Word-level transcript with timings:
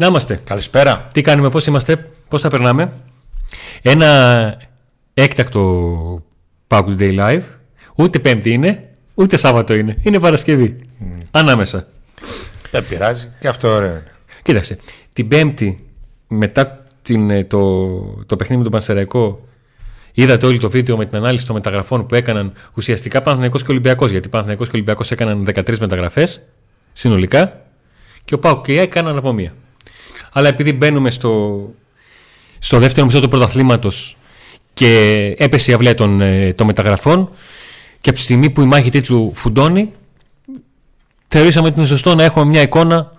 Να 0.00 0.06
είμαστε. 0.06 0.40
Καλησπέρα. 0.44 1.08
Τι 1.12 1.20
κάνουμε, 1.20 1.48
πώς 1.48 1.66
είμαστε, 1.66 2.10
πώς 2.28 2.40
θα 2.40 2.48
περνάμε; 2.48 2.92
Ένα 3.82 4.56
έκτακτο 5.14 6.24
Pack 6.66 6.84
Day 6.98 7.18
Live. 7.18 7.42
Ούτε 7.94 8.18
Πέμπτη 8.18 8.50
είναι, 8.50 8.88
ούτε 9.14 9.36
Σάββατο 9.36 9.74
είναι. 9.74 9.96
Είναι 10.02 10.20
Παρασκευή. 10.20 10.76
Ανάμεσα. 11.30 11.86
Δεν 12.70 12.86
πειράζει. 12.88 13.32
Και 13.40 13.48
αυτό 13.48 13.68
ωραίο 13.68 13.90
είναι. 13.90 14.12
Κοίταξε. 14.42 14.78
Την 15.12 15.28
Πέμπτη, 15.28 15.86
μετά 16.28 16.84
την, 17.02 17.30
ε, 17.30 17.44
το, 17.44 17.88
το 18.26 18.36
παιχνίδι 18.36 18.56
με 18.56 18.62
τον 18.62 18.72
Πανσεραϊκό, 18.72 19.40
είδατε 20.12 20.46
όλο 20.46 20.58
το 20.58 20.70
βίντεο 20.70 20.96
με 20.96 21.06
την 21.06 21.16
ανάλυση 21.16 21.46
των 21.46 21.54
μεταγραφών 21.54 22.06
που 22.06 22.14
έκαναν 22.14 22.52
ουσιαστικά 22.74 23.22
Παναθηναϊκός 23.22 23.62
και 23.62 23.70
Ολυμπιακός. 23.70 24.10
Γιατί 24.10 24.28
Παναθηναϊκός 24.28 24.68
και 24.68 24.74
Ολυμπιακός 24.74 25.10
έκαναν 25.10 25.44
13 25.54 25.78
μεταγραφές 25.78 26.40
συνολικά 26.92 27.60
και 28.24 28.34
ο 28.34 28.38
Πάου 28.38 28.60
και 28.60 28.72
η 28.72 28.78
ΑΕΚ 28.78 28.86
έκαναν 28.86 29.16
από 29.16 29.32
μία. 29.32 29.52
Αλλά 30.32 30.48
επειδή 30.48 30.72
μπαίνουμε 30.72 31.10
στο, 31.10 31.60
στο 32.58 32.78
δεύτερο 32.78 33.06
μισό 33.06 33.20
του 33.20 33.28
πρωταθλήματος 33.28 34.16
και 34.74 35.34
έπεσε 35.38 35.70
η 35.70 35.74
αυλαία 35.74 35.94
των, 35.94 36.20
ε, 36.20 36.52
των 36.52 36.66
μεταγραφών 36.66 37.30
και 38.00 38.08
από 38.10 38.18
τη 38.18 38.24
στιγμή 38.24 38.50
που 38.50 38.60
η 38.60 38.64
μάχη 38.64 38.90
τίτλου 38.90 39.32
φουντώνει 39.34 39.92
θεωρήσαμε 41.28 41.68
ότι 41.68 41.78
είναι 41.78 41.88
σωστό 41.88 42.14
να 42.14 42.24
έχουμε 42.24 42.44
μια 42.44 42.62
εικόνα 42.62 43.10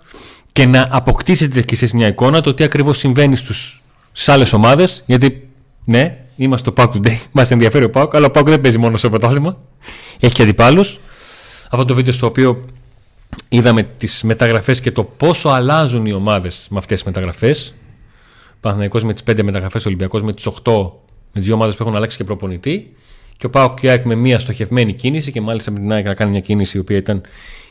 και 0.52 0.66
να 0.66 0.88
αποκτήσετε 0.92 1.62
κι 1.62 1.74
εσείς 1.74 1.94
μια 1.94 2.08
εικόνα 2.08 2.42
το 2.42 2.54
τι 2.54 2.64
ακριβώς 2.64 2.98
συμβαίνει 2.98 3.36
στους, 3.36 3.82
στις 4.12 4.30
άλλες 4.30 4.54
ομάδες 4.54 5.04
γιατί 5.06 5.48
ναι, 5.86 6.18
είμαστε 6.36 6.72
το 6.72 6.84
Pauk 6.84 6.96
Today, 6.96 7.18
μας 7.32 7.52
ενδιαφέρει 7.52 7.84
ο 7.84 7.90
Pauk 7.94 8.08
αλλά 8.12 8.26
ο 8.26 8.32
Pauk 8.34 8.46
δεν 8.46 8.62
παίζει 8.62 8.78
μόνο 8.78 8.98
στο 8.98 9.10
πρωτάθλημα 9.10 9.58
έχει 10.22 10.34
και 10.34 10.42
αντιπάλους. 10.42 11.00
Αυτό 11.70 11.86
το 11.86 11.94
βίντεο 11.94 12.14
στο 12.14 12.26
οποίο 12.26 12.66
είδαμε 13.50 13.84
τις 13.84 14.24
μεταγραφές 14.24 14.82
και 14.82 14.92
το 14.92 15.04
πόσο 15.04 15.50
αλλάζουν 15.50 16.06
οι 16.06 16.14
ομάδες 16.14 16.66
με 16.70 16.78
αυτές 16.78 16.98
τις 16.98 17.06
μεταγραφές 17.06 17.74
Παναθηναϊκός 18.60 19.04
με 19.04 19.14
τις 19.14 19.24
5 19.24 19.44
μεταγραφές, 19.44 19.86
Ολυμπιακός 19.86 20.24
με 20.24 20.34
τις 20.34 20.46
8 20.46 20.92
με 21.32 21.40
τις 21.40 21.46
δύο 21.46 21.54
ομάδες 21.54 21.76
που 21.76 21.84
έχουν 21.84 21.96
αλλάξει 21.96 22.18
και 22.18 22.24
προπονητή 22.24 22.96
και 23.38 23.46
ο 23.46 23.50
Πάοκ 23.50 23.80
και 23.80 23.88
η 23.88 23.90
ΑΕΚ 23.90 24.06
με 24.06 24.16
μια 24.16 24.40
στοχευμένη 24.40 24.94
κίνηση 24.94 25.32
και 25.32 25.42
μάλιστα 25.42 25.72
με 25.72 25.80
την 25.80 25.92
ΑΕΚ 25.92 26.06
να 26.06 26.14
κάνει 26.14 26.32
μια 26.32 26.40
κίνηση 26.40 26.78
η 26.78 26.80
οποία 26.80 26.98
ήταν 26.98 27.22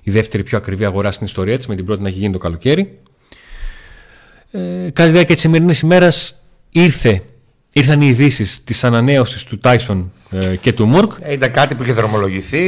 η 0.03 0.11
δεύτερη 0.11 0.43
πιο 0.43 0.59
ακριβή 0.59 0.85
αγορά 0.85 1.13
στην 1.13 1.27
ιστορία 1.27 1.57
της, 1.57 1.67
με 1.67 1.75
την 1.75 1.85
πρώτη 1.85 2.03
να 2.03 2.09
έχει 2.09 2.19
γίνει 2.19 2.33
το 2.33 2.39
καλοκαίρι. 2.39 2.99
Ε, 4.51 4.91
κατά 4.93 5.05
τη 5.05 5.11
διάρκεια 5.11 5.35
της 5.35 5.43
σημερινής 5.43 5.81
ημέρας 5.81 6.43
ήρθε, 6.73 7.23
ήρθαν 7.81 8.01
οι 8.01 8.07
ειδήσεις 8.07 8.65
της 8.65 8.85
ανανέωσης 8.85 9.45
του 9.45 9.59
Τάισον 9.59 10.13
ε, 10.31 10.57
και 10.57 10.73
του 10.73 10.87
Μουρκ. 10.87 11.13
Ε, 11.21 11.33
Ήταν 11.33 11.51
κάτι 11.51 11.75
που 11.75 11.83
είχε 11.83 11.93
δρομολογηθεί, 11.93 12.65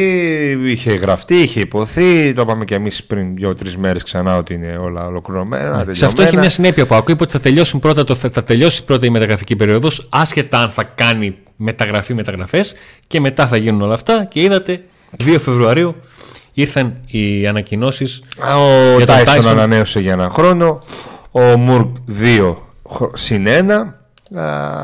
είχε 0.66 0.92
γραφτεί, 0.94 1.34
είχε 1.34 1.60
υποθεί. 1.60 2.32
Το 2.32 2.42
είπαμε 2.42 2.64
και 2.64 2.74
εμείς 2.74 3.04
πριν 3.04 3.34
δύο-τρεις 3.34 3.76
μέρες 3.76 4.02
ξανά 4.02 4.36
ότι 4.36 4.54
είναι 4.54 4.76
όλα 4.80 5.06
ολοκληρωμένα. 5.06 5.84
Ναι, 5.84 5.94
Σε 5.94 6.04
αυτό 6.04 6.22
έχει 6.22 6.36
μια 6.36 6.50
συνέπεια 6.50 6.86
που 6.86 6.94
ακούει 6.94 7.16
ότι 7.20 7.32
θα, 7.32 7.40
τελειώσουν 7.40 7.80
πρώτα 7.80 8.04
το, 8.04 8.14
θα 8.14 8.44
τελειώσει 8.44 8.84
πρώτα 8.84 9.06
η 9.06 9.10
μεταγραφική 9.10 9.56
περίοδος, 9.56 10.06
άσχετα 10.10 10.58
αν 10.58 10.70
θα 10.70 10.84
κάνει 10.84 11.34
μεταγραφή 11.56 12.14
μεταγραφές 12.14 12.74
και 13.06 13.20
μετά 13.20 13.46
θα 13.46 13.56
γίνουν 13.56 13.82
όλα 13.82 13.94
αυτά. 13.94 14.24
Και 14.24 14.40
είδατε 14.40 14.84
2 15.24 15.36
Φεβρουαρίου 15.40 15.94
ήρθαν 16.52 16.96
οι 17.06 17.46
ανακοινώσεις. 17.46 18.22
Ο 18.98 19.04
Τάισον 19.04 19.48
ανανέωσε 19.48 20.00
για 20.00 20.12
ένα 20.12 20.30
χρόνο. 20.30 20.82
Ο 21.30 21.40
Μουρκ 21.40 21.96
2 22.20 22.56
συν 23.14 23.46
1. 23.46 24.01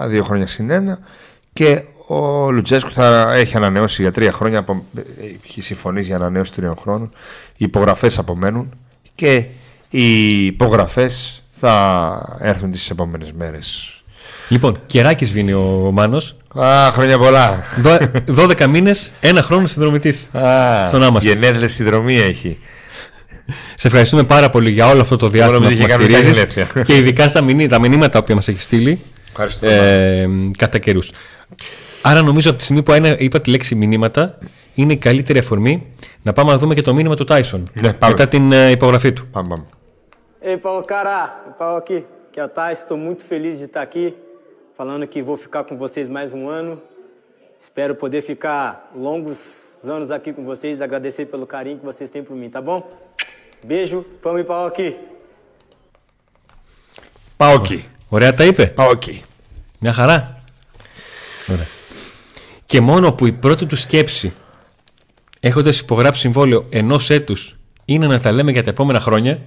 Δύο 0.06 0.24
χρόνια 0.24 0.46
συν 0.46 0.70
1. 0.70 0.98
Και 1.52 1.82
ο 2.06 2.50
Λουτζέσκου 2.50 2.92
θα 2.92 3.32
έχει 3.34 3.56
ανανεώσει 3.56 4.02
για 4.02 4.12
τρία 4.12 4.32
χρόνια. 4.32 4.64
Έχει 5.44 5.60
συμφωνήσει 5.60 6.06
για 6.06 6.16
ανανέωση 6.16 6.52
τριών 6.52 6.76
χρόνων. 6.80 7.10
Οι 7.56 7.64
υπογραφές 7.64 8.18
απομένουν. 8.18 8.74
Και 9.14 9.44
οι 9.90 10.44
υπογραφές 10.44 11.42
θα 11.50 12.36
έρθουν 12.40 12.70
τις 12.70 12.90
επόμενες 12.90 13.32
μέρες. 13.32 13.92
Λοιπόν, 14.48 14.80
κεράκι 14.86 15.24
σβήνει 15.24 15.52
ο 15.52 15.90
Μάνος. 15.92 16.36
Α, 16.58 16.90
χρόνια 16.92 17.18
πολλά. 17.18 17.62
12 18.26 18.66
μήνες, 18.66 19.12
ένα 19.20 19.42
χρόνο 19.42 19.66
συνδρομητής. 19.66 20.30
Στον 20.88 21.02
Άμαστο. 21.02 21.28
Γενέθλια 21.30 21.68
συνδρομή 21.68 22.16
έχει. 22.16 22.58
Σε 23.74 23.86
ευχαριστούμε 23.86 24.24
πάρα 24.24 24.50
πολύ 24.50 24.70
για 24.70 24.86
όλο 24.86 25.00
αυτό 25.00 25.16
το 25.16 25.28
διάστημα 25.28 25.68
που 25.68 25.76
μας 25.80 25.90
στηρίζεις 25.90 26.46
και 26.84 26.96
ειδικά 26.96 27.28
στα 27.28 27.40
μηνύματα, 27.40 27.68
τα 27.68 27.80
μηνύματα 27.80 28.22
που 28.22 28.34
μας 28.34 28.48
έχεις 28.48 28.62
στείλει 28.62 29.00
ε, 29.59 30.27
κατά 30.57 30.77
καιρού. 30.77 30.99
Άρα 32.01 32.21
νομίζω 32.21 32.49
από 32.49 32.57
τη 32.57 32.63
στιγμή 32.63 32.83
που 32.83 32.93
είπα 33.17 33.41
τη 33.41 33.49
λέξη 33.49 33.75
μηνύματα 33.75 34.37
είναι 34.75 34.93
η 34.93 34.97
καλύτερη 34.97 35.39
αφορμή 35.39 35.93
να 36.21 36.33
πάμε 36.33 36.51
να 36.51 36.57
δούμε 36.57 36.73
και 36.73 36.81
το 36.81 36.93
μήνυμα 36.93 37.15
του 37.15 37.23
Τάισον 37.23 37.69
ναι, 37.73 37.97
μετά 38.07 38.27
την 38.27 38.51
uh, 38.51 38.71
υπογραφή 38.71 39.13
του. 39.13 39.27
Πάμε, 39.31 39.47
πάμε. 39.47 39.65
Ei, 40.45 40.57
Paulo, 40.57 40.83
cara, 40.83 41.17
Paulo 41.57 41.77
aqui, 41.77 42.05
que 42.31 42.37
é 42.37 42.43
o 42.43 42.49
Thais, 42.49 42.79
estou 42.79 42.97
muito 42.97 43.23
feliz 43.23 43.57
de 43.57 43.65
estar 43.69 43.81
aqui, 43.81 44.13
falando 44.77 45.07
que 45.07 45.21
vou 45.29 45.37
ficar 45.37 45.63
com 45.63 45.77
vocês 45.77 46.05
mais 46.09 46.33
um 46.33 46.49
ano. 46.49 46.81
Espero 47.65 47.95
poder 47.95 48.21
ficar 48.31 48.91
longos 48.93 49.39
anos 49.95 50.11
aqui 50.11 50.33
com 50.33 50.43
vocês, 50.43 50.81
agradecer 50.81 51.25
pelo 51.27 51.47
carinho 51.47 51.77
que 51.79 51.85
vocês 51.85 52.09
têm 52.09 52.23
por 52.27 52.35
mim, 52.35 52.49
tá 52.49 52.61
bom? 52.61 52.79
Beijo, 53.63 54.05
vamos 54.21 54.45
Paulo 54.45 54.67
aqui. 54.67 54.89
Πάω 57.37 57.53
εκεί. 57.53 57.85
Ωραία 58.07 58.33
τα 58.33 58.43
είπε. 58.43 58.65
Πάω 58.65 58.91
εκεί. 58.91 59.23
Μια 59.78 59.92
χαρά. 59.92 60.42
Ωραία. 61.46 61.66
Και 62.66 62.80
μόνο 62.80 63.12
που 63.12 63.26
η 63.26 63.32
πρώτη 63.32 63.66
του 63.66 63.76
σκέψη, 63.76 64.32
έχοντας 65.40 65.78
υπογράψει 65.80 66.20
συμβόλαιο 66.20 66.66
ενός 66.70 67.10
έτους, 67.10 67.56
είναι 67.84 68.06
να 68.06 68.20
τα 68.20 68.32
λέμε 68.32 68.50
για 68.50 68.62
τα 68.62 68.70
επόμενα 68.70 69.00
χρόνια. 69.00 69.40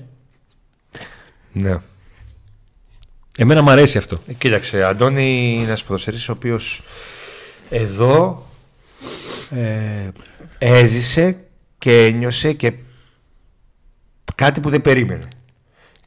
Ναι. 1.52 1.80
Εμένα 3.38 3.62
μου 3.62 3.70
αρέσει 3.70 3.98
αυτό. 3.98 4.22
Ε, 4.28 4.34
κοίταξε, 4.34 4.84
Αντώνη 4.84 5.54
είναι 5.54 5.64
ένας 5.64 5.84
ποδοσφαιριστής 5.84 6.30
ο 6.30 6.32
οποίος 6.32 6.84
εδώ 7.70 8.48
ε, 9.50 10.10
έζησε 10.58 11.38
και 11.78 12.06
ένιωσε 12.06 12.54
και 12.54 12.74
κάτι 14.36 14.60
που 14.60 14.70
δεν 14.70 14.82
περίμενε. 14.82 15.28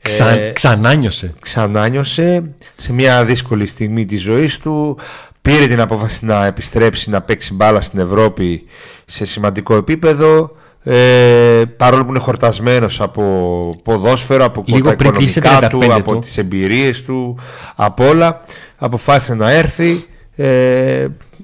Ξα, 0.04 0.28
ε, 0.28 0.53
ξανάνιωσε. 0.53 1.32
Ξανάνιωσε 1.41 2.54
σε 2.76 2.92
μια 2.92 3.25
δύσκολη 3.25 3.66
στιγμή 3.66 4.04
της 4.04 4.22
ζωής 4.22 4.59
του. 4.59 4.98
Πήρε 5.42 5.66
την 5.66 5.81
απόφαση 5.81 6.25
να 6.25 6.47
επιστρέψει 6.47 7.10
να 7.10 7.22
παίξει 7.22 7.54
μπάλα 7.54 7.81
στην 7.81 7.98
Ευρώπη 7.98 8.65
σε 9.04 9.25
σημαντικό 9.25 9.75
επίπεδο. 9.75 10.56
Ε, 10.82 11.62
παρόλο 11.76 12.04
που 12.04 12.10
είναι 12.10 12.19
χορτασμένος 12.19 13.00
από 13.00 13.60
ποδόσφαιρο, 13.82 14.44
από 14.44 14.65
Λίγο 14.66 14.87
τα 14.87 14.92
οικονομικά 14.92 15.69
του, 15.69 15.94
από 15.94 16.19
τις 16.19 16.38
εμπειρίες 16.38 17.03
του, 17.03 17.38
από 17.75 18.09
όλα, 18.09 18.41
αποφάσισε 18.76 19.34
να 19.34 19.50
έρθει 19.50 20.04
ε, 20.36 21.06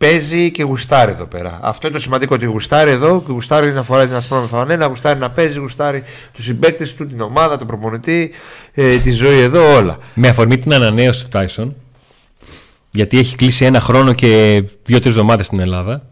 παίζει 0.00 0.50
και 0.50 0.62
γουστάρει 0.62 1.12
εδώ 1.12 1.26
πέρα. 1.26 1.58
Αυτό 1.62 1.86
είναι 1.86 1.96
το 1.96 2.02
σημαντικό 2.02 2.34
ότι 2.34 2.46
γουστάρει 2.46 2.90
εδώ 2.90 3.22
και 3.22 3.32
γουστάρει 3.32 3.70
να 3.70 3.82
φοράει 3.82 4.06
την 4.06 4.14
ασπρόμη 4.14 4.46
φανέλα, 4.46 4.86
γουστάρει 4.86 5.18
να 5.18 5.30
παίζει, 5.30 5.58
γουστάρει 5.58 6.02
τους 6.32 6.44
συμπαίκτες 6.44 6.94
του, 6.94 7.06
την 7.06 7.20
ομάδα, 7.20 7.58
τον 7.58 7.66
προπονητή, 7.66 8.32
ε, 8.72 8.98
τη 8.98 9.10
ζωή 9.10 9.38
εδώ, 9.38 9.74
όλα. 9.74 9.98
Με 10.14 10.28
αφορμή 10.28 10.58
την 10.58 10.74
ανανέωση 10.74 11.22
του 11.22 11.28
Τάισον, 11.28 11.74
γιατί 12.90 13.18
έχει 13.18 13.36
κλείσει 13.36 13.64
ένα 13.64 13.80
χρόνο 13.80 14.12
και 14.12 14.62
δύο-τρεις 14.84 15.12
εβδομάδες 15.12 15.46
στην 15.46 15.60
Ελλάδα, 15.60 16.02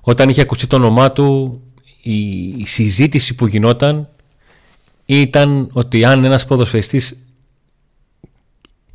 όταν 0.00 0.28
είχε 0.28 0.40
ακουστεί 0.40 0.66
το 0.66 0.76
όνομά 0.76 1.12
του, 1.12 1.60
η, 2.02 2.48
η 2.48 2.66
συζήτηση 2.66 3.34
που 3.34 3.46
γινόταν 3.46 4.08
ήταν 5.04 5.68
ότι 5.72 6.04
αν 6.04 6.24
ένας 6.24 6.44
ποδοσφαιριστής 6.46 7.16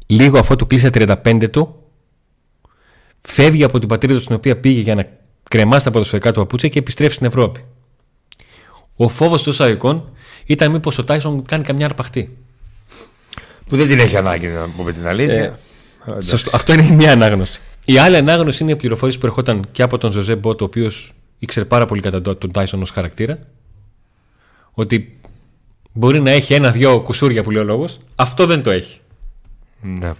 λίγο 0.05 0.39
αφού 0.39 0.55
του 0.55 0.67
κλείσει 0.67 0.89
τα 0.89 1.21
35 1.23 1.49
του 1.51 1.82
φεύγει 3.27 3.63
από 3.63 3.79
την 3.79 3.87
πατρίδα 3.87 4.19
στην 4.19 4.35
οποία 4.35 4.57
πήγε 4.57 4.81
για 4.81 4.95
να 4.95 5.07
κρεμάσει 5.49 5.83
τα 5.83 5.91
ποδοσφαιρικά 5.91 6.31
του 6.31 6.39
παπούτσια 6.39 6.69
και 6.69 6.79
επιστρέφει 6.79 7.13
στην 7.13 7.25
Ευρώπη. 7.27 7.63
Ο 8.95 9.09
φόβος 9.09 9.43
του 9.43 9.51
Σαϊκών 9.51 10.09
ήταν 10.45 10.71
μήπως 10.71 10.97
ο 10.97 11.03
Τάισον 11.03 11.45
κάνει 11.45 11.63
καμιά 11.63 11.85
αρπαχτή. 11.85 12.37
Που 13.67 13.77
δεν 13.77 13.87
την 13.87 13.99
έχει 13.99 14.17
ανάγκη 14.17 14.47
να 14.47 14.69
πούμε 14.69 14.91
την 14.93 15.07
αλήθεια. 15.07 15.59
Ε, 16.17 16.21
σωστό. 16.21 16.49
Αυτό 16.53 16.73
είναι 16.73 16.91
μια 16.91 17.11
ανάγνωση. 17.11 17.59
Η 17.85 17.97
άλλη 17.97 18.17
ανάγνωση 18.17 18.63
είναι 18.63 18.71
η 18.71 18.75
πληροφορία 18.75 19.19
που 19.19 19.25
ερχόταν 19.25 19.67
και 19.71 19.81
από 19.81 19.97
τον 19.97 20.11
Ζωζέ 20.11 20.35
Μπότ, 20.35 20.61
ο 20.61 20.65
οποίος 20.65 21.13
ήξερε 21.39 21.65
πάρα 21.65 21.85
πολύ 21.85 22.01
κατά 22.01 22.21
τον 22.21 22.51
Τάισον 22.51 22.81
ως 22.81 22.89
χαρακτήρα. 22.89 23.39
Ότι 24.71 25.19
μπορεί 25.93 26.19
να 26.19 26.31
έχει 26.31 26.53
ένα-δυο 26.53 27.01
κουσούρια 27.01 27.43
που 27.43 27.51
λέει 27.51 27.61
ο 27.61 27.65
λόγος. 27.65 27.99
Αυτό 28.15 28.45
δεν 28.45 28.63
το 28.63 28.71
έχει. 28.71 28.99
Ναι. 29.81 30.13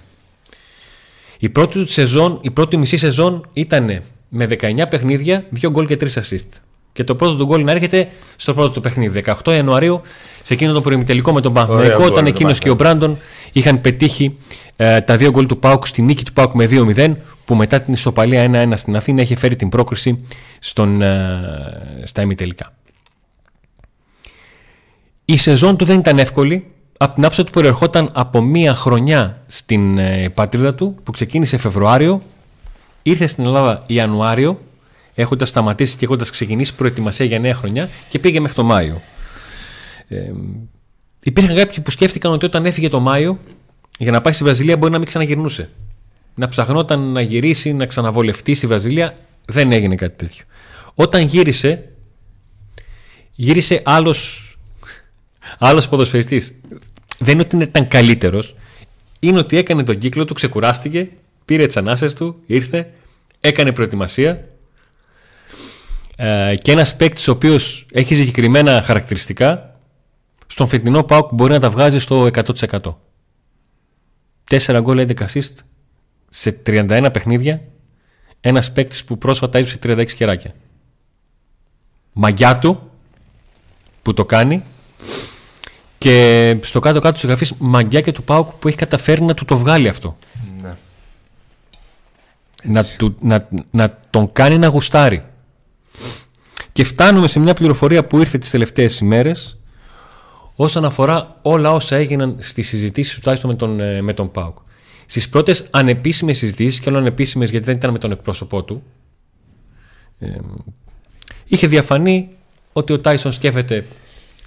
Η 1.44 1.50
πρώτη 1.50 1.74
του 1.74 1.92
σεζόν, 1.92 2.38
η 2.42 2.52
πρώτη 2.52 2.78
μισή 2.78 2.98
σεζόν 2.98 3.50
ήταν 3.54 4.02
με 4.30 4.48
19 4.60 4.90
παιχνίδια, 4.90 5.46
2 5.62 5.70
γκολ 5.70 5.86
και 5.86 5.98
3 6.02 6.06
assist. 6.06 6.48
Και 6.94 7.04
το 7.04 7.16
πρώτο 7.16 7.36
του 7.36 7.46
γκολ 7.46 7.64
να 7.64 7.72
έρχεται 7.72 8.08
στο 8.36 8.54
πρώτο 8.54 8.70
του 8.70 8.82
παιχνίδι. 8.82 9.24
18 9.44 9.52
Ιανουαρίου, 9.54 10.02
σε 10.44 10.54
εκείνο 10.54 10.74
το 10.74 10.82
προημιτελικό 10.82 11.34
με 11.34 11.42
τον 11.42 11.54
Παναθηναϊκό, 11.54 12.04
όταν 12.04 12.26
εκείνος 12.26 12.60
και 12.60 12.70
ο 12.70 12.76
Μπράντον 12.76 13.18
είχαν 13.52 13.82
πετύχει 13.82 14.38
ε, 14.76 15.02
τα 15.02 15.18
δύο 15.18 15.30
γκολ 15.30 15.46
του 15.46 15.60
Πάουκ 15.60 15.88
στη 15.88 16.02
νίκη 16.02 16.24
του 16.24 16.34
Πάουκ 16.34 16.54
με 16.54 16.68
2-0, 16.72 17.14
που 17.46 17.56
μετά 17.56 17.80
την 17.82 17.94
ισοπαλία 17.94 18.70
1-1 18.70 18.72
στην 18.76 18.96
Αθήνα 18.96 19.22
είχε 19.22 19.36
φέρει 19.36 19.56
την 19.56 19.70
πρόκριση 19.70 20.26
στον, 20.60 21.02
ε, 21.02 22.02
στα 22.04 22.22
ημιτελικά. 22.22 22.74
Η 25.26 25.38
σεζόν 25.38 25.78
του 25.78 25.86
δεν 25.86 26.00
ήταν 26.00 26.20
εύκολη. 26.20 26.73
Από 26.98 27.16
την 27.16 27.26
άψη 27.26 27.44
του 27.44 27.52
προερχόταν 27.52 28.10
από 28.14 28.42
μία 28.42 28.76
χρονιά 28.76 29.44
στην 29.48 29.98
ε, 29.98 30.30
πατρίδα 30.30 30.76
του 30.76 30.96
που 31.04 31.12
ξεκίνησε 31.12 31.58
Φεβρουάριο, 31.58 32.22
ήρθε 33.02 33.28
στην 33.28 33.46
Ελλάδα 33.46 33.84
Ιανουάριο, 33.88 34.60
έχοντας 35.14 35.50
σταματήσει 35.50 35.98
και 35.98 36.06
έχοντας 36.06 36.30
ξεκινήσει 36.30 36.76
προετοιμασία 36.76 37.26
για 37.26 37.40
νέα 37.40 37.54
χρονιά 37.54 37.90
και 38.10 38.20
πήγε 38.20 38.40
μέχρι 38.40 38.56
το 38.56 38.64
Μάιο. 38.64 39.02
Ε, 40.08 40.32
υπήρχαν 41.24 41.56
κάποιοι 41.56 41.84
που 41.84 41.92
σκέφτηκαν 41.92 42.32
ότι 42.32 42.46
όταν 42.46 42.66
έφυγε 42.66 42.90
το 42.90 43.00
Μάιο 43.00 43.40
για 43.98 44.12
να 44.12 44.22
πάει 44.22 44.34
στη 44.34 44.44
Βραζιλία 44.44 44.78
μπορεί 44.78 44.92
να 44.92 44.98
μην 44.98 45.08
ξαναγυρνούσε. 45.08 45.70
Να 46.36 46.48
ψαχνόταν 46.48 47.00
να 47.00 47.22
γυρίσει, 47.22 47.74
να 47.74 47.86
ξαναβολευτεί 47.86 48.54
στη 48.54 48.68
Βραζιλία. 48.68 49.18
Δεν 49.46 49.72
έγινε 49.72 49.96
κάτι 49.96 50.16
τέτοιο. 50.18 50.46
Όταν 50.96 51.22
γύρισε, 51.22 51.90
γύρισε 53.32 53.82
άλλος 53.86 54.53
άλλος 55.60 55.90
ποδοσφαιριστής. 55.90 56.56
Δεν 57.20 57.34
είναι 57.34 57.42
ότι 57.42 57.58
ήταν 57.58 57.88
καλύτερος, 57.88 58.56
είναι 59.20 59.38
ότι 59.38 59.58
έκανε 59.58 59.84
τον 59.84 59.98
κύκλο 59.98 60.26
του, 60.26 60.34
ξεκουράστηκε, 60.34 61.10
πήρε 61.46 61.66
τις 61.66 61.78
ανάσες 61.78 62.14
του, 62.14 62.42
ήρθε, 62.46 62.94
έκανε 63.40 63.72
προετοιμασία 63.72 64.48
ε, 66.16 66.56
και 66.62 66.72
ένας 66.72 66.96
παίκτης 66.96 67.28
ο 67.28 67.32
οποίος 67.32 67.86
έχει 67.92 68.16
συγκεκριμένα 68.16 68.82
χαρακτηριστικά 68.82 69.80
στον 70.48 70.68
φετινό 70.68 71.04
ΠΑΟΚ 71.04 71.34
μπορεί 71.34 71.52
να 71.52 71.60
τα 71.60 71.70
βγάζει 71.70 72.00
στο 72.00 72.30
100%. 72.34 72.80
4 74.50 74.80
γκολ 74.82 75.06
11 75.10 75.14
assist 75.14 75.54
σε 76.30 76.62
31 76.66 77.10
παιχνίδια 77.14 77.62
ένας 78.42 78.72
παίκτης 78.72 79.04
που 79.04 79.18
πρόσφατα 79.18 79.58
έψε 79.58 79.80
36 79.84 80.06
κεράκια. 80.12 80.54
Μαγιά 82.14 82.60
του 82.60 82.92
που 84.02 84.14
το 84.14 84.26
κάνει 84.26 84.64
και 86.04 86.58
στο 86.62 86.80
κάτω-κάτω 86.80 87.14
της 87.14 87.24
γραφής 87.24 87.54
μαγιά 87.58 88.02
και 88.02 88.12
του 88.12 88.24
Πάουκ 88.24 88.52
που 88.52 88.68
έχει 88.68 88.78
καταφέρει 88.78 89.22
να 89.22 89.34
του 89.34 89.46
το 89.46 89.58
βγάλει 89.58 89.88
αυτό. 89.88 90.18
Ναι. 90.62 90.76
Να, 92.64 92.84
του, 92.84 93.16
να, 93.20 93.48
να 93.72 94.00
τον 94.10 94.32
κάνει 94.32 94.58
να 94.58 94.68
γουστάρει. 94.68 95.24
Και 96.72 96.84
φτάνουμε 96.84 97.28
σε 97.28 97.40
μια 97.40 97.54
πληροφορία 97.54 98.06
που 98.06 98.20
ήρθε 98.20 98.38
τις 98.38 98.50
τελευταίες 98.50 99.00
ημέρες 99.00 99.58
όσον 100.56 100.86
αφορά 100.86 101.38
όλα 101.42 101.74
όσα 101.74 101.96
έγιναν 101.96 102.36
στις 102.40 102.68
συζητήσεις 102.68 103.20
τουλάχιστον 103.20 103.50
με 103.50 103.56
τον, 103.56 103.80
ε, 103.80 104.02
με 104.02 104.14
τον 104.14 104.32
ΠΑΟΚ. 104.32 104.58
Στις 105.06 105.30
πρώτες 105.30 105.68
ανεπίσημες 105.72 106.38
συζητήσεις 106.38 106.80
και 106.80 106.90
όλο 106.90 106.98
ανεπίσημες 106.98 107.50
γιατί 107.50 107.66
δεν 107.66 107.76
ήταν 107.76 107.92
με 107.92 107.98
τον 107.98 108.12
εκπρόσωπό 108.12 108.64
του 108.64 108.84
ε, 110.20 110.28
είχε 111.46 111.68
διαφανεί 111.68 112.30
ότι 112.74 112.94
ο 112.94 113.00
Τάισον 113.00 113.32
σκέφτεται 113.32 113.86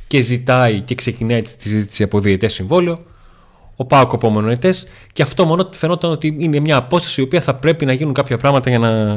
και 0.06 0.20
ζητάει 0.20 0.80
και 0.80 0.94
ξεκινάει 0.94 1.42
τη 1.42 1.54
συζήτηση 1.58 2.02
από 2.02 2.20
διαιτές 2.20 2.52
συμβόλαιο. 2.52 3.04
Ο 3.76 3.84
Πάοκ 3.84 4.12
από 4.12 4.28
μονοετές 4.28 4.86
και 5.12 5.22
αυτό 5.22 5.46
μόνο 5.46 5.68
φαινόταν 5.72 6.10
ότι 6.10 6.36
είναι 6.38 6.60
μια 6.60 6.76
απόσταση 6.76 7.20
η 7.20 7.24
οποία 7.24 7.40
θα 7.40 7.54
πρέπει 7.54 7.84
να 7.84 7.92
γίνουν 7.92 8.14
κάποια 8.14 8.36
πράγματα 8.36 8.70
για 8.70 8.78
να, 8.78 9.16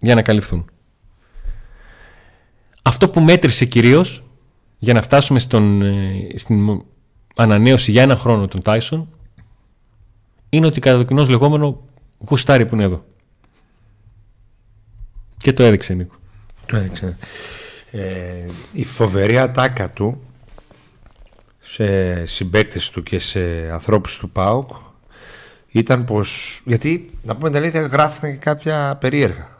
για 0.00 0.14
να 0.14 0.22
καλυφθούν. 0.22 0.70
Αυτό 2.82 3.08
που 3.08 3.20
μέτρησε 3.20 3.64
κυρίως 3.64 4.22
για 4.78 4.94
να 4.94 5.02
φτάσουμε 5.02 5.38
στον, 5.38 5.82
ε, 5.82 6.28
στην 6.34 6.82
ανανέωση 7.36 7.90
για 7.90 8.02
ένα 8.02 8.16
χρόνο 8.16 8.46
των 8.46 8.62
Τάισον 8.62 9.08
είναι 10.48 10.66
ότι 10.66 10.80
κατά 10.80 10.96
το 10.96 11.02
κοινός 11.02 11.28
λεγόμενο 11.28 11.84
γουστάρι 12.28 12.66
που 12.66 12.74
είναι 12.74 12.84
εδώ. 12.84 13.04
Και 15.36 15.52
το 15.52 15.62
έδειξε 15.62 15.94
Νίκο. 15.94 16.14
Το 16.66 16.76
έδειξε. 16.76 17.16
Ε, 17.90 18.46
η 18.72 18.84
φοβερή 18.84 19.38
ατάκα 19.38 19.90
του 19.90 20.26
σε 21.60 22.26
συμπαίκτες 22.26 22.90
του 22.90 23.02
και 23.02 23.18
σε 23.18 23.70
ανθρώπους 23.72 24.18
του 24.18 24.30
ΠΑΟΚ 24.30 24.70
ήταν 25.68 26.04
πως... 26.04 26.60
Γιατί, 26.64 27.10
να 27.22 27.36
πούμε 27.36 27.48
την 27.48 27.58
αλήθεια, 27.58 27.80
γράφηκαν 27.80 28.30
και 28.30 28.36
κάποια 28.36 28.96
περίεργα 29.00 29.58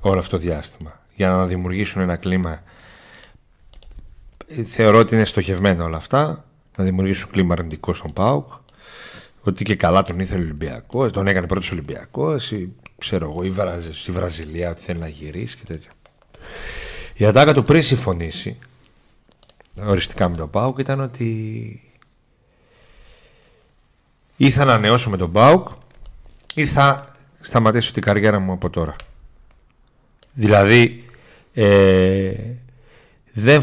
όλο 0.00 0.18
αυτό 0.18 0.36
το 0.36 0.42
διάστημα 0.42 1.00
για 1.14 1.28
να 1.28 1.46
δημιουργήσουν 1.46 2.02
ένα 2.02 2.16
κλίμα 2.16 2.62
θεωρώ 4.64 4.98
ότι 4.98 5.14
είναι 5.14 5.24
στοχευμένο 5.24 5.84
όλα 5.84 5.96
αυτά 5.96 6.44
να 6.76 6.84
δημιουργήσουν 6.84 7.30
κλίμα 7.30 7.52
αρνητικό 7.52 7.94
στον 7.94 8.12
ΠΑΟΚ 8.12 8.52
ότι 9.42 9.64
και 9.64 9.76
καλά 9.76 10.02
τον 10.02 10.18
ήθελε 10.18 10.40
ο 10.40 10.44
Ολυμπιακός, 10.44 11.12
τον 11.12 11.26
έκανε 11.26 11.46
πρώτος 11.46 11.72
Ολυμπιακός, 11.72 12.52
ξέρω 12.98 13.30
εγώ, 13.30 13.44
η, 13.44 13.54
η 14.06 14.10
Βραζιλία 14.10 14.70
ότι 14.70 14.80
θέλει 14.80 14.98
να 14.98 15.08
γυρίσει 15.08 15.56
και 15.56 15.64
τέτοια. 15.64 15.90
Η 17.18 17.26
ατάκα 17.26 17.54
του 17.54 17.64
πριν 17.64 17.82
συμφωνήσει 17.82 18.58
οριστικά 19.86 20.28
με 20.28 20.36
τον 20.36 20.50
Πάουκ 20.50 20.78
ήταν 20.78 21.00
ότι 21.00 21.82
ή 24.36 24.50
θα 24.50 24.62
ανανεώσω 24.62 25.10
με 25.10 25.16
τον 25.16 25.32
Πάουκ 25.32 25.68
ή 26.54 26.66
θα 26.66 27.04
σταματήσω 27.40 27.92
την 27.92 28.02
καριέρα 28.02 28.38
μου 28.38 28.52
από 28.52 28.70
τώρα. 28.70 28.96
Δηλαδή 30.32 31.04
ε, 31.54 32.32
δεν, 33.32 33.62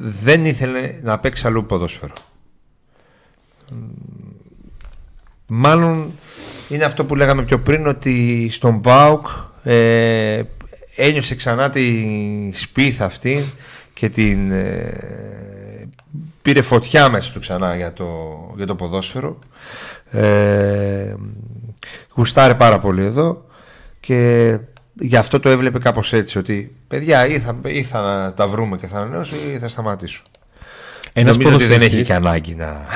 δεν 0.00 0.44
ήθελε 0.44 0.98
να 1.02 1.18
παίξει 1.18 1.46
αλλού 1.46 1.66
ποδόσφαιρο. 1.66 2.14
Μάλλον 5.46 6.12
είναι 6.68 6.84
αυτό 6.84 7.04
που 7.04 7.14
λέγαμε 7.14 7.42
πιο 7.42 7.60
πριν 7.60 7.86
ότι 7.86 8.48
στον 8.52 8.80
ΠΑΟΚ 8.80 9.26
ε, 9.62 10.42
ένιωσε 10.96 11.34
ξανά 11.34 11.70
τη 11.70 12.04
σπίθα 12.52 13.04
αυτή 13.04 13.44
και 13.92 14.08
την 14.08 14.50
ε, 14.52 15.88
πήρε 16.42 16.62
φωτιά 16.62 17.08
μέσα 17.08 17.32
του 17.32 17.40
ξανά 17.40 17.76
για 17.76 17.92
το, 17.92 18.06
για 18.56 18.66
το 18.66 18.74
ποδόσφαιρο. 18.74 19.38
Ε, 20.10 21.14
γουστάρε 22.14 22.54
πάρα 22.54 22.78
πολύ 22.78 23.04
εδώ 23.04 23.44
και 24.00 24.58
γι' 24.94 25.16
αυτό 25.16 25.40
το 25.40 25.48
έβλεπε 25.48 25.78
κάπως 25.78 26.12
έτσι 26.12 26.38
ότι 26.38 26.74
παιδιά 26.88 27.26
ή 27.26 27.38
θα, 27.38 27.56
ή 27.64 27.82
θα 27.82 28.32
τα 28.36 28.46
βρούμε 28.46 28.76
και 28.76 28.86
θα 28.86 28.98
ανανεώσω 28.98 29.36
ή 29.54 29.58
θα 29.58 29.68
σταματήσω 29.68 30.22
Ένας 31.12 31.36
Νομίζω 31.36 31.54
ότι 31.54 31.66
δεν 31.66 31.80
έχει 31.80 32.02
και 32.02 32.14
ανάγκη 32.14 32.54
να 32.54 32.86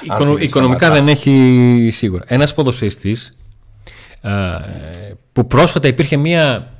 Οικονομικά 0.38 0.90
δεν 0.90 1.08
έχει 1.08 1.88
σίγουρα. 1.92 2.24
Ένας 2.26 2.54
ποδοσφαιριστής 2.54 3.32
ε, 4.20 4.30
που 5.32 5.46
πρόσφατα 5.46 5.88
υπήρχε 5.88 6.16
μια 6.16 6.72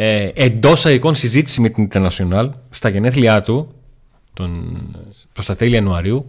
ε, 0.00 0.30
εντός 0.34 0.86
αγικών 0.86 1.14
συζήτηση 1.14 1.60
με 1.60 1.68
την 1.68 1.88
International 1.90 2.50
στα 2.70 2.88
γενέθλιά 2.88 3.40
του 3.40 3.74
τον, 4.34 4.78
προς 5.32 5.46
τα 5.46 5.56
τέλη 5.56 5.74
Ιανουαρίου. 5.74 6.26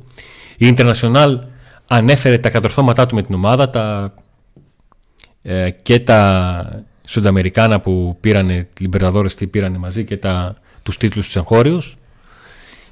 Η 0.57 0.75
International 0.77 1.39
ανέφερε 1.87 2.37
τα 2.37 2.49
κατορθώματά 2.49 3.05
του 3.05 3.15
με 3.15 3.21
την 3.21 3.35
ομάδα 3.35 3.69
τα, 3.69 4.13
ε, 5.41 5.69
και 5.69 5.99
τα 5.99 6.83
Σουνταμερικάνα 7.07 7.79
που 7.79 8.17
πήρανε, 8.19 8.67
Λιμπερταδόρες 8.79 9.35
τι 9.35 9.47
πήρανε 9.47 9.77
μαζί 9.77 10.03
και 10.03 10.17
τα, 10.17 10.55
τους 10.83 10.97
τίτλους 10.97 11.25
τους 11.25 11.35
εγχώριους 11.35 11.97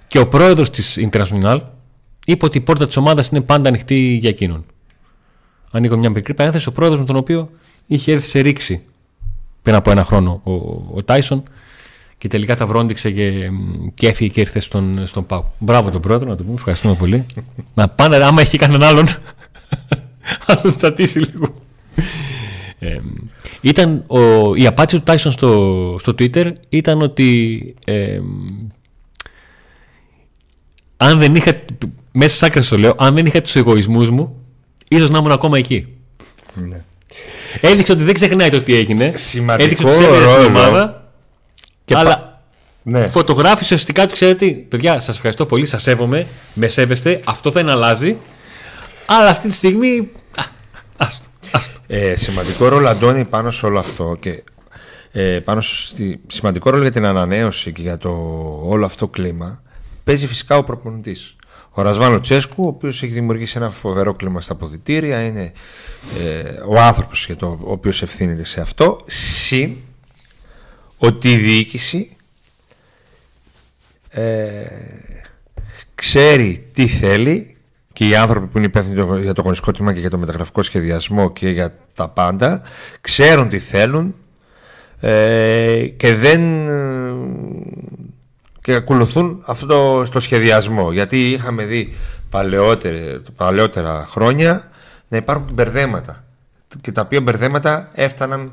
και 0.08 0.20
ο 0.20 0.28
πρόεδρος 0.28 0.70
της 0.70 1.00
International 1.12 1.62
είπε 2.26 2.46
ότι 2.46 2.58
η 2.58 2.62
πόρτα 2.62 2.86
της 2.86 2.98
ομάδας 2.98 3.30
είναι 3.30 3.42
πάντα 3.42 3.70
ανοιχτή 3.70 3.96
για 3.96 4.30
εκείνον. 4.30 4.66
Ανοίγω 5.72 5.98
μια 5.98 6.10
μικρή 6.10 6.34
παρένθεση, 6.34 6.70
ο 6.70 6.72
πρόεδρος 6.72 7.00
με 7.00 7.06
τον 7.06 7.16
οποίο 7.16 7.50
είχε 7.86 8.12
έρθει 8.12 8.30
σε 8.30 8.40
ρήξη 8.40 8.84
πριν 9.62 9.76
από 9.76 9.92
ένα 9.92 10.04
χρόνο 10.04 10.42
ο, 10.44 10.52
ο 10.98 11.04
Τάισον 11.06 11.44
και 12.18 12.28
τελικά 12.28 12.56
τα 12.56 12.66
βρόντιξε 12.66 13.12
και, 13.12 13.52
και 13.94 14.08
έφυγε 14.08 14.30
και 14.30 14.40
ήρθε 14.40 14.60
στον, 14.60 15.08
στον 15.08 15.26
Πάου. 15.26 15.46
Μπράβο 15.60 15.90
τον 15.92 16.02
πρόεδρο, 16.02 16.30
να 16.30 16.36
το 16.36 16.44
πούμε. 16.44 16.56
Ευχαριστούμε 16.56 16.96
πολύ. 16.96 17.26
να 17.74 17.88
πάνε, 17.88 18.16
άμα 18.16 18.42
έχει 18.42 18.58
κανέναν 18.58 18.90
άλλον, 18.90 19.06
ας 20.48 20.62
τον 20.62 20.76
τσατίσει 20.76 21.20
λίγο. 21.20 21.54
Ε, 22.80 23.00
ήταν 23.62 24.04
ο, 24.08 24.56
η 24.56 24.68
απάντηση 24.68 24.98
του 24.98 25.04
Τάισον 25.04 25.32
στο, 25.32 25.98
στο 26.00 26.12
Twitter 26.20 26.52
ήταν 26.70 27.02
ότι 27.02 27.60
ε, 27.86 28.20
αν 30.98 31.20
δεν 31.20 31.36
είχα 31.36 31.52
μέσα 32.12 32.36
σ' 32.36 32.44
άκρες 32.44 32.68
το 32.68 32.78
λέω 32.78 32.96
αν 32.98 33.14
δεν 33.16 33.26
είχα 33.26 33.42
τους 33.42 33.56
εγωισμούς 33.56 34.10
μου 34.10 34.36
ίσως 34.88 35.10
να 35.10 35.18
ήμουν 35.18 35.32
ακόμα 35.32 35.58
εκεί 35.58 35.88
ναι. 36.54 36.84
Έδειξε 37.62 37.92
ότι 37.92 38.04
δεν 38.04 38.14
ξεχνάει 38.14 38.50
το 38.50 38.64
τι 38.64 38.76
έγινε. 38.76 39.12
Σημαντικό 39.16 39.64
Έδειξε 39.64 39.86
ότι 39.86 40.46
την 40.46 40.56
ομάδα. 40.56 41.12
Και 41.86 41.96
αλλά 41.98 42.42
ναι. 42.84 43.08
φωτογράφησε 43.08 43.64
ουσιαστικά 43.64 44.08
του, 44.08 44.14
ξέρετε 44.14 44.46
τι, 44.46 44.54
παιδιά, 44.54 45.00
σας 45.00 45.16
ευχαριστώ 45.16 45.46
πολύ, 45.46 45.66
σας 45.66 45.82
σέβομαι, 45.82 46.28
με 46.54 46.68
σέβεστε, 46.68 47.22
αυτό 47.24 47.52
δεν 47.52 47.70
αλλάζει. 47.70 48.18
Αλλά 49.06 49.30
αυτή 49.30 49.48
τη 49.48 49.54
στιγμή. 49.54 50.10
Άστο, 50.98 51.26
άστο. 51.52 51.80
Ε, 51.88 52.16
σημαντικό 52.16 52.68
ρόλο, 52.68 52.88
Αντώνη, 52.88 53.26
πάνω 53.26 53.52
σε 53.52 53.66
όλο 53.66 53.80
αυτό 53.80 54.18
και 54.20 54.44
ε, 55.12 55.40
πάνω 55.40 55.62
στη, 55.62 56.20
σημαντικό 56.28 56.70
ρόλο 56.70 56.82
για 56.82 56.92
την 56.92 57.06
ανανέωση 57.06 57.72
και 57.72 57.82
για 57.82 57.98
το 57.98 58.10
όλο 58.64 58.86
αυτό 58.86 59.08
κλίμα 59.08 59.62
παίζει 60.04 60.28
φυσικά 60.28 60.58
ο 60.58 60.64
προπονητής. 60.64 61.36
Ο 61.78 61.82
Ρασβάνο 61.82 62.20
Τσέσκου, 62.20 62.64
ο 62.64 62.68
οποίος 62.68 63.04
έχει 63.04 63.14
δημιουργήσει 63.14 63.58
ένα 63.58 63.70
φοβερό 63.70 64.14
κλίμα 64.14 64.42
στα 64.42 64.56
ποδητήρια, 64.56 65.22
είναι 65.22 65.52
ε, 66.20 66.50
ο 66.68 66.80
άνθρωπος 66.80 67.30
ο 67.40 67.58
οποίος 67.62 68.02
ευθύνεται 68.02 68.46
σε 68.46 68.62
αυτό. 68.62 69.04
Συν 69.08 69.76
ότι 70.98 71.32
η 71.32 71.36
διοίκηση 71.36 72.16
ε, 74.10 74.66
ξέρει 75.96 76.68
τι 76.74 76.88
θέλει 76.88 77.58
και 77.94 78.08
οι 78.08 78.16
άνθρωποι 78.16 78.48
που 78.48 78.58
είναι 78.58 78.68
υπεύθυνοι 78.68 79.22
για 79.22 79.34
το 79.34 79.42
γονιστικό 79.42 79.72
τμήμα 79.72 79.94
και 79.94 80.00
για 80.00 80.10
το 80.10 80.18
μεταγραφικό 80.18 80.62
σχεδιασμό 80.62 81.32
και 81.32 81.50
για 81.50 81.78
τα 81.94 82.10
πάντα 82.10 82.62
ξέρουν 83.02 83.50
τι 83.50 83.60
θέλουν 83.60 84.16
ε, 85.00 85.88
και 85.98 86.16
δεν 86.16 86.42
και 88.68 88.76
ακολουθούν 88.76 89.44
αυτό 89.46 89.66
το, 90.12 90.20
σχεδιασμό. 90.20 90.92
Γιατί 90.92 91.32
είχαμε 91.32 91.66
δει 91.66 91.94
παλαιότερα, 92.30 93.22
παλαιότερα 93.36 94.06
χρόνια 94.10 94.72
να 95.08 95.18
υπάρχουν 95.18 95.50
μπερδέματα. 95.54 96.24
Και 96.82 96.92
τα 96.92 97.02
οποία 97.02 97.22
μπερδέματα 97.22 97.92
έφταναν 97.94 98.52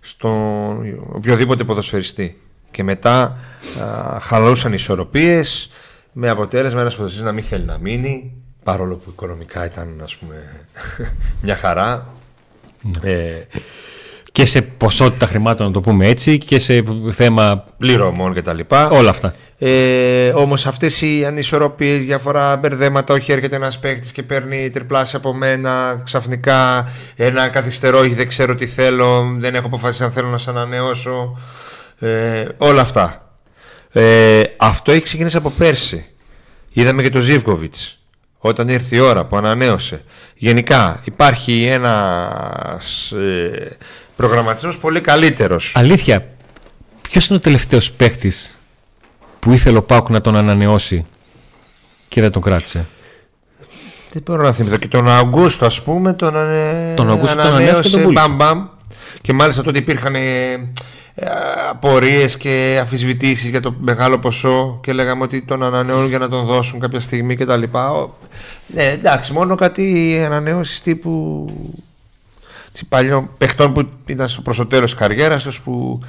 στον 0.00 0.98
οποιοδήποτε 1.12 1.64
ποδοσφαιριστή. 1.64 2.40
Και 2.70 2.82
μετά 2.82 3.36
α, 3.80 4.20
χαλούσαν 4.20 4.72
ισορροπίες 4.72 5.70
με 6.12 6.28
αποτέλεσμα 6.28 6.80
ένας 6.80 6.96
ποδοσφαιριστής 6.96 7.32
να 7.32 7.32
μην 7.32 7.44
θέλει 7.44 7.64
να 7.64 7.78
μείνει 7.78 8.32
παρόλο 8.62 8.96
που 8.96 9.10
οικονομικά 9.10 9.64
ήταν 9.64 10.00
ας 10.02 10.16
πούμε 10.16 10.66
μια 11.42 11.56
χαρά. 11.56 12.06
Ναι. 12.82 13.10
ε, 13.10 13.46
και 14.34 14.46
σε 14.46 14.62
ποσότητα 14.62 15.26
χρημάτων 15.26 15.66
να 15.66 15.72
το 15.72 15.80
πούμε 15.80 16.06
έτσι 16.06 16.38
και 16.38 16.58
σε 16.58 16.84
θέμα 17.10 17.64
πληρωμών 17.78 18.34
και 18.34 18.42
τα 18.42 18.52
λοιπά. 18.52 18.88
Όλα 18.88 19.10
αυτά. 19.10 19.34
Ε, 19.58 20.28
όμως 20.28 20.66
αυτές 20.66 21.02
οι 21.02 21.24
ανισορροπίες 21.26 22.04
διαφορά 22.04 22.56
μπερδέματα 22.56 23.14
όχι 23.14 23.32
έρχεται 23.32 23.56
ένας 23.56 23.78
παίχτης 23.78 24.12
και 24.12 24.22
παίρνει 24.22 24.70
τριπλάσια 24.70 25.18
από 25.18 25.34
μένα 25.34 26.00
ξαφνικά 26.04 26.88
ένα 27.16 27.48
καθυστερό 27.48 27.98
όχι 27.98 28.14
δεν 28.14 28.28
ξέρω 28.28 28.54
τι 28.54 28.66
θέλω 28.66 29.36
δεν 29.38 29.54
έχω 29.54 29.66
αποφασίσει 29.66 30.04
αν 30.04 30.12
θέλω 30.12 30.28
να 30.28 30.38
σε 30.38 30.50
ανανεώσω 30.50 31.38
ε, 31.98 32.44
όλα 32.58 32.80
αυτά. 32.80 33.30
Ε, 33.92 34.42
αυτό 34.56 34.92
έχει 34.92 35.02
ξεκινήσει 35.02 35.36
από 35.36 35.50
πέρσι. 35.50 36.06
Είδαμε 36.72 37.02
και 37.02 37.10
το 37.10 37.20
Ζίβκοβιτς 37.20 37.98
όταν 38.38 38.68
ήρθε 38.68 38.96
η 38.96 38.98
ώρα 38.98 39.24
που 39.24 39.36
ανανέωσε. 39.36 40.04
Γενικά 40.34 41.02
υπάρχει 41.04 41.64
ένας 41.64 43.12
ε, 43.12 43.76
προγραμματισμός 44.16 44.78
πολύ 44.78 45.00
καλύτερος. 45.00 45.72
Αλήθεια 45.76 46.26
ποιος 47.08 47.26
είναι 47.26 47.38
ο 47.38 47.40
τελευταίος 47.40 47.92
παίχτης 47.92 48.58
που 49.38 49.52
ήθελε 49.52 49.78
ο 49.78 49.82
Πάουκ 49.82 50.08
να 50.08 50.20
τον 50.20 50.36
ανανεώσει 50.36 51.04
και 52.08 52.20
δεν 52.20 52.30
τον 52.30 52.42
κράτησε; 52.42 52.86
Δεν 54.12 54.22
μπορώ 54.24 54.42
να 54.42 54.52
θυμηθώ. 54.52 54.76
Και 54.76 54.88
τον 54.88 55.08
Αυγούστο 55.08 55.66
ας 55.66 55.82
πούμε 55.82 56.12
τον, 56.12 56.32
τον 56.96 57.10
Αυγούστο 57.10 57.36
τον 57.36 57.46
ανανέωσε 57.46 58.06
μπαμ, 58.12 58.36
μπαμ, 58.36 58.66
και 59.20 59.32
μάλιστα 59.32 59.62
τότε 59.62 59.78
υπήρχαν 59.78 60.14
ε, 60.14 61.26
απορίες 61.70 62.36
και 62.36 62.78
αφισβητήσεις 62.82 63.48
για 63.48 63.60
το 63.60 63.74
μεγάλο 63.78 64.18
ποσό 64.18 64.80
και 64.82 64.92
λέγαμε 64.92 65.22
ότι 65.22 65.42
τον 65.42 65.62
ανανεώνουν 65.62 66.08
για 66.08 66.18
να 66.18 66.28
τον 66.28 66.46
δώσουν 66.46 66.80
κάποια 66.80 67.00
στιγμή 67.00 67.36
και 67.36 67.44
τα 67.44 67.56
λοιπά. 67.56 68.10
Ναι, 68.66 68.82
εντάξει, 68.82 69.32
μόνο 69.32 69.54
κάτι 69.54 70.22
ανανεώσεις 70.26 70.80
τύπου 70.80 71.46
παλιών 72.88 73.30
παιχτών 73.38 73.72
που 73.72 73.88
ήταν 74.06 74.28
προς 74.42 74.56
το 74.56 74.66
τέλος 74.66 74.90
της 74.90 75.00
καριέρας 75.00 75.42
τους 75.42 75.60
που... 75.60 76.00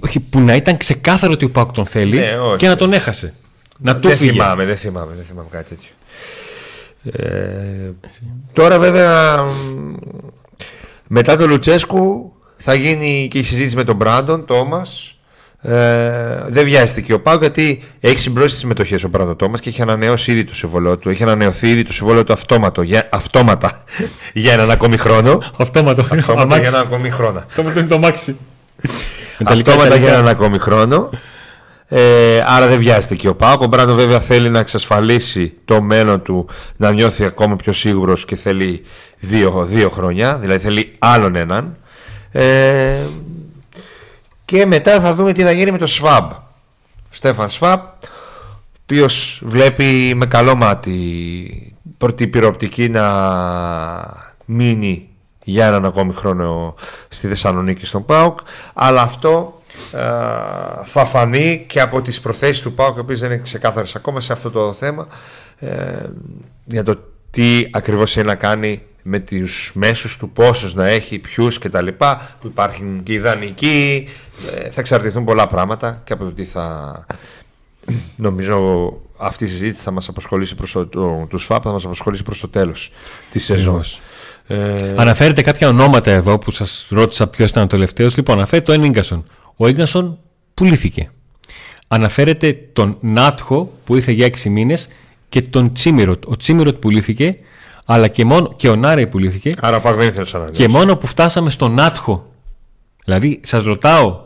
Όχι, 0.00 0.20
που 0.20 0.40
να 0.40 0.54
ήταν 0.54 0.76
ξεκάθαρο 0.76 1.32
ότι 1.32 1.44
ο 1.44 1.50
Πάκ 1.50 1.72
τον 1.72 1.86
θέλει 1.86 2.18
ναι, 2.18 2.32
και 2.56 2.68
να 2.68 2.76
τον 2.76 2.92
έχασε. 2.92 3.34
Να 3.78 3.94
δεν 3.94 4.16
φύγε. 4.16 4.30
Θυμάμαι, 4.30 4.64
δεν 4.64 4.76
θυμάμαι, 4.76 5.14
δεν 5.14 5.24
θυμάμαι 5.24 5.48
κάτι 5.50 5.68
τέτοιο. 5.68 5.90
Ε, 7.02 7.92
τώρα 8.52 8.78
βέβαια 8.78 9.44
μετά 11.06 11.36
τον 11.36 11.48
Λουτσέσκου 11.48 12.32
θα 12.56 12.74
γίνει 12.74 13.28
και 13.30 13.38
η 13.38 13.42
συζήτηση 13.42 13.76
με 13.76 13.84
τον 13.84 13.96
Μπράντον, 13.96 14.44
Τόμας. 14.44 15.17
Ε, 15.62 16.44
δεν 16.48 16.64
βιάζεται 16.64 17.12
ο 17.12 17.20
Πάου 17.20 17.38
γιατί 17.40 17.82
έχει 18.00 18.18
συμπληρώσει 18.18 18.50
τις 18.50 18.60
συμμετοχές 18.60 19.04
ο 19.04 19.08
Μπράντον 19.08 19.36
Τόμας 19.36 19.60
και 19.60 19.68
έχει 19.68 19.82
ανανεώσει 19.82 20.32
ήδη 20.32 20.44
το 20.44 20.54
συμβολό 20.54 20.98
του. 20.98 21.08
Έχει 21.08 21.22
ανανεωθεί 21.22 21.68
ήδη 21.68 21.82
το 21.82 21.92
συμβόλαιο 21.92 22.24
του 22.24 22.32
αυτόματο, 22.32 22.82
για, 22.82 23.08
αυτόματα 23.12 23.84
για 24.34 24.52
έναν 24.52 24.70
ακόμη 24.70 24.96
χρόνο. 24.96 25.42
Αυτόματο, 25.56 26.02
αυτόματα 26.02 26.58
για 26.58 26.68
έναν 26.68 26.80
ακόμη 26.80 27.10
χρόνο. 27.10 27.38
Αυτόματο 27.46 27.78
είναι 27.78 27.88
το 27.88 27.98
μάξι. 27.98 28.36
αυτόματα 29.44 29.96
για 29.96 30.12
έναν 30.12 30.28
ακόμη 30.28 30.58
χρόνο. 30.58 31.10
Ε, 31.88 32.44
άρα 32.46 32.66
δεν 32.66 32.78
βιάζεται 32.78 33.14
και 33.14 33.28
ο 33.28 33.34
Πάοκ. 33.34 33.60
Ο 33.60 33.66
Μπράντον 33.66 33.96
βέβαια 33.96 34.20
θέλει 34.20 34.50
να 34.50 34.58
εξασφαλίσει 34.58 35.54
το 35.64 35.80
μέλλον 35.80 36.22
του 36.22 36.48
να 36.76 36.92
νιώθει 36.92 37.24
ακόμα 37.24 37.56
πιο 37.56 37.72
σίγουρος 37.72 38.24
και 38.24 38.36
θέλει 38.36 38.82
δύο, 39.18 39.66
δύο 39.68 39.90
χρόνια. 39.90 40.36
Δηλαδή 40.36 40.64
θέλει 40.64 40.92
άλλον 40.98 41.36
έναν. 41.36 41.76
Ε, 42.32 42.96
και 44.48 44.66
μετά 44.66 45.00
θα 45.00 45.14
δούμε 45.14 45.32
τι 45.32 45.42
θα 45.42 45.50
γίνει 45.50 45.70
με 45.70 45.78
το 45.78 45.86
Σβάμπ. 45.86 46.30
Στέφαν 47.10 47.50
Σβάμπ, 47.50 47.80
ο 47.80 48.80
οποίος 48.82 49.42
βλέπει 49.44 50.12
με 50.14 50.26
καλό 50.26 50.54
μάτι 50.54 51.72
πρώτη 51.98 52.26
πυροπτική 52.26 52.88
να 52.88 53.04
μείνει 54.44 55.08
για 55.44 55.66
έναν 55.66 55.84
ακόμη 55.84 56.12
χρόνο 56.12 56.74
στη 57.08 57.26
Θεσσαλονίκη 57.26 57.86
στον 57.86 58.04
ΠΑΟΚ 58.04 58.38
αλλά 58.74 59.02
αυτό 59.02 59.60
ε, 59.92 59.98
θα 60.84 61.04
φανεί 61.04 61.64
και 61.68 61.80
από 61.80 62.02
τις 62.02 62.20
προθέσεις 62.20 62.60
του 62.60 62.74
ΠΑΟΚ 62.74 62.96
οι 62.96 63.00
οποίες 63.00 63.20
δεν 63.20 63.32
είναι 63.32 63.42
ξεκάθαρες 63.42 63.94
ακόμα 63.94 64.20
σε 64.20 64.32
αυτό 64.32 64.50
το 64.50 64.72
θέμα 64.72 65.06
ε, 65.58 66.08
για 66.64 66.82
το 66.82 66.98
τι 67.30 67.68
ακριβώς 67.72 68.16
είναι 68.16 68.24
να 68.24 68.34
κάνει 68.34 68.82
με 69.10 69.18
τους 69.18 69.70
μέσους 69.74 70.16
του 70.16 70.30
πόσους 70.30 70.74
να 70.74 70.86
έχει, 70.86 71.18
ποιους 71.18 71.58
και 71.58 71.68
τα 71.68 71.82
λοιπά 71.82 72.36
που 72.40 72.46
υπάρχουν 72.46 73.02
και 73.02 73.12
ιδανικοί 73.12 74.08
ε, 74.54 74.70
θα 74.70 74.80
εξαρτηθούν 74.80 75.24
πολλά 75.24 75.46
πράγματα 75.46 76.02
και 76.04 76.12
από 76.12 76.24
το 76.24 76.32
τι 76.32 76.44
θα 76.44 77.06
νομίζω 78.16 78.92
αυτή 79.16 79.44
η 79.44 79.46
συζήτηση 79.46 79.82
θα 79.82 79.90
μας 79.90 80.08
απασχολήσει 80.08 80.54
προς 80.54 80.72
το, 80.72 80.86
το, 80.86 81.26
του 81.28 81.38
ΣΦΑΠ 81.38 81.60
θα 81.64 81.72
μας 81.72 81.84
απασχολήσει 81.84 82.22
προς 82.22 82.40
το 82.40 82.48
τέλος 82.48 82.90
της 83.30 83.44
σεζόν. 83.44 83.82
Ε... 84.46 84.94
Αναφέρετε 84.96 85.42
κάποια 85.42 85.68
ονόματα 85.68 86.10
εδώ 86.10 86.38
που 86.38 86.50
σας 86.50 86.86
ρώτησα 86.90 87.26
ποιος 87.26 87.50
ήταν 87.50 87.62
ο 87.62 87.66
τελευταίος. 87.66 88.16
Λοιπόν, 88.16 88.36
αναφέρεται 88.36 88.72
το 88.72 88.82
Ένγκασον. 88.82 89.24
Ο 89.56 89.66
Ένγκασον 89.66 90.18
πουλήθηκε. 90.54 91.10
Αναφέρεται 91.88 92.58
τον 92.72 92.96
Νάτχο 93.00 93.72
που 93.84 93.96
ήρθε 93.96 94.12
για 94.12 94.26
6 94.26 94.48
μήνες 94.48 94.88
και 95.28 95.42
τον 95.42 95.72
Τσίμιροτ. 95.72 96.24
Ο 96.26 96.36
Τσίμιροτ 96.36 96.76
πουλήθηκε 96.76 97.36
αλλά 97.90 98.08
και, 98.08 98.24
μόνο, 98.24 98.52
και 98.56 98.68
ο 98.68 98.76
Νάρε 98.76 99.06
πουλήθηκε. 99.06 99.54
Άρα 99.60 99.80
πάλι 99.80 99.96
δεν 99.96 100.08
ήθελε 100.08 100.44
να 100.44 100.50
Και 100.50 100.68
μόνο 100.68 100.96
που 100.96 101.06
φτάσαμε 101.06 101.50
στον 101.50 101.74
Νάτχο. 101.74 102.32
Δηλαδή, 103.04 103.40
σας 103.44 103.64
ρωτάω, 103.64 104.24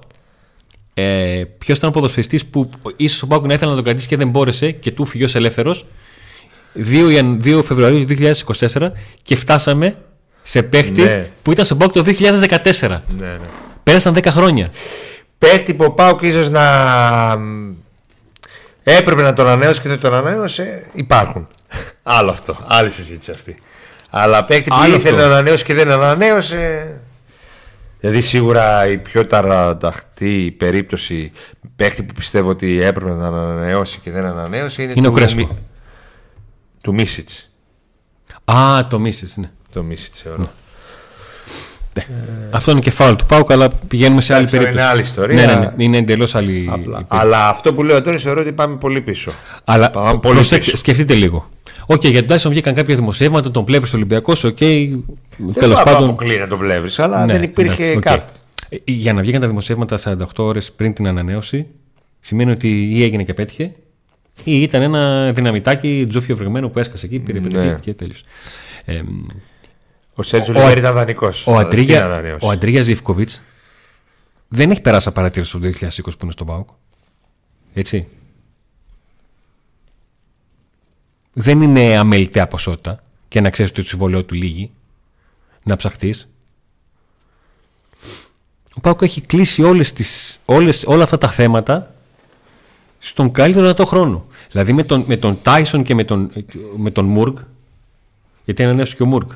ε, 0.94 1.42
ποιος 1.58 1.76
ήταν 1.76 1.88
ο 1.88 1.92
ποδοσφαιριστής 1.92 2.46
που 2.46 2.70
ίσως 2.96 3.22
ο 3.22 3.26
Πάουκ 3.26 3.46
να 3.46 3.54
ήθελε 3.54 3.70
να 3.70 3.76
τον 3.76 3.84
κρατήσει 3.84 4.08
και 4.08 4.16
δεν 4.16 4.28
μπόρεσε 4.28 4.70
και 4.70 4.90
του 4.90 5.06
φύγει 5.06 5.24
ως 5.24 5.34
ελεύθερος. 5.34 5.84
2, 6.74 7.36
2 7.44 7.62
Φεβρουαρίου 7.62 8.06
2024 8.06 8.92
και 9.22 9.36
φτάσαμε 9.36 9.96
σε 10.42 10.62
παίχτη 10.62 11.02
ναι. 11.02 11.26
που 11.42 11.52
ήταν 11.52 11.64
στον 11.64 11.78
Πάουκ 11.78 11.92
το 11.92 12.04
2014. 12.06 12.88
Ναι, 12.88 12.98
ναι. 13.18 13.38
Πέρασαν 13.82 14.14
10 14.14 14.26
χρόνια. 14.26 14.68
Παίχτη 15.38 15.74
που 15.74 15.84
ο 15.84 15.90
Πάουκ 15.90 16.22
ίσως 16.22 16.50
να 16.50 16.64
έπρεπε 18.82 19.22
να 19.22 19.32
τον 19.32 19.46
ανανέωσε 19.46 19.80
και 19.80 19.88
δεν 19.88 20.00
τον 20.00 20.14
ανανέωσε, 20.14 20.90
υπάρχουν. 20.92 21.48
Άλλο 22.02 22.30
αυτό. 22.30 22.58
Άλλη 22.68 22.90
συζήτηση 22.90 23.30
αυτή. 23.30 23.58
Αλλά 24.10 24.44
παίκτη 24.44 24.70
που 24.70 24.90
ήθελε 24.94 25.16
να 25.16 25.26
ανανέωσε 25.26 25.64
και 25.64 25.74
δεν 25.74 25.90
ανανέωσε. 25.90 27.00
Δηλαδή 28.00 28.20
σίγουρα 28.20 28.86
η 28.86 28.98
πιο 28.98 29.26
ταρανταχτή 29.26 30.54
περίπτωση 30.58 31.32
παίκτη 31.76 32.02
που 32.02 32.12
πιστεύω 32.12 32.48
ότι 32.48 32.82
έπρεπε 32.82 33.12
να 33.12 33.26
ανανεώσει 33.26 33.98
και 33.98 34.10
δεν 34.10 34.24
ανανέωσε 34.24 34.82
είναι, 34.82 34.92
είναι 34.96 35.06
του, 35.06 35.12
ο 35.12 35.16
Κρέσπο. 35.16 35.56
του 36.82 36.94
Μίσιτς. 36.94 37.50
Α, 38.44 38.86
το 38.86 38.98
Μίσιτς, 38.98 39.36
ναι. 39.36 39.50
Το 39.72 39.82
Μίσιτς, 39.82 40.24
ωραία. 40.24 40.36
Ναι. 40.38 40.46
Ε... 42.02 42.04
Αυτό 42.50 42.70
είναι 42.70 42.80
κεφάλαιο 42.80 43.16
του 43.16 43.26
ΠΑΟΚ, 43.26 43.52
αλλά 43.52 43.68
πηγαίνουμε 43.88 44.20
σε 44.20 44.34
άλλη 44.34 44.46
περίπτωση. 44.46 44.72
Είναι 44.78 44.86
άλλη 44.86 45.00
ιστορία. 45.00 45.46
Ναι, 45.46 45.52
ναι, 45.52 45.58
ναι. 45.58 45.72
Είναι 45.76 45.98
εντελώς 45.98 46.34
άλλη. 46.34 46.68
Απλά. 46.72 47.04
Αλλά 47.08 47.48
αυτό 47.48 47.74
που 47.74 47.82
λέω 47.82 48.02
τώρα 48.02 48.18
θεωρώ 48.18 48.40
ότι 48.40 48.52
πάμε 48.52 48.76
πολύ 48.76 49.00
πίσω. 49.00 49.32
Αλλά 49.64 49.90
πάμε 49.90 50.18
πολύ 50.18 50.46
πίσω. 50.46 50.76
σκεφτείτε 50.76 51.14
λίγο. 51.14 51.48
OK, 51.86 51.96
okay, 51.96 52.00
γιατί 52.00 52.20
τουλάχιστον 52.20 52.52
βγήκαν 52.52 52.74
κάποια 52.74 52.94
δημοσιεύματα, 52.94 53.50
τον 53.50 53.64
πλεύριζε 53.64 53.94
Ολυμπιακός, 53.94 54.44
OK. 54.44 54.56
Okay, 54.60 55.00
Τέλος 55.54 55.82
πάντων. 55.82 56.00
Δεν 56.00 56.08
αποκλείει 56.08 56.46
τον 56.48 56.58
πλεύριζε, 56.58 56.98
αλλά 56.98 57.26
ναι, 57.26 57.32
δεν 57.32 57.42
υπήρχε 57.42 57.84
ναι, 57.84 57.94
okay. 57.96 58.00
κάτι. 58.00 58.32
Ε, 58.68 58.76
για 58.84 59.12
να 59.12 59.22
βγήκαν 59.22 59.40
τα 59.40 59.46
δημοσιεύματα 59.46 59.98
48 60.04 60.24
ώρες 60.36 60.72
πριν 60.72 60.92
την 60.92 61.06
ανανέωση, 61.06 61.66
σημαίνει 62.20 62.50
ότι 62.50 62.68
ή 62.68 63.02
έγινε 63.02 63.22
και 63.22 63.34
πέτυχε, 63.34 63.72
ή 64.44 64.62
ήταν 64.62 64.82
ένα 64.82 65.32
δυναμητάκι 65.32 66.06
τζούφιο 66.08 66.36
βρεγμένο 66.36 66.68
που 66.68 66.78
έσκασε 66.78 67.06
εκεί, 67.06 67.18
πήρε 67.18 67.38
ναι. 67.38 67.78
και 67.80 67.92
τέλειωσε. 67.92 68.24
Ε, 68.84 69.02
ο 70.14 70.22
Σέντζο 70.22 70.52
Λιβέρη 70.52 70.78
ήταν 70.78 70.94
δανεικός. 70.94 71.46
Ο, 71.46 71.56
Αντρίγια, 71.56 72.38
ο 72.40 72.50
Αντρίγιας 72.50 72.84
Ζήφκοβιτ 72.84 73.30
δεν 74.48 74.70
έχει 74.70 74.80
περάσει 74.80 75.08
απαρατήρηση 75.08 75.52
το 75.52 75.58
2020 75.66 75.88
που 76.04 76.18
είναι 76.22 76.32
στον 76.32 76.46
Πάοκ. 76.46 76.68
Έτσι. 77.74 78.06
Δεν 81.32 81.62
είναι 81.62 81.96
αμεληταία 81.96 82.46
ποσότητα 82.46 83.02
και 83.28 83.40
να 83.40 83.50
ξέρεις 83.50 83.70
ότι 83.70 83.82
το 83.82 83.88
συμβολέο 83.88 84.24
του 84.24 84.34
λύγει 84.34 84.70
να 85.62 85.76
ψαχτείς. 85.76 86.28
Ο 88.74 88.80
Πάοκ 88.80 89.02
έχει 89.02 89.20
κλείσει 89.20 89.62
όλες 89.62 89.92
τις, 89.92 90.40
όλες, 90.44 90.84
όλα 90.86 91.02
αυτά 91.02 91.18
τα 91.18 91.30
θέματα 91.30 91.94
στον 92.98 93.32
καλύτερο 93.32 93.64
δυνατό 93.64 93.84
χρόνο. 93.84 94.26
Δηλαδή 94.50 94.72
με 94.72 94.82
τον, 94.82 95.04
με 95.06 95.16
τον 95.16 95.38
Tyson 95.44 95.82
και 95.84 95.94
με 95.94 96.04
τον, 96.04 96.30
με 96.76 96.90
τον 96.90 97.04
Μουργκ, 97.04 97.36
γιατί 98.44 98.62
είναι 98.62 98.72
νέος 98.72 98.94
και 98.94 99.02
ο 99.02 99.06
Μουργκ, 99.06 99.28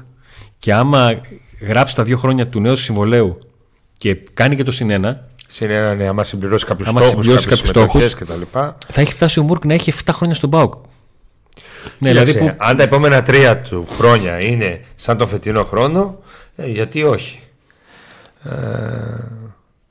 και 0.58 0.72
άμα 0.72 1.20
γράψει 1.60 1.94
τα 1.94 2.02
δύο 2.02 2.16
χρόνια 2.16 2.48
του 2.48 2.60
νέου 2.60 2.76
συμβολέου 2.76 3.38
και 3.98 4.14
κάνει 4.14 4.56
και 4.56 4.62
το 4.62 4.70
συνένα. 4.70 5.28
Συνένα, 5.46 5.94
ναι, 5.94 6.06
άμα 6.06 6.24
συμπληρώσει 6.24 6.66
κάποιους 6.66 6.88
στόχους, 6.88 7.46
κάποιους 7.46 7.68
στόχους 7.68 8.14
κτλ. 8.14 8.42
Θα 8.88 9.00
έχει 9.00 9.12
φτάσει 9.12 9.38
ο 9.38 9.42
Μουρκ 9.42 9.64
να 9.64 9.74
έχει 9.74 9.92
7 10.04 10.10
χρόνια 10.12 10.34
στον 10.34 10.50
Πάουκ. 10.50 10.74
Ναι, 11.98 12.08
δηλαδή 12.08 12.38
που... 12.38 12.54
Αν 12.56 12.76
τα 12.76 12.82
επόμενα 12.82 13.22
τρία 13.22 13.58
του 13.58 13.86
χρόνια 13.98 14.40
είναι 14.40 14.80
σαν 14.96 15.16
τον 15.16 15.28
φετινό 15.28 15.64
χρόνο, 15.64 16.18
ε, 16.56 16.66
γιατί 16.66 17.02
όχι. 17.02 17.40
Ε, 18.44 18.50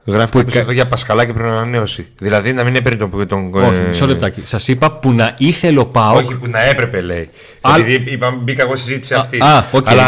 Γράφει 0.08 0.32
που 0.32 0.38
κάποιος 0.38 0.74
για 0.74 0.88
Πασχαλάκη 0.88 1.34
πριν 1.34 1.46
ανανέωση. 1.46 2.08
Δηλαδή 2.18 2.54
να 2.54 2.64
μην 2.64 2.75
έπαιρνε 2.75 3.08
τον. 3.08 3.28
τον 3.28 3.54
όχι, 3.54 3.75
ε, 3.75 3.88
μισό 3.88 4.06
λεπτάκι. 4.06 4.42
Σας 4.46 4.68
είπα 4.68 4.92
που 4.92 5.12
να 5.12 5.36
ήθελε 5.38 5.80
ο 5.80 5.86
Πάοκ. 5.86 6.18
Όχι, 6.18 6.38
που 6.38 6.48
να 6.48 6.62
έπρεπε 6.62 7.02
λέει. 7.02 7.30
Α... 7.62 7.75
Επειδή 7.80 8.12
είπα, 8.12 8.32
μπήκα 8.32 8.64
εγώ 8.64 8.75
στη 8.75 8.86
συζήτηση 8.86 9.14
αυτή. 9.14 9.42
Α, 9.42 9.66
okay, 9.72 9.82
αλλά, 9.86 10.06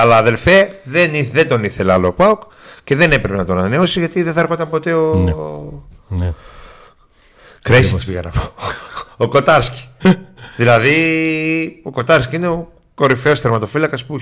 αλλά 0.00 0.16
αδελφέ 0.16 0.68
δεν, 0.82 1.10
δεν 1.32 1.48
τον 1.48 1.64
ήθελε 1.64 1.92
άλλο 1.92 2.06
ο 2.06 2.12
Πάοκ 2.12 2.42
και 2.84 2.96
δεν 2.96 3.12
έπρεπε 3.12 3.36
να 3.36 3.44
τον 3.44 3.58
ανανέωσει 3.58 3.98
γιατί 3.98 4.22
δεν 4.22 4.32
θα 4.32 4.40
έρχονταν 4.40 4.68
ποτέ 4.68 4.92
ο. 4.92 5.14
Ναι. 6.08 6.24
ναι. 6.24 6.32
Κρέσιτ 7.62 8.00
πήγα 8.06 8.20
να 8.22 8.30
πω. 8.30 8.52
ο 9.16 9.28
Κοτάρσκι. 9.28 9.88
δηλαδή 10.56 11.80
ο 11.82 11.90
Κοτάρσκι 11.90 12.36
είναι 12.36 12.48
ο 12.48 12.72
κορυφαίος 12.94 13.40
τερματοφύλακας 13.40 14.04
που, 14.04 14.20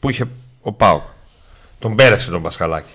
που 0.00 0.10
είχε 0.10 0.24
ο 0.62 0.72
Πάοκ. 0.72 1.02
Τον 1.78 1.94
πέρασε 1.94 2.30
τον 2.30 2.42
Πασχαλάκη. 2.42 2.90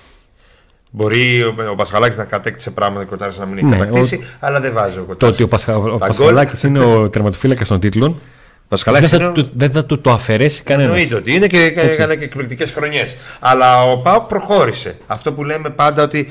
Μπορεί 0.91 1.43
ο, 1.43 1.55
ο 1.71 1.75
Πασχαλάκης 1.75 2.17
να 2.17 2.23
κατέκτησε 2.23 2.71
πράγματα 2.71 3.03
και 3.03 3.13
ο 3.13 3.17
Κοτάρσκι 3.17 3.39
να 3.39 3.45
μην 3.45 3.57
έχει 3.57 3.65
ναι, 3.65 3.77
κατακτήσει, 3.77 4.15
ο... 4.15 4.25
αλλά 4.39 4.59
δεν 4.59 4.73
βάζει 4.73 4.97
ο 4.97 5.03
Κοτάρσκι. 5.03 5.47
Το 5.47 5.55
ότι 5.55 5.71
ο, 5.71 5.93
ο 5.93 5.97
Πασχαλάκης 5.97 6.63
είναι 6.63 6.79
ο 6.79 7.09
τερματοφύλακας 7.09 7.67
των 7.67 7.79
τίτλων 7.79 8.21
δεν 8.67 9.07
θα, 9.07 9.31
του, 9.31 9.49
δεν 9.53 9.71
θα 9.71 9.85
του 9.85 10.01
το 10.01 10.11
αφαιρέσει 10.11 10.63
κανένας. 10.63 10.91
Εννοείται 10.91 11.15
ότι 11.15 11.35
είναι 11.35 11.47
και 11.47 11.73
έκανε 11.75 12.15
και 12.15 12.23
εκπληκτικές 12.23 12.71
χρονιές. 12.71 13.15
Αλλά 13.39 13.91
ο 13.91 13.97
Πάο 13.97 14.21
προχώρησε. 14.21 14.97
Αυτό 15.07 15.33
που 15.33 15.43
λέμε 15.43 15.69
πάντα 15.69 16.03
ότι 16.03 16.29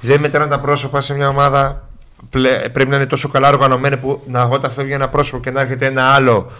δεν 0.00 0.20
μετράνε 0.20 0.50
τα 0.50 0.60
πρόσωπα 0.60 1.00
σε 1.00 1.14
μια 1.14 1.28
ομάδα. 1.28 1.88
Πρέπει 2.72 2.86
να 2.86 2.96
είναι 2.96 3.06
τόσο 3.06 3.28
καλά 3.28 3.48
οργανωμένη 3.48 3.96
που 3.96 4.22
να, 4.26 4.42
όταν 4.42 4.70
φεύγει 4.70 4.92
ένα 4.92 5.08
πρόσωπο 5.08 5.40
και 5.40 5.50
να 5.50 5.60
έρχεται 5.60 5.86
ένα 5.86 6.02
άλλο, 6.02 6.52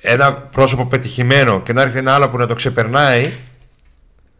ένα 0.00 0.32
πρόσωπο 0.32 0.86
πετυχημένο 0.86 1.62
και 1.62 1.72
να 1.72 1.80
έρχεται 1.80 1.98
ένα 1.98 2.14
άλλο 2.14 2.28
που 2.28 2.36
να 2.36 2.46
το 2.46 2.54
ξεπερνάει. 2.54 3.32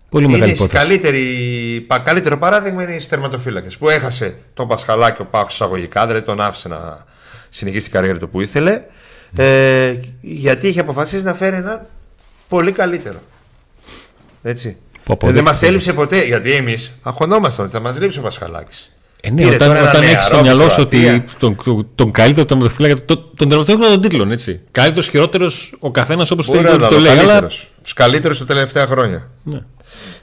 Πολύ 0.09 0.25
είναι 0.25 0.39
μεγάλη 0.39 0.69
καλύτερη, 0.69 1.87
καλύτερο 2.03 2.39
παράδειγμα 2.39 2.83
είναι 2.83 2.95
οι 2.95 3.07
τερματοφύλακε 3.09 3.77
που 3.79 3.89
έχασε 3.89 4.37
τον 4.55 4.69
Πασχαλάκη 4.69 5.23
ο 5.23 5.25
Πάο 5.25 5.47
εισαγωγικά, 5.49 6.07
δεν 6.07 6.25
τον 6.25 6.41
άφησε 6.41 6.69
να 6.69 7.05
συνεχίσει 7.49 7.83
την 7.83 7.93
καριέρα 7.93 8.19
του 8.19 8.29
που 8.29 8.41
ήθελε. 8.41 8.85
Ε, 9.37 9.95
γιατί 10.21 10.69
είχε 10.69 10.81
αποφασίσει 10.81 11.25
να 11.25 11.35
φέρει 11.35 11.57
ένα 11.57 11.87
πολύ 12.49 12.73
καλύτερο. 12.73 13.19
Έτσι. 14.43 14.77
Ε, 15.23 15.31
δεν 15.31 15.45
μας 15.45 15.63
έλειψε 15.63 15.93
ποτέ, 15.93 16.25
γιατί 16.25 16.53
εμείς 16.53 16.93
αγχωνόμασταν 17.03 17.65
ότι 17.65 17.75
θα 17.75 17.81
μας 17.81 18.01
λείψει 18.01 18.19
ο 18.19 18.23
Πασχαλάκης. 18.23 18.92
Ε, 19.25 19.31
ναι, 19.31 19.47
όταν, 19.47 19.71
όταν 19.71 20.03
έχεις 20.03 20.25
στο 20.25 20.41
μυαλό 20.41 20.69
σου 20.69 20.81
ότι 20.81 21.25
τον, 21.39 21.57
τον, 21.65 21.89
τον 21.95 22.11
καλύτερο 22.11 22.47
τερματοφύλακα, 22.47 23.05
τον, 23.05 23.31
τον 23.37 23.49
τερματοφύλακα 23.49 23.93
των 23.93 24.01
τίτλων, 24.01 24.33
έτσι. 24.33 24.61
Καλύτερος, 24.71 25.09
χειρότερος, 25.09 25.75
ο 25.79 25.91
καθένας 25.91 26.31
όπως 26.31 26.47
θέλει 26.47 26.65
το, 26.65 26.89
το 26.89 26.99
λέει. 26.99 27.19
Αλλά... 27.19 27.51
Τους 27.83 27.93
καλύτερους 27.93 28.39
τα 28.39 28.45
τελευταία 28.45 28.87
χρόνια. 28.87 29.31
Ναι. 29.43 29.59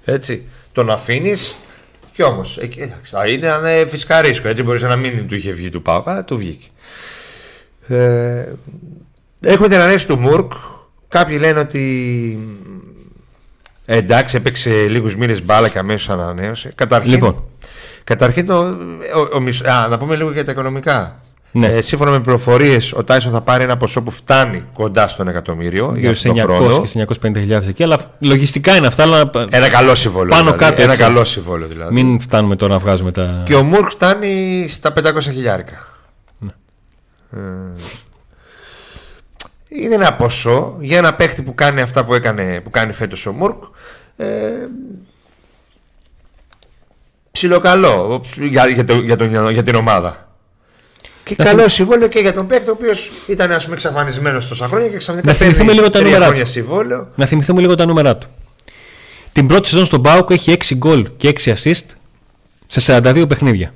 Έτσι. 0.05 0.47
Τον 0.71 0.89
αφήνεις 0.89 1.55
και 2.11 2.23
όμως. 2.23 2.59
Είναι 3.33 3.85
φυσικά 3.87 4.21
ρίσκο. 4.21 4.47
Έτσι 4.47 4.63
μπορείς 4.63 4.81
να 4.81 4.95
μην 4.95 5.27
του 5.27 5.35
είχε 5.35 5.51
βγει 5.51 5.69
του 5.69 5.81
Πάουκα, 5.81 6.23
του 6.23 6.37
βγήκε. 6.37 6.67
Ε, 7.87 8.45
έχουμε 9.41 9.67
την 9.67 9.79
ανέση 9.79 10.07
του 10.07 10.19
Μουρκ. 10.19 10.51
Κάποιοι 11.07 11.37
λένε 11.39 11.59
ότι 11.59 12.39
ε, 13.85 13.97
εντάξει, 13.97 14.35
έπαιξε 14.35 14.69
λίγους 14.69 15.15
μήνες 15.15 15.43
μπάλα 15.43 15.69
και 15.69 15.79
αμέσως 15.79 16.09
ανανέωσε. 16.09 16.71
Καταρχήν, 16.75 17.11
λοιπόν. 17.11 17.43
Καταρχήν 18.09 18.45
το, 18.45 18.59
ο, 19.33 19.69
α, 19.71 19.87
να 19.87 19.97
πούμε 19.97 20.15
λίγο 20.15 20.31
για 20.31 20.45
τα 20.45 20.51
οικονομικά. 20.51 21.21
Ναι. 21.51 21.67
Ε, 21.67 21.81
σύμφωνα 21.81 22.11
με 22.11 22.19
πληροφορίες, 22.19 22.93
ο 22.93 23.03
Τάισον 23.03 23.31
θα 23.31 23.41
πάρει 23.41 23.63
ένα 23.63 23.77
ποσό 23.77 24.01
που 24.01 24.11
φτάνει 24.11 24.65
κοντά 24.73 25.07
στον 25.07 25.27
εκατομμύριο 25.27 25.93
για 25.95 26.15
τον 26.23 26.37
χρόνο. 26.37 26.83
και 26.83 27.05
950.000 27.21 27.67
εκεί, 27.67 27.83
αλλά 27.83 27.99
λογιστικά 28.19 28.75
είναι 28.75 28.87
αυτά. 28.87 29.03
Αλλά... 29.03 29.29
Ένα 29.49 29.69
καλό 29.69 29.95
συμβόλαιο. 29.95 30.29
Πάνω 30.29 30.51
δηλαδή. 30.51 30.57
κάτω. 30.57 30.81
Ένα 30.81 30.95
καλό 30.95 31.23
συμβόλαιο 31.23 31.67
δηλαδή. 31.67 31.93
Μην 31.93 32.19
φτάνουμε 32.19 32.55
τώρα 32.55 32.73
να 32.73 32.79
βγάζουμε 32.79 33.11
τα. 33.11 33.43
Και 33.45 33.55
ο 33.55 33.63
Μουρκ 33.63 33.89
φτάνει 33.89 34.65
στα 34.69 34.93
500 35.03 35.21
χιλιάρικα. 35.21 35.87
Ε, 37.31 37.39
είναι 39.67 39.93
ένα 39.93 40.13
ποσό 40.13 40.77
για 40.79 40.97
ένα 40.97 41.13
παίχτη 41.13 41.43
που 41.43 41.55
κάνει 41.55 41.81
αυτά 41.81 42.05
που, 42.05 42.13
έκανε, 42.13 42.61
που 42.63 42.69
κάνει 42.69 42.91
φέτος 42.91 43.25
ο 43.25 43.31
Μουρκ 43.31 43.63
ε, 44.17 44.25
ψιλοκαλό 47.31 48.21
για, 48.39 48.67
για, 48.67 48.83
το, 48.83 48.97
για, 48.97 49.15
τον, 49.15 49.49
για 49.49 49.63
την 49.63 49.75
ομάδα. 49.75 50.29
Και 51.23 51.35
να 51.37 51.45
καλό 51.45 51.67
συμβόλαιο 51.67 52.07
και 52.07 52.19
για 52.19 52.33
τον 52.33 52.47
παίκτη 52.47 52.69
ο 52.69 52.71
οποίος 52.71 53.11
ήταν 53.27 53.51
ας 53.51 53.63
πούμε 53.63 53.75
εξαφανισμένος 53.75 54.47
τόσα 54.47 54.67
χρόνια 54.67 54.89
και 54.89 54.97
ξαφνικά 54.97 55.27
να 55.27 55.33
θυμηθούμε 55.33 55.73
λίγο 55.73 55.89
τα 55.89 56.01
νούμερα 56.01 56.31
του. 56.31 57.07
Να 57.15 57.25
θυμηθούμε 57.25 57.61
λίγο 57.61 57.75
τα 57.75 57.85
νούμερα 57.85 58.17
του. 58.17 58.27
Την 59.31 59.47
πρώτη 59.47 59.67
σεζόν 59.67 59.85
στον 59.85 59.99
Μπάουκ 59.99 60.29
έχει 60.29 60.57
6 60.69 60.75
γκολ 60.75 61.09
και 61.17 61.33
6 61.43 61.53
assist 61.53 61.85
σε 62.67 62.97
42 62.97 63.25
παιχνίδια. 63.27 63.73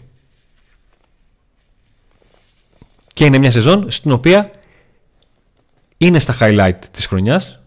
Και 3.13 3.25
είναι 3.25 3.37
μια 3.37 3.51
σεζόν 3.51 3.91
στην 3.91 4.11
οποία 4.11 4.51
είναι 5.97 6.19
στα 6.19 6.35
highlight 6.39 6.77
της 6.91 7.05
χρονιάς. 7.05 7.59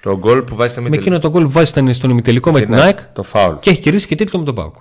Το 0.00 0.18
γκολ 0.18 0.42
που 0.42 0.56
βάζει 0.56 0.80
Με 0.80 0.96
εκείνο 0.96 1.18
το 1.18 1.30
γκολ 1.30 1.42
που 1.44 1.50
βάζει 1.50 1.72
στον 1.92 2.10
ημιτελικό 2.10 2.52
με 2.52 2.60
την 2.60 2.74
ΑΕΚ 2.74 2.98
το 3.12 3.24
foul. 3.32 3.56
και 3.60 3.70
έχει 3.70 3.80
κερδίσει 3.80 4.06
και 4.06 4.14
τίτλο 4.14 4.38
με 4.38 4.44
τον 4.44 4.54
Πάουκ. 4.54 4.76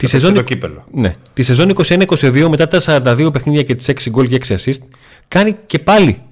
Τη 0.00 0.06
σεζόν, 0.06 0.34
το 0.34 0.42
κύπελο. 0.42 0.84
Ναι. 0.92 1.12
Τη 1.32 1.42
σεζόν 1.42 1.74
21-22 1.76 2.46
μετά 2.48 2.68
τα 2.68 2.80
42 2.84 3.32
παιχνίδια 3.32 3.62
και 3.62 3.74
τις 3.74 3.88
6 3.88 4.10
γκολ 4.10 4.28
και 4.28 4.40
6 4.48 4.56
assist 4.56 4.78
κάνει 5.28 5.56
και 5.66 5.78
πάλι 5.78 6.22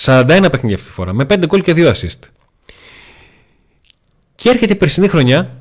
41 0.00 0.26
παιχνίδια 0.26 0.76
αυτή 0.76 0.88
τη 0.88 0.92
φορά 0.92 1.12
με 1.12 1.26
5 1.30 1.42
γκολ 1.46 1.60
και 1.60 1.72
2 1.76 1.92
assist. 1.92 2.18
Και 4.34 4.48
έρχεται 4.48 4.72
η 4.72 4.76
περσινή 4.76 5.08
χρονιά 5.08 5.60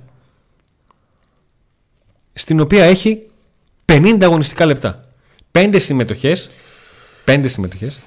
στην 2.34 2.60
οποία 2.60 2.84
έχει 2.84 3.22
50 3.86 4.18
αγωνιστικά 4.22 4.66
λεπτά. 4.66 5.06
Πέντε 5.52 5.80
συμμετοχές. 5.80 6.50
Πέντε 7.24 7.48
συμμετοχές. 7.48 8.00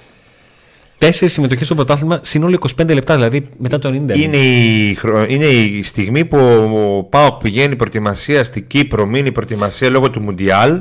Τέσσερις 1.01 1.33
συμμετοχές 1.33 1.67
στο 1.67 1.75
πρωτάθλημα, 1.75 2.21
συνόλου 2.23 2.59
25 2.77 2.95
λεπτά, 2.95 3.15
δηλαδή 3.15 3.45
μετά 3.59 3.79
το 3.79 3.89
90. 3.89 4.17
Είναι 4.17 4.37
η, 4.37 4.99
είναι 5.29 5.45
η 5.45 5.83
στιγμή 5.83 6.25
που 6.25 6.39
ο 6.39 7.03
Πάοκ 7.03 7.43
πηγαίνει 7.43 7.77
προετοιμασία 7.77 8.45
στην 8.45 8.67
Κύπρο, 8.67 9.07
μείνει 9.07 9.33
προετοιμασία 9.33 9.91
λόγω 9.91 10.11
του 10.11 10.21
Μουντιάλ. 10.21 10.81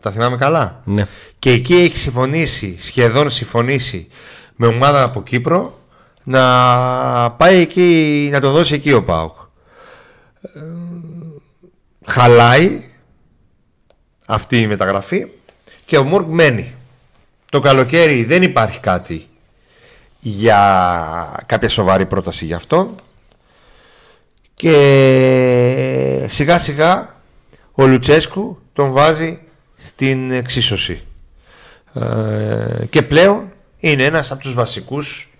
Τα 0.00 0.10
θυμάμαι 0.10 0.36
καλά; 0.36 0.82
Ναι. 0.84 1.06
Και 1.38 1.50
εκεί 1.50 1.74
έχει 1.74 1.96
συμφωνήσει, 1.96 2.76
σχεδόν 2.78 3.30
συμφωνήσει 3.30 4.08
με 4.56 4.66
ομάδα 4.66 5.02
από 5.02 5.22
Κύπρο 5.22 5.78
να 6.24 6.42
πάει 7.30 7.58
εκεί, 7.58 8.28
να 8.32 8.40
το 8.40 8.50
δώσει 8.50 8.74
εκεί 8.74 8.92
ο 8.92 9.04
Πάοκ. 9.04 9.34
Ε, 10.42 10.60
χαλάει 12.06 12.90
αυτή 14.26 14.60
η 14.60 14.66
μεταγραφή 14.66 15.26
και 15.84 15.96
ο 15.96 16.04
Μουρκ 16.04 16.26
μένει. 16.28 16.74
Το 17.50 17.60
καλοκαίρι 17.60 18.24
δεν 18.24 18.42
υπάρχει 18.42 18.80
κάτι 18.80 19.26
για 20.24 21.42
κάποια 21.46 21.68
σοβαρή 21.68 22.06
πρόταση 22.06 22.44
για 22.44 22.56
αυτόν 22.56 22.94
και 24.54 26.26
σιγά 26.28 26.58
σιγά 26.58 27.16
ο 27.72 27.86
Λουτσέσκου 27.86 28.58
τον 28.72 28.92
βάζει 28.92 29.42
στην 29.74 30.30
εξίσωση. 30.30 31.02
Ε, 31.94 32.86
και 32.90 33.02
πλέον 33.02 33.52
είναι 33.78 34.04
ένας 34.04 34.30
από 34.30 34.40
τους 34.40 34.54
βασικούς 34.54 35.30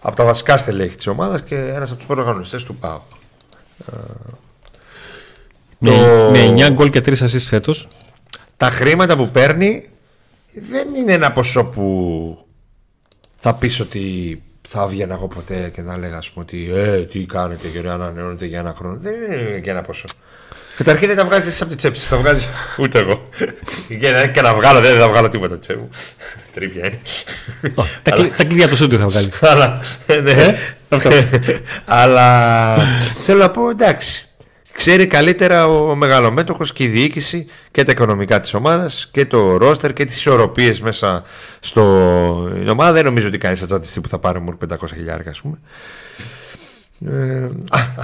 από 0.00 0.16
τα 0.16 0.24
βασικά 0.24 0.56
στελέχη 0.56 0.96
της 0.96 1.06
ομάδας 1.06 1.42
και 1.42 1.56
ένας 1.56 1.88
από 1.88 1.98
τους 1.98 2.06
προγραμματιστές 2.06 2.64
του 2.64 2.76
ΠΑΟ 2.76 3.00
ε, 3.92 3.96
με, 5.78 5.90
με 6.30 6.66
9 6.68 6.72
γκολ 6.72 6.90
και 6.90 7.02
3 7.04 7.16
assist 7.16 7.46
φέτος. 7.46 7.88
Τα 8.56 8.70
χρήματα 8.70 9.16
που 9.16 9.28
παίρνει 9.28 9.88
δεν 10.52 10.94
είναι 10.94 11.12
ένα 11.12 11.32
ποσό 11.32 11.64
που 11.64 12.46
θα 13.44 13.54
πεις 13.54 13.80
ότι 13.80 14.42
θα 14.68 14.86
βγαίνα 14.86 15.14
εγώ 15.14 15.28
ποτέ 15.28 15.70
και 15.74 15.82
να 15.82 15.96
λέγα 15.96 16.18
πούμε, 16.32 16.44
ότι 16.44 16.70
ε, 16.74 17.04
τι 17.04 17.26
κάνετε 17.26 17.68
και 17.68 17.80
να 17.80 17.92
ανανεώνετε 17.92 18.46
για 18.46 18.58
ένα 18.58 18.74
χρόνο. 18.74 18.96
Δεν 19.00 19.14
είναι 19.14 19.58
και 19.58 19.70
ένα 19.70 19.82
ποσό. 19.82 20.06
Καταρχήν 20.76 21.08
δεν 21.08 21.16
τα 21.16 21.24
βγάζεις 21.24 21.46
εσύ 21.46 21.62
από 21.62 21.70
τη 21.70 21.76
τσέπη, 21.76 21.98
τα 22.10 22.16
βγάζεις 22.16 22.48
ούτε 22.78 22.98
εγώ. 22.98 23.28
και 24.32 24.40
να 24.40 24.54
βγάλω, 24.54 24.80
δεν 24.80 24.98
θα 24.98 25.08
βγάλω 25.08 25.28
τίποτα 25.28 25.58
τσέπη 25.58 25.80
μου. 25.80 25.88
Τρίπια 26.52 26.86
είναι. 26.86 27.00
Τα 28.02 28.44
κλειδιά 28.44 28.68
του 28.68 28.76
σούντου 28.76 28.98
θα 28.98 29.08
βγάλεις. 29.08 29.42
Αλλά. 29.42 29.80
Ναι. 30.22 30.56
Ε, 30.88 30.98
αλλά 32.02 32.76
θέλω 33.24 33.38
να 33.38 33.50
πω 33.50 33.70
εντάξει. 33.70 34.28
Ξέρει 34.72 35.06
καλύτερα 35.06 35.66
ο 35.66 35.94
μεγαλομέτωχος 35.94 36.72
και 36.72 36.84
η 36.84 36.86
διοίκηση 36.86 37.46
και 37.70 37.82
τα 37.82 37.92
οικονομικά 37.92 38.40
της 38.40 38.54
ομάδας 38.54 39.08
και 39.12 39.26
το 39.26 39.56
ρόστερ 39.56 39.92
και 39.92 40.04
τις 40.04 40.16
ισορροπίες 40.16 40.80
μέσα 40.80 41.24
στο 41.60 41.82
ομάδα. 42.68 42.92
Δεν 42.92 43.04
νομίζω 43.04 43.26
ότι 43.26 43.38
κάνει 43.38 43.56
τσάτιστη 43.56 44.00
που 44.00 44.08
θα 44.08 44.18
πάρει 44.18 44.40
μου 44.40 44.58
500 44.68 44.76
χιλιάρια 44.94 45.30
ας 45.30 45.40
πούμε. 45.40 45.58
Ε, 47.06 47.50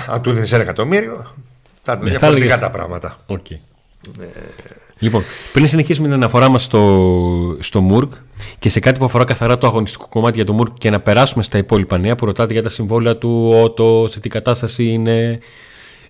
αν 0.08 0.22
του 0.22 0.32
δίνεις 0.32 0.52
ένα 0.52 0.62
εκατομμύριο 0.62 1.34
θα 1.82 1.98
είναι 2.00 2.10
διαφορετικά 2.10 2.58
τα 2.58 2.70
πράγματα. 2.70 3.18
Okay. 3.26 3.56
Ε, 4.20 4.24
λοιπόν, 4.98 5.22
πριν 5.52 5.68
συνεχίσουμε 5.68 6.06
την 6.06 6.16
αναφορά 6.16 6.48
μας 6.48 6.62
στο, 6.62 7.56
στο 7.60 7.80
Μουρκ 7.80 8.12
και 8.58 8.68
σε 8.68 8.80
κάτι 8.80 8.98
που 8.98 9.04
αφορά 9.04 9.24
καθαρά 9.24 9.58
το 9.58 9.66
αγωνιστικό 9.66 10.06
κομμάτι 10.08 10.36
για 10.36 10.44
το 10.44 10.52
Μουρκ 10.52 10.72
και 10.78 10.90
να 10.90 11.00
περάσουμε 11.00 11.42
στα 11.42 11.58
υπόλοιπα 11.58 11.98
νέα 11.98 12.14
που 12.14 12.24
ρωτάτε 12.24 12.52
για 12.52 12.62
τα 12.62 12.68
συμβόλαια 12.68 13.16
του 13.16 13.50
Ότο, 13.62 14.06
σε 14.10 14.20
τι 14.20 14.28
κατάσταση 14.28 14.84
είναι 14.84 15.38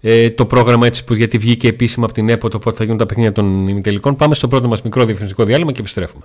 ε, 0.00 0.30
το 0.30 0.46
πρόγραμμα 0.46 0.86
έτσι 0.86 1.04
που 1.04 1.14
γιατί 1.14 1.38
βγήκε 1.38 1.68
επίσημα 1.68 2.04
από 2.04 2.14
την 2.14 2.28
ΕΠΟ 2.28 2.48
το 2.48 2.58
πότε 2.58 2.76
θα 2.76 2.82
γίνουν 2.84 2.98
τα 2.98 3.06
παιχνίδια 3.06 3.32
των 3.32 3.68
ημιτελικών. 3.68 4.16
Πάμε 4.16 4.34
στο 4.34 4.48
πρώτο 4.48 4.68
μας 4.68 4.82
μικρό 4.82 5.04
διευθυντικό 5.04 5.44
διάλειμμα 5.44 5.72
και 5.72 5.80
επιστρέφουμε. 5.80 6.24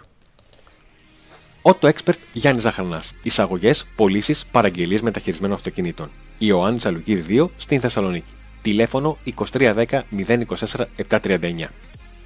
Auto 1.62 1.90
Expert 1.90 2.18
Γιάννη 2.34 2.62
Ζαχαρνάς. 2.62 3.14
Εισαγωγές, 3.24 3.86
πωλήσεις, 3.96 4.46
παραγγελίες 4.52 5.02
μεταχειρισμένων 5.02 5.56
αυτοκινήτων. 5.56 6.10
Ιωάννη 6.38 6.80
Αλουγίδη 6.84 7.42
2 7.42 7.50
στην 7.58 7.80
Θεσσαλονίκη. 7.80 8.32
Τηλέφωνο 8.62 9.18
2310 9.52 9.86
024 10.28 10.86
739. 11.10 11.70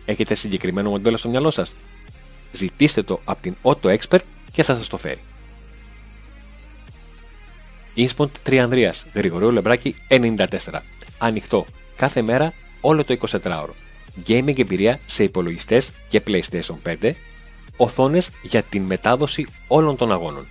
Έχετε 0.05 0.35
συγκεκριμένο 0.35 0.89
μοντέλο 0.89 1.17
στο 1.17 1.29
μυαλό 1.29 1.51
σας; 1.51 1.73
Ζητήστε 2.51 3.01
το 3.03 3.19
από 3.25 3.41
την 3.41 3.55
Auto 3.61 3.97
Expert 3.97 4.19
και 4.51 4.63
θα 4.63 4.75
σας 4.75 4.87
το 4.87 4.97
φέρει. 4.97 5.19
Ινσποντ 7.97 8.29
Τριανδρίας, 8.43 9.05
Γρηγορίου 9.13 9.51
Λεμπράκη 9.51 9.95
94. 10.07 10.45
Ανοιχτό 11.17 11.65
κάθε 11.95 12.21
μέρα 12.21 12.53
όλο 12.81 13.03
το 13.03 13.17
24ωρο. 13.43 13.69
Gaming 14.27 14.59
εμπειρία 14.59 14.99
σε 15.05 15.23
υπολογιστές 15.23 15.91
και 16.09 16.21
PlayStation 16.27 16.75
5. 17.01 17.11
Οθόνες 17.77 18.29
για 18.41 18.61
την 18.63 18.81
μετάδοση 18.81 19.47
όλων 19.67 19.95
των 19.95 20.11
αγώνων. 20.11 20.47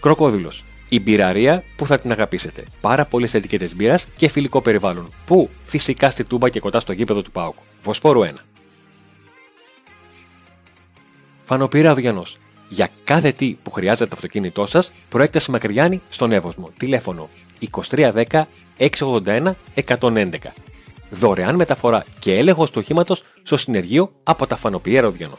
Κροκόδηλος. 0.00 0.64
Η 0.88 1.00
μπειραρία 1.00 1.64
που 1.76 1.86
θα 1.86 1.96
την 2.00 2.10
αγαπήσετε. 2.10 2.64
Πάρα 2.80 3.04
πολλές 3.04 3.34
ετικέτες 3.34 3.76
μπύρας 3.76 4.06
και 4.16 4.28
φιλικό 4.28 4.60
περιβάλλον. 4.60 5.12
Που 5.26 5.50
φυσικά 5.66 6.10
στη 6.10 6.24
τούμπα 6.24 6.48
και 6.48 6.60
κοντά 6.60 6.80
στο 6.80 6.92
γήπεδο 6.92 7.22
του 7.22 7.30
Πάουκ. 7.30 7.56
Βοσπόρου 7.82 8.20
1. 8.24 8.32
Φανοπύρα 11.44 11.90
Αυγιανό. 11.90 12.22
Για 12.68 12.88
κάθε 13.04 13.32
τι 13.32 13.56
που 13.62 13.70
χρειάζεται 13.70 14.04
το 14.04 14.14
αυτοκίνητό 14.14 14.66
σας, 14.66 14.92
προέκταση 15.08 15.50
Μακριάνη 15.50 16.02
στον 16.08 16.32
Εύωσμο. 16.32 16.70
Τηλέφωνο 16.78 17.28
2310 17.74 18.42
681 18.78 19.52
111. 19.74 20.28
Δωρεάν 21.10 21.54
μεταφορά 21.54 22.04
και 22.18 22.34
έλεγχος 22.34 22.70
του 22.70 22.78
οχήματος 22.82 23.22
στο 23.42 23.56
συνεργείο 23.56 24.12
από 24.22 24.46
τα 24.46 24.56
Φανοπιέρα 24.56 25.06
Ροδιανό. 25.06 25.36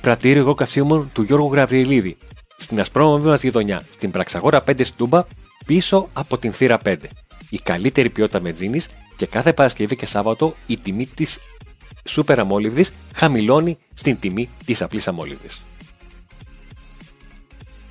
Πρατήριο 0.00 0.54
καυσίμων 0.54 1.10
του 1.12 1.22
Γιώργου 1.22 1.52
Γραβριλίδη. 1.52 2.16
Στην 2.56 2.80
ασπρόμαυρη 2.80 3.28
μας 3.28 3.42
γειτονιά, 3.42 3.82
στην 3.90 4.10
Πραξαγόρα 4.10 4.62
5 4.62 4.84
στην 4.84 4.96
Τούμπα, 4.96 5.24
πίσω 5.66 6.08
από 6.12 6.38
την 6.38 6.52
θύρα 6.52 6.78
5. 6.84 6.96
Η 7.50 7.58
καλύτερη 7.58 8.10
ποιότητα 8.10 8.40
μετζίνης 8.40 8.88
και 9.16 9.26
κάθε 9.26 9.52
Παρασκευή 9.52 9.96
και 9.96 10.06
Σάββατο 10.06 10.54
η 10.66 10.76
τιμή 10.76 11.06
της 11.06 11.38
σούπερ 12.04 12.40
αμόλυβδης 12.40 12.92
χαμηλώνει 13.14 13.78
στην 13.94 14.18
τιμή 14.20 14.48
της 14.64 14.82
απλής 14.82 15.08
αμόλυβδης. 15.08 15.62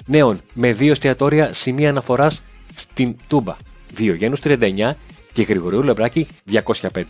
Νέων 0.06 0.41
με 0.54 0.72
δύο 0.72 0.91
εστιατόρια 0.91 1.54
σημεία 1.54 1.89
αναφοράς 1.89 2.41
στην 2.76 3.15
Τούμπα. 3.28 3.56
Διογένου 3.93 4.36
39 4.43 4.91
και 5.32 5.41
Γρηγορίου 5.43 5.84
Λεμπράκη 5.84 6.28
205. 6.52 7.04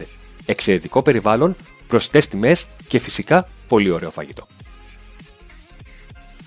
Εξαιρετικό 0.45 1.01
περιβάλλον, 1.01 1.55
προσιτές 1.87 2.27
τιμές 2.27 2.65
και 2.87 2.99
φυσικά 2.99 3.47
πολύ 3.67 3.89
ωραίο 3.89 4.11
φαγητό. 4.11 4.47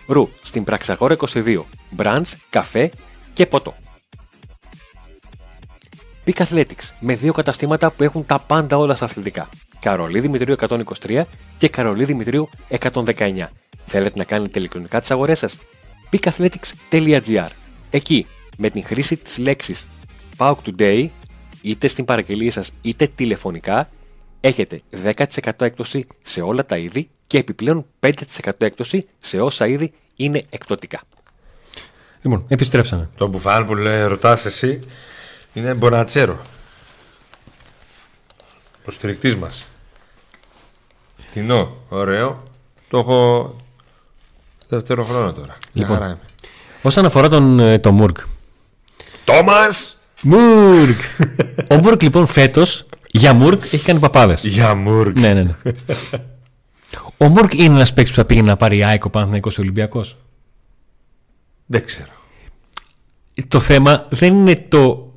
Ρου 0.07 0.29
στην 0.43 0.65
Πραξαγόρα 0.65 1.17
22. 1.17 1.63
Μπραντς, 1.91 2.37
καφέ 2.51 2.91
και 3.35 3.47
ποτό. 3.47 3.75
Peak 6.27 6.47
Athletics 6.47 6.91
με 7.01 7.15
δύο 7.15 7.33
καταστήματα 7.33 7.91
που 7.91 8.03
έχουν 8.03 8.27
τα 8.27 8.39
πάντα 8.39 8.77
όλα 8.77 8.95
στα 8.95 9.05
αθλητικά. 9.05 9.49
Καρολί 9.83 10.21
Δημητρίου 10.21 10.55
123 10.59 11.23
και 11.57 11.69
Καρολί 11.69 12.05
Δημητρίου 12.05 12.49
119. 12.69 13.47
Θέλετε 13.87 14.19
να 14.19 14.25
κάνετε 14.25 14.59
ηλεκτρονικά 14.59 15.01
τις 15.01 15.11
αγορές 15.11 15.39
σας; 15.39 15.59
peakathletics.gr 16.11 17.49
Εκεί, 17.91 18.27
με 18.59 18.71
την 18.71 18.85
χρήση 18.85 19.17
της 19.17 19.39
λέξης 19.39 19.87
PAUK 20.37 20.55
Today, 20.65 21.09
είτε 21.63 21.89
στην 21.89 22.05
παραγγελία 22.05 22.53
σας 22.53 22.71
είτε 22.83 23.07
τηλεφωνικά, 23.07 23.89
έχετε 24.41 24.81
10% 25.05 25.51
έκπτωση 25.59 26.07
σε 26.23 26.41
όλα 26.41 26.65
τα 26.65 26.77
είδη 26.77 27.11
και 27.27 27.39
επιπλέον 27.39 27.87
5% 28.01 28.11
έκπτωση 28.59 29.07
σε 29.19 29.41
όσα 29.41 29.67
είδη 29.67 29.93
είναι 30.17 30.45
εκπτωτικά. 30.51 31.01
Λοιπόν, 32.23 32.45
επιστρέψαμε. 32.49 33.09
Το 33.17 33.27
μπουφάν 33.27 33.67
που 33.67 33.75
λέει, 33.75 34.03
ρωτάς 34.03 34.45
εσύ 34.45 34.81
είναι 35.53 35.75
μπονατσέρο. 35.75 36.41
Προστηρικτής 38.83 39.37
μας. 39.37 39.67
Φτηνό, 41.33 41.77
ωραίο. 41.89 42.43
Το 42.89 42.99
έχω 42.99 43.57
δεύτερο 44.69 45.05
χρόνο 45.05 45.33
τώρα. 45.33 45.57
Λοιπόν, 45.73 46.19
όσον 46.83 47.05
αφορά 47.05 47.29
τον, 47.29 47.61
ε, 47.61 47.79
το 47.79 47.93
Μουρκ. 47.93 48.17
Τόμας! 49.25 50.01
Μουρκ! 50.23 51.01
Ο 51.71 51.75
Μουρκ 51.77 52.03
λοιπόν 52.03 52.27
φέτος 52.27 52.87
για 53.07 53.33
Μουρκ 53.35 53.63
έχει 53.65 53.85
κάνει 53.85 53.99
παπάδες. 53.99 54.45
Για 54.45 54.75
Μουρκ. 54.75 55.19
ναι, 55.19 55.35
ναι, 55.35 55.43
ναι. 55.43 55.55
Ο 57.17 57.29
Μουρκ 57.29 57.53
είναι 57.53 57.75
ένας 57.75 57.93
παίκτης 57.93 58.15
που 58.15 58.21
θα 58.21 58.25
πήγαινε 58.25 58.49
να 58.49 58.57
πάρει 58.57 58.85
Άικο 58.85 59.11
Παναθυναϊκό 59.11 59.51
Ολυμπιακός; 59.59 60.17
Δεν 61.67 61.85
ξέρω. 61.85 62.13
Το 63.49 63.61
θέμα 63.61 64.07
δεν 64.11 64.35
είναι 64.35 64.67
το 64.69 65.12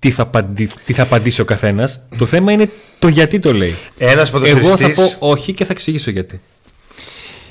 τι 0.00 0.10
θα, 0.10 0.22
απαντή, 0.22 0.68
τι 0.84 0.92
θα 0.92 1.02
απαντήσει 1.02 1.40
ο 1.40 1.44
καθένας. 1.44 2.06
Το 2.18 2.26
θέμα 2.26 2.52
είναι 2.52 2.70
το 2.98 3.08
γιατί 3.08 3.38
το 3.38 3.52
λέει. 3.52 3.76
Ένας 3.98 4.32
Εγώ 4.32 4.76
θα 4.76 4.90
πω 4.94 5.28
όχι 5.28 5.52
και 5.52 5.64
θα 5.64 5.72
εξηγήσω 5.72 6.10
γιατί. 6.10 6.40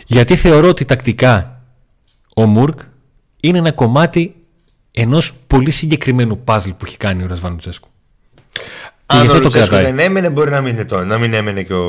Γιατί 0.06 0.36
θεωρώ 0.36 0.68
ότι 0.68 0.86
τακτικά 0.86 1.62
ο 2.36 2.46
Μουρκ 2.46 2.80
είναι 3.42 3.58
ένα 3.58 3.72
κομμάτι 3.72 4.36
ενός 4.92 5.34
πολύ 5.48 5.72
συγκεκριμένου 5.72 6.40
παζλ 6.44 6.70
που 6.70 6.86
έχει 6.86 6.98
κάνει 6.98 7.24
ο 7.24 7.28
Ρασβάνου 7.28 7.56
Τσέσκου. 7.56 7.88
Αν 9.06 9.30
ο 9.30 9.40
Λουτσέσκου 9.40 9.76
δεν 9.76 10.00
έμενε 10.00 10.30
μπορεί 10.30 10.50
να 10.50 10.62
μην, 10.62 10.88
το, 10.88 11.04
να 11.04 11.18
μην 11.18 11.34
έμενε 11.34 11.64
και 11.64 11.74
ο 11.74 11.88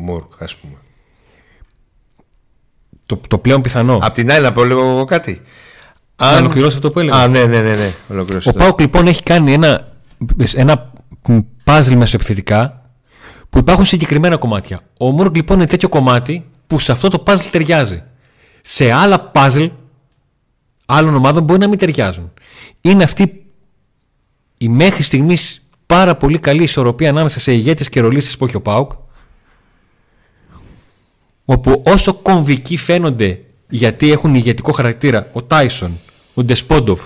Μουρκ 0.00 0.32
ας 0.38 0.56
πούμε. 0.56 0.74
Το, 3.06 3.20
το 3.28 3.38
πλέον 3.38 3.62
πιθανό. 3.62 3.98
Απ' 4.02 4.14
την 4.14 4.32
άλλη 4.32 4.42
να 4.42 4.52
πω 4.52 4.64
λίγο 4.64 5.04
κάτι. 5.04 5.42
Αν... 6.16 6.32
Να 6.32 6.38
ολοκληρώσω 6.38 6.76
αυτό 6.76 6.90
που 6.90 7.00
έλεγα. 7.00 7.16
Α, 7.16 7.28
ναι, 7.28 7.44
ναι, 7.44 7.60
ναι. 7.60 7.74
ναι. 7.74 7.92
Ο 8.44 8.52
Πάουκ 8.52 8.80
λοιπόν 8.80 9.06
έχει 9.06 9.22
κάνει 9.22 9.52
ένα, 9.52 9.89
ένα 10.54 10.92
παζλ 11.64 11.94
μεσοεπιθετικά 11.94 12.90
που 13.50 13.58
υπάρχουν 13.58 13.84
συγκεκριμένα 13.84 14.36
κομμάτια. 14.36 14.80
Ο 14.98 15.10
Μουρκ 15.10 15.36
λοιπόν 15.36 15.56
είναι 15.56 15.66
τέτοιο 15.66 15.88
κομμάτι 15.88 16.46
που 16.66 16.78
σε 16.78 16.92
αυτό 16.92 17.08
το 17.08 17.18
παζλ 17.18 17.44
ταιριάζει. 17.50 18.02
Σε 18.62 18.90
άλλα 18.90 19.20
παζλ 19.20 19.66
άλλων 20.86 21.14
ομάδων 21.14 21.42
μπορεί 21.42 21.60
να 21.60 21.68
μην 21.68 21.78
ταιριάζουν. 21.78 22.32
Είναι 22.80 23.04
αυτή 23.04 23.44
η 24.58 24.68
μέχρι 24.68 25.02
στιγμής 25.02 25.68
πάρα 25.86 26.16
πολύ 26.16 26.38
καλή 26.38 26.62
ισορροπία 26.62 27.08
ανάμεσα 27.08 27.40
σε 27.40 27.52
ηγέτες 27.52 27.88
και 27.88 28.00
ρολίστες 28.00 28.36
που 28.36 28.44
έχει 28.44 28.56
ο 28.56 28.60
Πάουκ 28.60 28.92
όπου 31.44 31.82
όσο 31.86 32.14
κομβικοί 32.14 32.76
φαίνονται 32.76 33.40
γιατί 33.68 34.12
έχουν 34.12 34.34
ηγετικό 34.34 34.72
χαρακτήρα 34.72 35.28
ο 35.32 35.42
Τάισον, 35.42 35.98
ο 36.34 36.42
Ντεσπόντοφ, 36.44 37.00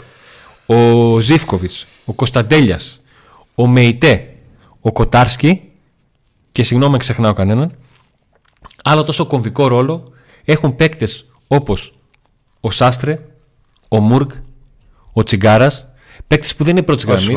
ο 0.67 1.21
Ζήφκοβιτς, 1.21 1.87
ο 2.05 2.13
Κωνσταντέλιας, 2.13 3.01
ο 3.55 3.67
Μεϊτέ, 3.67 4.35
ο 4.81 4.93
Κοτάρσκι 4.93 5.63
και 6.53 6.63
συγγνώμη 6.63 6.99
ξεχνάω 6.99 7.33
κανέναν 7.33 7.73
άλλο 8.85 9.05
τόσο 9.05 9.27
κομβικό 9.27 9.67
ρόλο 9.69 10.13
έχουν 10.45 10.77
παίκτες 10.77 11.31
όπως 11.47 11.95
ο 12.61 12.71
Σάστρε, 12.71 13.19
ο 13.89 14.01
Μουργκ, 14.01 14.31
ο 15.13 15.23
Τσιγκάρας 15.23 15.87
παίκτες 16.27 16.55
που 16.57 16.65
δεν 16.65 16.77
είναι 16.77 16.87
πρώτης 16.87 17.05
γραμμής 17.05 17.29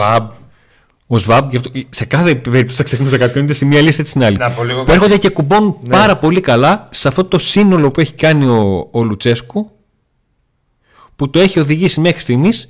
ο 1.10 1.18
Σβάμπ, 1.18 1.52
σε 1.90 2.06
κάθε 2.06 2.36
περίπτωση 2.36 2.78
θα 2.78 2.84
ξεχνούσα 2.84 3.18
κάποιον, 3.18 3.44
είτε 3.44 3.54
στη 3.54 3.66
μία 3.66 3.82
λίστα 3.82 4.02
είτε 4.02 4.10
στην 4.10 4.24
άλλη. 4.24 4.38
που 4.86 4.92
έρχονται 4.92 5.18
και 5.18 5.30
κουμπώνουν 5.30 5.78
ναι. 5.82 5.90
πάρα 5.90 6.18
πολύ 6.18 6.42
καλά 6.42 6.90
σε 6.92 7.08
αυτό 7.08 7.26
το 7.26 7.38
σύνολο 7.38 7.92
που 7.92 8.00
έχει 8.00 8.14
κάνει 8.14 8.46
ο, 8.46 8.88
ο 8.92 9.04
Λουτσέσκου, 9.04 9.72
που 11.16 11.30
το 11.30 11.40
έχει 11.40 11.60
οδηγήσει 11.60 12.00
μέχρι 12.00 12.20
στιγμής 12.20 12.68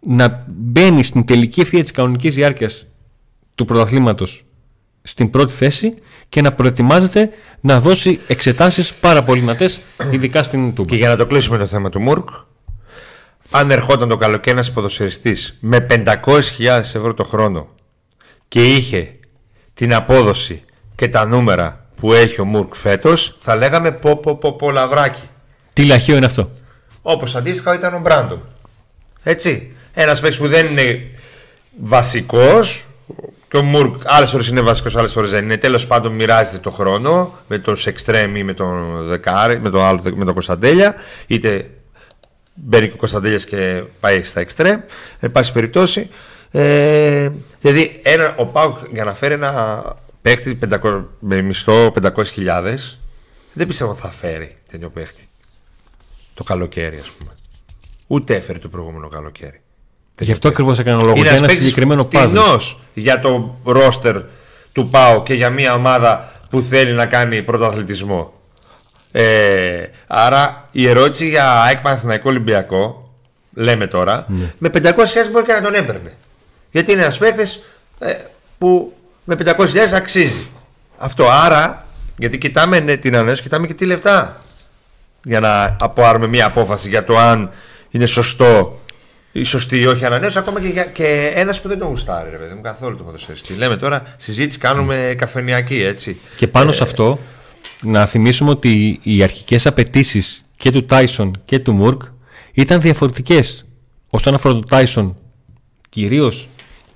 να 0.00 0.44
μπαίνει 0.46 1.02
στην 1.02 1.24
τελική 1.24 1.60
ευθεία 1.60 1.82
της 1.82 1.92
κανονικής 1.92 2.34
διάρκειας 2.34 2.86
του 3.54 3.64
πρωταθλήματος 3.64 4.44
στην 5.02 5.30
πρώτη 5.30 5.52
θέση 5.52 5.94
και 6.28 6.40
να 6.40 6.52
προετοιμάζεται 6.52 7.30
να 7.60 7.80
δώσει 7.80 8.20
εξετάσεις 8.26 8.94
πάρα 8.94 9.24
πολύ 9.24 9.40
δυνατές, 9.40 9.80
ειδικά 10.10 10.42
στην 10.42 10.74
Τούμπα. 10.74 10.88
Και 10.88 10.96
για 10.96 11.08
να 11.08 11.16
το 11.16 11.26
κλείσουμε 11.26 11.58
το 11.58 11.66
θέμα 11.66 11.90
του 11.90 12.00
Μουρκ, 12.00 12.28
αν 13.50 13.70
ερχόταν 13.70 14.08
το 14.08 14.16
καλοκαίρι 14.16 14.56
ένας 14.56 14.72
ποδοσφαιριστής 14.72 15.56
με 15.60 15.86
500.000 15.90 16.66
ευρώ 16.66 17.14
το 17.14 17.24
χρόνο 17.24 17.68
και 18.48 18.74
είχε 18.74 19.18
την 19.74 19.94
απόδοση 19.94 20.62
και 20.94 21.08
τα 21.08 21.26
νούμερα 21.26 21.86
που 21.96 22.12
έχει 22.12 22.40
ο 22.40 22.44
Μουρκ 22.44 22.74
φέτος, 22.74 23.36
θα 23.38 23.56
λέγαμε 23.56 23.92
πω 23.92 24.16
πω 24.16 24.36
πω, 24.36 24.52
πω 24.52 24.70
λαβράκι. 24.70 25.22
Τι 25.72 25.84
λαχείο 25.84 26.16
είναι 26.16 26.26
αυτό. 26.26 26.50
Όπως 27.02 27.34
αντίστοιχα 27.34 27.74
ήταν 27.74 27.94
ο 27.94 27.98
Μπράντον. 28.00 28.42
Έτσι. 29.22 29.72
Ένας 30.00 30.20
παίκτης 30.20 30.38
που 30.38 30.48
δεν 30.48 30.66
είναι 30.66 31.10
βασικός, 31.80 32.86
και 33.48 33.56
ο 33.56 33.62
Μουρκ 33.62 34.02
άλλες 34.04 34.30
φορές 34.30 34.48
είναι 34.48 34.60
βασικός, 34.60 34.96
άλλες 34.96 35.12
φορές 35.12 35.30
δεν 35.30 35.44
είναι. 35.44 35.56
Τέλος 35.56 35.86
πάντων, 35.86 36.12
μοιράζεται 36.12 36.58
το 36.58 36.70
χρόνο 36.70 37.38
με 37.48 37.58
τον 37.58 37.76
Σεξτρέμ 37.76 38.36
ή 38.36 38.42
με 38.42 38.54
τον 38.54 39.06
Δεκάρη, 39.06 39.60
με 39.60 39.70
τον, 39.70 39.82
άλλο, 39.82 40.00
με 40.14 40.24
τον 40.24 40.34
Κωνσταντέλια. 40.34 40.94
Είτε 41.26 41.70
μπαίνει 42.54 42.86
και 42.86 42.92
ο 42.92 42.96
Κωνσταντέλιας 42.96 43.44
και 43.44 43.82
πάει 44.00 44.22
στα 44.22 44.40
Εξτρέμ. 44.40 44.80
Εν 45.20 45.32
πάση 45.32 45.52
περιπτώσει. 45.52 46.08
Ε, 46.50 47.30
δηλαδή, 47.60 48.00
ένα, 48.02 48.34
ο 48.36 48.46
Πάουκ 48.46 48.76
για 48.92 49.04
να 49.04 49.14
φέρει 49.14 49.34
ένα 49.34 49.82
παίχτη 50.22 50.58
500, 50.82 51.04
με 51.18 51.42
μισθό 51.42 51.92
500.000, 52.02 52.14
δεν 53.52 53.66
πιστεύω 53.66 53.94
θα 53.94 54.10
φέρει 54.10 54.56
τέτοιο 54.70 54.90
παίχτη 54.90 55.28
το 56.34 56.44
καλοκαίρι, 56.44 56.98
ας 56.98 57.10
πούμε. 57.10 57.30
Ούτε 58.06 58.36
έφερε 58.36 58.58
το 58.58 58.68
προηγούμενο 58.68 59.08
καλοκαίρι. 59.08 59.60
Γι' 60.18 60.32
αυτό 60.32 60.48
ακριβώς 60.48 60.78
έκανε 60.78 61.02
λόγο. 61.04 61.16
Είναι 61.16 61.28
ένα 61.28 61.48
συγκεκριμένο 61.48 62.04
πάδι. 62.04 62.38
για 62.94 63.20
το 63.20 63.58
ρόστερ 63.64 64.16
του 64.72 64.88
ΠΑΟ 64.88 65.22
και 65.22 65.34
για 65.34 65.50
μια 65.50 65.74
ομάδα 65.74 66.32
που 66.50 66.60
θέλει 66.60 66.92
να 66.92 67.06
κάνει 67.06 67.42
πρωταθλητισμό. 67.42 68.32
Ε, 69.12 69.84
άρα 70.06 70.68
η 70.70 70.88
ερώτηση 70.88 71.28
για 71.28 71.62
ΑΕΚ 71.62 71.78
Παναθηναϊκό 71.78 72.28
Ολυμπιακό, 72.28 73.12
λέμε 73.52 73.86
τώρα, 73.86 74.24
ναι. 74.28 74.52
με 74.58 74.70
500.000 74.72 74.80
μπορεί 75.32 75.44
και 75.44 75.52
να 75.52 75.60
τον 75.60 75.74
έπαιρνε. 75.74 76.16
Γιατί 76.70 76.92
είναι 76.92 77.02
ένας 77.02 77.18
παίκτης 77.18 77.60
ε, 77.98 78.14
που 78.58 78.92
με 79.24 79.36
500.000 79.44 79.54
αξίζει. 79.94 80.46
Αυτό. 80.98 81.28
Άρα, 81.28 81.86
γιατί 82.16 82.38
κοιτάμε 82.38 82.80
ναι, 82.80 82.96
την 82.96 83.16
ανέωση, 83.16 83.42
κοιτάμε 83.42 83.66
και 83.66 83.74
τι 83.74 83.84
λεφτά. 83.84 84.42
Για 85.22 85.40
να 85.40 85.76
αποάρουμε 85.80 86.26
μια 86.26 86.46
απόφαση 86.46 86.88
για 86.88 87.04
το 87.04 87.18
αν 87.18 87.50
είναι 87.90 88.06
σωστό 88.06 88.78
η 89.38 89.44
σωστή 89.44 89.78
ή 89.78 89.86
όχι 89.86 90.04
ανανέωση, 90.04 90.38
ακόμα 90.38 90.60
και, 90.60 90.88
και 90.92 91.32
ένας 91.34 91.60
που 91.60 91.68
δεν 91.68 91.78
τον 91.78 91.88
γουστάρει, 91.88 92.30
ρε 92.30 92.36
παιδί 92.36 92.54
μου, 92.54 92.60
καθόλου 92.60 92.96
το 92.96 93.02
ποδοσφαιριστή. 93.02 93.54
Λέμε 93.54 93.76
τώρα, 93.76 94.02
συζήτηση 94.16 94.58
κάνουμε 94.58 95.14
καφενιακή, 95.18 95.82
έτσι. 95.82 96.20
Και 96.36 96.48
πάνω 96.48 96.72
σε 96.72 96.82
ε, 96.82 96.86
αυτό, 96.86 97.18
να 97.82 98.06
θυμίσουμε 98.06 98.50
ότι 98.50 99.00
οι 99.02 99.22
αρχικές 99.22 99.66
απαιτήσεις 99.66 100.44
και 100.56 100.70
του 100.70 100.84
Τάισον 100.84 101.40
και 101.44 101.58
του 101.58 101.72
Μουρκ 101.72 102.02
ήταν 102.52 102.80
διαφορετικές. 102.80 103.66
Όσον 104.10 104.34
αφορά 104.34 104.54
τον 104.54 104.68
Τάισον, 104.68 105.16
κυρίως 105.88 106.48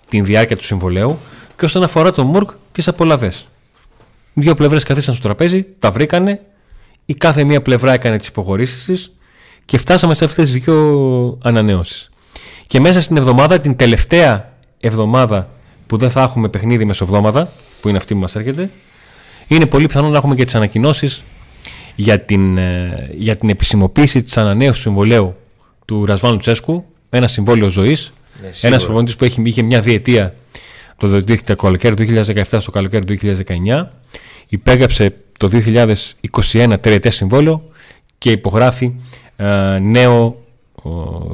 την 0.09 0.25
διάρκεια 0.25 0.57
του 0.57 0.65
συμβολέου, 0.65 1.19
και 1.57 1.65
όσον 1.65 1.83
αφορά 1.83 2.13
τον 2.13 2.27
Μουρκ, 2.27 2.51
τις 2.73 2.89
απολαυέ. 2.89 3.31
Δύο 4.35 4.55
πλευρές 4.55 4.85
καθίσαν 4.85 5.15
στο 5.15 5.23
τραπέζι, 5.23 5.67
τα 5.79 5.91
βρήκανε, 5.91 6.41
η 7.05 7.15
κάθε 7.15 7.45
μία 7.45 7.63
πλευρά 7.63 7.93
έκανε 7.93 8.17
τις 8.19 8.27
υποχωρήσεις 8.27 8.85
της 8.85 9.13
και 9.65 9.79
φτάσαμε 9.79 10.15
σε 10.15 10.25
αυτές 10.25 10.51
τις 10.51 10.63
δύο 10.63 11.39
ανανεώσεις. 11.43 12.12
Και 12.73 12.81
μέσα 12.81 13.01
στην 13.01 13.17
εβδομάδα, 13.17 13.59
την 13.59 13.77
τελευταία 13.77 14.53
εβδομάδα 14.81 15.49
που 15.87 15.97
δεν 15.97 16.11
θα 16.11 16.23
έχουμε 16.23 16.49
παιχνίδι 16.49 16.85
μεσοβδόμαδα, 16.85 17.53
που 17.81 17.89
είναι 17.89 17.97
αυτή 17.97 18.15
που 18.15 18.21
μας 18.21 18.37
έρχεται, 18.37 18.71
είναι 19.49 19.67
πολύ 19.67 19.87
πιθανό 19.87 20.09
να 20.09 20.17
έχουμε 20.17 20.35
και 20.35 20.45
τις 20.45 20.55
ανακοινώσεις 20.55 21.23
για 21.95 22.21
την, 22.21 22.59
ε, 22.59 23.11
για 23.13 23.37
την 23.37 23.49
επισημοποίηση 23.49 24.23
της 24.23 24.37
ανανέωσης 24.37 24.77
του 24.77 24.83
συμβολέου 24.83 25.37
του 25.85 26.07
Ρασβάνου 26.07 26.37
Τσέσκου, 26.37 26.85
ένα 27.11 27.29
συμβόλαιο 27.29 27.69
ζωής, 27.69 28.13
ναι, 28.43 28.49
ένας 28.63 28.85
προπονητής 28.85 29.17
που 29.17 29.25
έχει, 29.25 29.43
είχε 29.45 29.63
μια 29.63 29.81
διετία 29.81 30.35
το, 30.97 31.25
το 31.45 31.57
καλοκαίρι 31.57 31.95
του 31.95 32.25
2017 32.27 32.43
στο 32.59 32.71
καλοκαίρι 32.71 33.05
του 33.05 33.19
2019, 33.23 33.89
υπέγραψε 34.49 35.15
το 35.39 35.51
2021 36.53 36.75
τριετές 36.81 37.15
συμβόλαιο 37.15 37.63
και 38.19 38.31
υπογράφει 38.31 38.93
ε, 39.37 39.79
νέο 39.79 40.37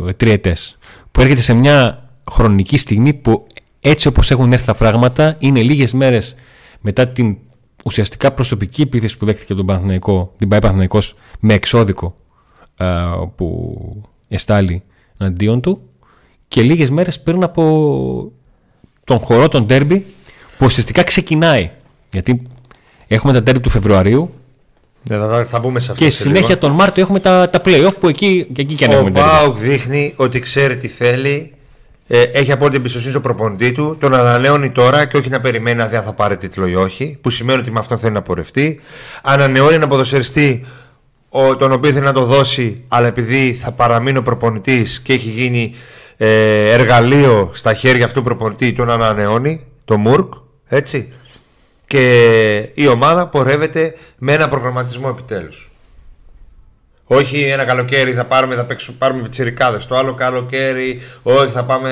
ε, 0.09 0.13
τριετές 0.13 0.78
που 1.19 1.25
έρχεται 1.25 1.43
σε 1.43 1.53
μια 1.53 2.09
χρονική 2.31 2.79
στιγμή 2.79 3.15
που 3.15 3.47
έτσι 3.81 4.09
όπως 4.09 4.31
έχουν 4.31 4.53
έρθει 4.53 4.65
τα 4.67 4.75
πράγματα 4.75 5.37
είναι 5.39 5.63
λίγες 5.63 5.93
μέρες 5.93 6.35
μετά 6.81 7.09
την 7.09 7.37
ουσιαστικά 7.85 8.33
προσωπική 8.33 8.83
επίθεση 8.83 9.17
που 9.17 9.25
δέχτηκε 9.25 9.55
τον 9.55 9.67
Παναθηναϊκό, 9.67 10.35
την 10.39 10.49
πάει 10.49 10.59
Παναθηναϊκός 10.59 11.15
με 11.41 11.55
εξώδικο 11.55 12.17
που 13.35 13.77
εστάλει 14.29 14.83
αντίον 15.17 15.61
του 15.61 15.81
και 16.49 16.63
λίγες 16.63 16.91
μέρες 16.91 17.21
πριν 17.21 17.43
από 17.43 18.33
τον 19.05 19.19
χορό 19.19 19.49
των 19.49 19.67
τέρμπι 19.67 20.05
που 20.59 20.65
ουσιαστικά 20.65 21.03
ξεκινάει. 21.03 21.71
Γιατί 22.13 22.47
έχουμε 23.07 23.33
τα 23.33 23.43
τέρμπι 23.43 23.61
του 23.61 23.71
Φεβρουαρίου 23.71 24.31
ναι, 25.09 25.17
θα, 25.17 25.45
θα 25.45 25.59
μπούμε 25.59 25.81
σε 25.81 25.93
αυτό. 25.93 26.05
Και 26.05 26.11
συνέχεια 26.11 26.59
τον 26.59 26.71
Μάρτιο 26.71 27.03
έχουμε 27.03 27.21
τα, 27.21 27.51
τα 27.51 27.61
play-off 27.65 27.95
που 28.01 28.09
εκεί 28.09 28.47
και, 28.53 28.61
εκεί 28.61 28.75
και 28.75 28.85
αν 28.85 28.91
έχουμε. 28.91 29.09
Ο 29.09 29.13
Πάουκ 29.13 29.59
δείχνει 29.59 30.13
ότι 30.17 30.41
ξέρει 30.41 30.77
τι 30.77 30.89
θέλει. 30.89 31.53
Ε, 32.11 32.23
έχει 32.23 32.53
απόλυτη 32.53 32.77
εμπιστοσύνη 32.77 33.11
στο 33.11 33.21
προπονητή 33.21 33.73
του. 33.73 33.97
Τον 34.01 34.15
ανανεώνει 34.15 34.71
τώρα 34.71 35.05
και 35.05 35.17
όχι 35.17 35.29
να 35.29 35.41
περιμένει 35.41 35.77
να 35.77 35.87
δει 35.87 35.97
αν 35.97 36.03
θα 36.03 36.13
πάρει 36.13 36.37
τίτλο 36.37 36.67
ή 36.67 36.75
όχι. 36.75 37.19
Που 37.21 37.31
σημαίνει 37.31 37.61
ότι 37.61 37.71
με 37.71 37.79
αυτό 37.79 37.97
θέλει 37.97 38.13
να 38.13 38.23
πορευτεί. 38.23 38.81
Ανανεώνει 39.23 39.75
ένα 39.75 39.89
ποδοσφαιριστή 39.89 40.67
τον 41.59 41.73
οποίο 41.73 41.93
θέλει 41.93 42.05
να 42.05 42.13
το 42.13 42.25
δώσει, 42.25 42.85
αλλά 42.89 43.07
επειδή 43.07 43.53
θα 43.61 43.73
παραμείνει 43.73 44.19
ο 44.19 44.23
προπονητής 44.23 45.01
και 45.01 45.13
έχει 45.13 45.29
γίνει 45.29 45.75
ε, 46.17 46.71
εργαλείο 46.71 47.51
στα 47.53 47.75
χέρια 47.75 48.05
αυτού 48.05 48.19
του 48.19 48.25
προπονητή, 48.25 48.73
τον 48.73 48.91
ανανεώνει, 48.91 49.67
το 49.85 49.97
Μουρκ. 49.97 50.33
Έτσι 50.67 51.13
και 51.89 52.71
η 52.75 52.87
ομάδα 52.87 53.27
πορεύεται 53.29 53.95
με 54.19 54.33
ένα 54.33 54.49
προγραμματισμό 54.49 55.09
επιτέλους. 55.11 55.71
Όχι 57.05 57.41
ένα 57.43 57.65
καλοκαίρι 57.65 58.13
θα 58.13 58.25
πάρουμε, 58.25 58.55
θα 58.55 58.65
παίξουμε, 58.65 58.97
πάρουμε 59.01 59.23
πιτσιρικάδες. 59.23 59.87
Το 59.87 59.97
άλλο 59.97 60.15
καλοκαίρι, 60.15 61.01
όχι 61.23 61.53
θα 61.53 61.65
πάμε 61.65 61.91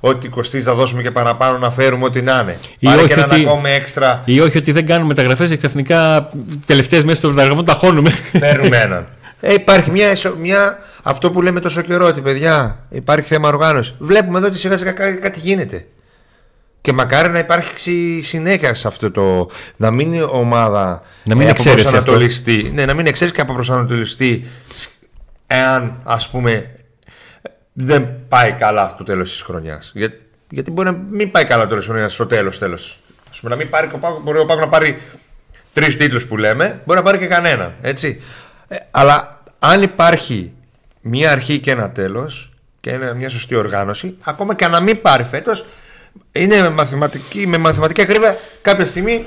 ό,τι 0.00 0.28
κοστίζει 0.28 0.64
θα 0.64 0.74
δώσουμε 0.74 1.02
και 1.02 1.10
παραπάνω 1.10 1.58
να 1.58 1.70
φέρουμε 1.70 2.04
ό,τι 2.04 2.22
να 2.22 2.40
είναι. 2.42 2.58
Ή 2.78 2.86
Πάρε 2.86 3.06
και 3.06 3.12
έναν 3.12 3.30
ακόμα 3.30 3.68
έξτρα. 3.68 4.22
Ή 4.24 4.40
όχι 4.40 4.58
ότι 4.58 4.72
δεν 4.72 4.86
κάνουμε 4.86 5.06
μεταγραφέ 5.06 5.46
και 5.46 5.56
ξαφνικά 5.56 6.28
τελευταίες 6.66 7.04
μέσα 7.04 7.20
των 7.20 7.30
μεταγραφών 7.30 7.64
τα 7.64 7.72
χώνουμε. 7.72 8.10
Φέρνουμε 8.38 8.76
έναν. 8.86 9.08
Ε, 9.40 9.52
υπάρχει 9.52 9.90
μια, 9.90 10.08
μια, 10.40 10.78
αυτό 11.02 11.30
που 11.30 11.42
λέμε 11.42 11.60
τόσο 11.60 11.82
καιρό 11.82 12.06
ότι 12.06 12.20
παιδιά 12.20 12.78
υπάρχει 12.88 13.28
θέμα 13.28 13.48
οργάνωσης. 13.48 13.94
Βλέπουμε 13.98 14.38
εδώ 14.38 14.46
ότι 14.46 14.58
σιγά 14.58 14.76
σιγά 14.76 14.92
κάτι 14.92 15.40
γίνεται. 15.40 15.86
Και 16.88 16.94
μακάρι 16.94 17.28
να 17.28 17.38
υπάρξει 17.38 18.22
συνέχεια 18.22 18.74
σε 18.74 18.88
αυτό 18.88 19.10
το. 19.10 19.48
Να 19.76 19.90
μην 19.90 20.12
είναι 20.12 20.22
ομάδα. 20.22 21.02
Να 21.24 21.34
μην 21.34 21.48
εξαιρεστεί. 21.48 22.70
Ναι, 22.74 22.84
να 22.84 22.94
μην 22.94 23.06
εξαίρεσαι 23.06 23.34
και 23.34 23.40
από 23.40 23.54
προσανατολιστή. 23.54 24.46
Εάν 25.46 26.00
ας 26.04 26.30
πούμε 26.30 26.70
δεν 27.72 28.08
πάει 28.28 28.52
καλά 28.52 28.94
το 28.98 29.04
τέλος 29.04 29.30
της 29.30 29.42
χρονιάς. 29.42 29.92
Για, 29.94 30.12
γιατί 30.50 30.70
μπορεί 30.70 30.90
να 30.90 30.96
μην 31.10 31.30
πάει 31.30 31.44
καλά 31.44 31.62
το 31.62 31.68
τέλος 31.68 31.84
της 31.84 31.92
χρονιάς 31.92 32.12
στο 32.12 32.26
τέλος. 32.26 32.58
Τέλος. 32.58 33.00
Α 33.36 33.40
πούμε 33.40 33.54
να 33.54 33.56
μην 33.56 33.70
πάρει 33.70 33.90
μπορεί 34.22 34.38
ο 34.38 34.44
Πάκος 34.44 34.64
να 34.64 34.68
πάρει 34.68 34.98
τρεις 35.72 35.96
τίτλους 35.96 36.26
που 36.26 36.36
λέμε, 36.36 36.82
μπορεί 36.84 36.98
να 36.98 37.04
πάρει 37.04 37.18
και 37.18 37.26
κανένα. 37.26 37.74
Έτσι. 37.80 38.22
Ε, 38.68 38.76
αλλά 38.90 39.40
αν 39.58 39.82
υπάρχει 39.82 40.52
μια 41.00 41.30
αρχή 41.30 41.58
και 41.58 41.70
ένα 41.70 41.90
τέλος 41.90 42.50
και 42.80 42.98
μια 43.16 43.28
σωστή 43.28 43.54
οργάνωση, 43.54 44.16
ακόμα 44.24 44.54
και 44.54 44.66
να 44.66 44.80
μην 44.80 45.00
πάρει 45.00 45.24
φέτος, 45.24 45.64
είναι 46.32 46.60
με 46.60 46.70
μαθηματική, 46.70 47.46
με 47.46 47.58
μαθηματική 47.58 48.00
ακρίβεια 48.00 48.36
κάποια 48.62 48.86
στιγμή 48.86 49.24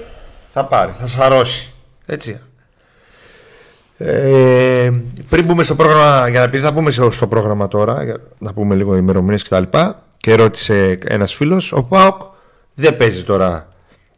θα 0.51 0.65
πάρει, 0.65 0.91
θα 0.99 1.08
σαρώσει. 1.08 1.73
Έτσι. 2.06 2.39
Ε, 3.97 4.91
πριν 5.30 5.45
μπούμε 5.45 5.63
στο 5.63 5.75
πρόγραμμα, 5.75 6.27
για 6.27 6.39
να 6.39 6.49
πει 6.49 6.60
θα 6.60 6.71
μπούμε 6.71 6.91
στο 6.91 7.27
πρόγραμμα 7.27 7.67
τώρα, 7.67 8.04
για 8.04 8.19
να 8.38 8.54
πούμε 8.54 8.75
λίγο 8.75 8.95
ημερομηνίες 8.95 9.43
κτλ. 9.43 9.63
Και, 9.63 9.93
και 10.17 10.36
ρώτησε 10.36 10.99
ένας 11.06 11.34
φίλος, 11.34 11.71
ο 11.71 11.84
Πάοκ 11.84 12.21
δεν 12.73 12.95
παίζει 12.95 13.23
τώρα 13.23 13.67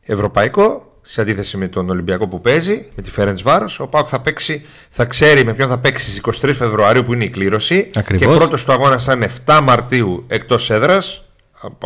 ευρωπαϊκό 0.06 0.94
σε 1.02 1.22
αντίθεση 1.22 1.58
με 1.58 1.68
τον 1.68 1.90
Ολυμπιακό 1.90 2.28
που 2.28 2.42
παίζει, 2.42 2.86
με 2.96 3.04
τη 3.04 3.12
Φέρεντς 3.12 3.42
Βάρος. 3.42 3.80
Ο 3.80 3.88
Πάοκ 3.88 4.08
θα, 4.10 4.22
παίξει, 4.22 4.66
θα 4.90 5.06
ξέρει 5.06 5.46
με 5.46 5.54
ποιον 5.54 5.70
θα 5.70 5.78
παίξει 5.78 6.10
στις 6.10 6.44
23 6.44 6.52
Φεβρουαρίου 6.54 7.04
που 7.04 7.14
είναι 7.14 7.24
η 7.24 7.30
κλήρωση. 7.30 7.90
Ακριβώς. 7.96 8.28
Και 8.28 8.38
πρώτος 8.38 8.66
του 8.66 8.72
αγώνα 8.72 9.00
θα 9.00 9.14
είναι 9.14 9.30
7 9.46 9.60
Μαρτίου 9.64 10.26
εκτός 10.28 10.70
έδρας 10.70 11.23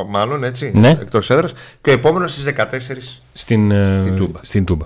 μάλλον 0.07 0.43
έτσι, 0.43 0.71
ναι. 0.75 0.89
εκτός 0.89 1.29
έδρας 1.29 1.53
και 1.81 1.89
ο 1.89 1.93
επόμενος 1.93 2.31
στις 2.31 2.45
14 2.45 3.21
στην, 3.33 3.71
ε, 3.71 3.99
στην 4.01 4.15
Τούμπα. 4.15 4.39
Στην 4.43 4.65
Τούμπα. 4.65 4.85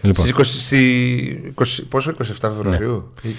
Λοιπόν. 0.00 0.44
Στις 0.44 0.70
20, 0.70 1.52
20, 1.54 1.86
πόσο, 1.88 2.10
27 2.10 2.34
Φεβρουαρίου; 2.40 3.12
Ναι. 3.22 3.30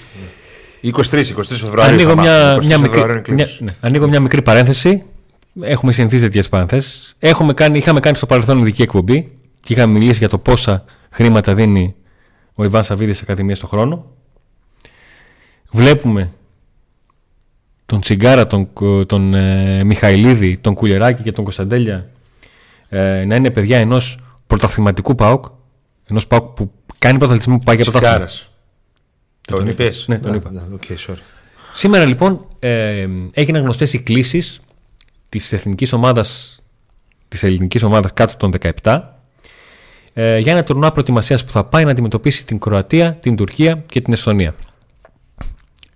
23, 0.92 1.24
23 1.24 1.42
Φεβρουαρίου. 1.44 1.94
Ανοίγω, 1.94 2.16
μια, 2.16 2.58
μια, 2.62 2.78
μικρή, 2.78 3.22
μια, 3.28 3.48
ναι. 3.58 3.74
Ανοίγω 3.80 4.08
μια 4.08 4.20
μικρή 4.20 4.42
παρένθεση. 4.42 5.04
Έχουμε 5.60 5.92
συνηθίσει 5.92 6.22
τέτοιες 6.22 6.48
παρένθεσεις. 6.48 7.16
Είχαμε 7.18 7.52
κάνει 8.00 8.16
στο 8.16 8.26
παρελθόν 8.26 8.58
ειδική 8.58 8.82
εκπομπή 8.82 9.32
και 9.60 9.72
είχαμε 9.72 9.92
μιλήσει 9.92 10.18
για 10.18 10.28
το 10.28 10.38
πόσα 10.38 10.84
χρήματα 11.10 11.54
δίνει 11.54 11.94
ο 12.54 12.64
Ιβάν 12.64 12.84
Σαββίδης 12.84 13.22
Ακαδημίας 13.22 13.56
στον 13.56 13.68
χρόνο. 13.68 14.04
Βλέπουμε 15.70 16.30
τον 17.88 18.00
Τσιγκάρα, 18.00 18.46
τον, 18.46 18.68
τον 19.06 19.34
ε, 19.34 19.84
Μιχαηλίδη, 19.84 20.58
τον 20.58 20.74
Κουλεράκη 20.74 21.22
και 21.22 21.32
τον 21.32 21.44
Κωνσταντέλια 21.44 22.08
ε, 22.88 23.24
να 23.24 23.34
είναι 23.34 23.50
παιδιά 23.50 23.78
ενός 23.78 24.20
πρωταθληματικού 24.46 25.14
ΠΑΟΚ, 25.14 25.44
ενός 26.08 26.26
ΠΑΟΚ 26.26 26.44
που 26.44 26.72
κάνει 26.98 27.18
πρωταθλητισμό 27.18 27.56
που 27.56 27.62
πάει 27.64 27.76
για 27.76 27.90
πρωταθλητισμό. 27.90 28.48
Τον, 29.40 29.58
τον 29.58 29.68
είπες; 29.68 30.04
Ναι, 30.08 30.18
τον 30.18 30.34
είπα. 30.34 30.52
Okay, 30.80 30.92
sorry. 31.06 31.18
Σήμερα 31.72 32.04
λοιπόν 32.04 32.46
ε, 32.58 33.06
έγιναν 33.32 33.62
γνωστές 33.62 33.92
οι 33.92 34.02
κλήσεις 34.02 34.60
της 35.28 35.52
εθνικής 35.52 35.92
ομάδας, 35.92 36.60
της 37.28 37.42
ελληνικής 37.42 37.82
ομάδας 37.82 38.12
κάτω 38.14 38.36
των 38.36 38.52
17 38.82 39.00
ε, 40.12 40.38
για 40.38 40.52
ένα 40.52 40.64
τουρνουά 40.64 40.92
προετοιμασίας 40.92 41.44
που 41.44 41.52
θα 41.52 41.64
πάει 41.64 41.84
να 41.84 41.90
αντιμετωπίσει 41.90 42.46
την 42.46 42.58
Κροατία, 42.58 43.12
την 43.12 43.36
Τουρκία 43.36 43.84
και 43.86 44.00
την 44.00 44.12
Εσθονία. 44.12 44.54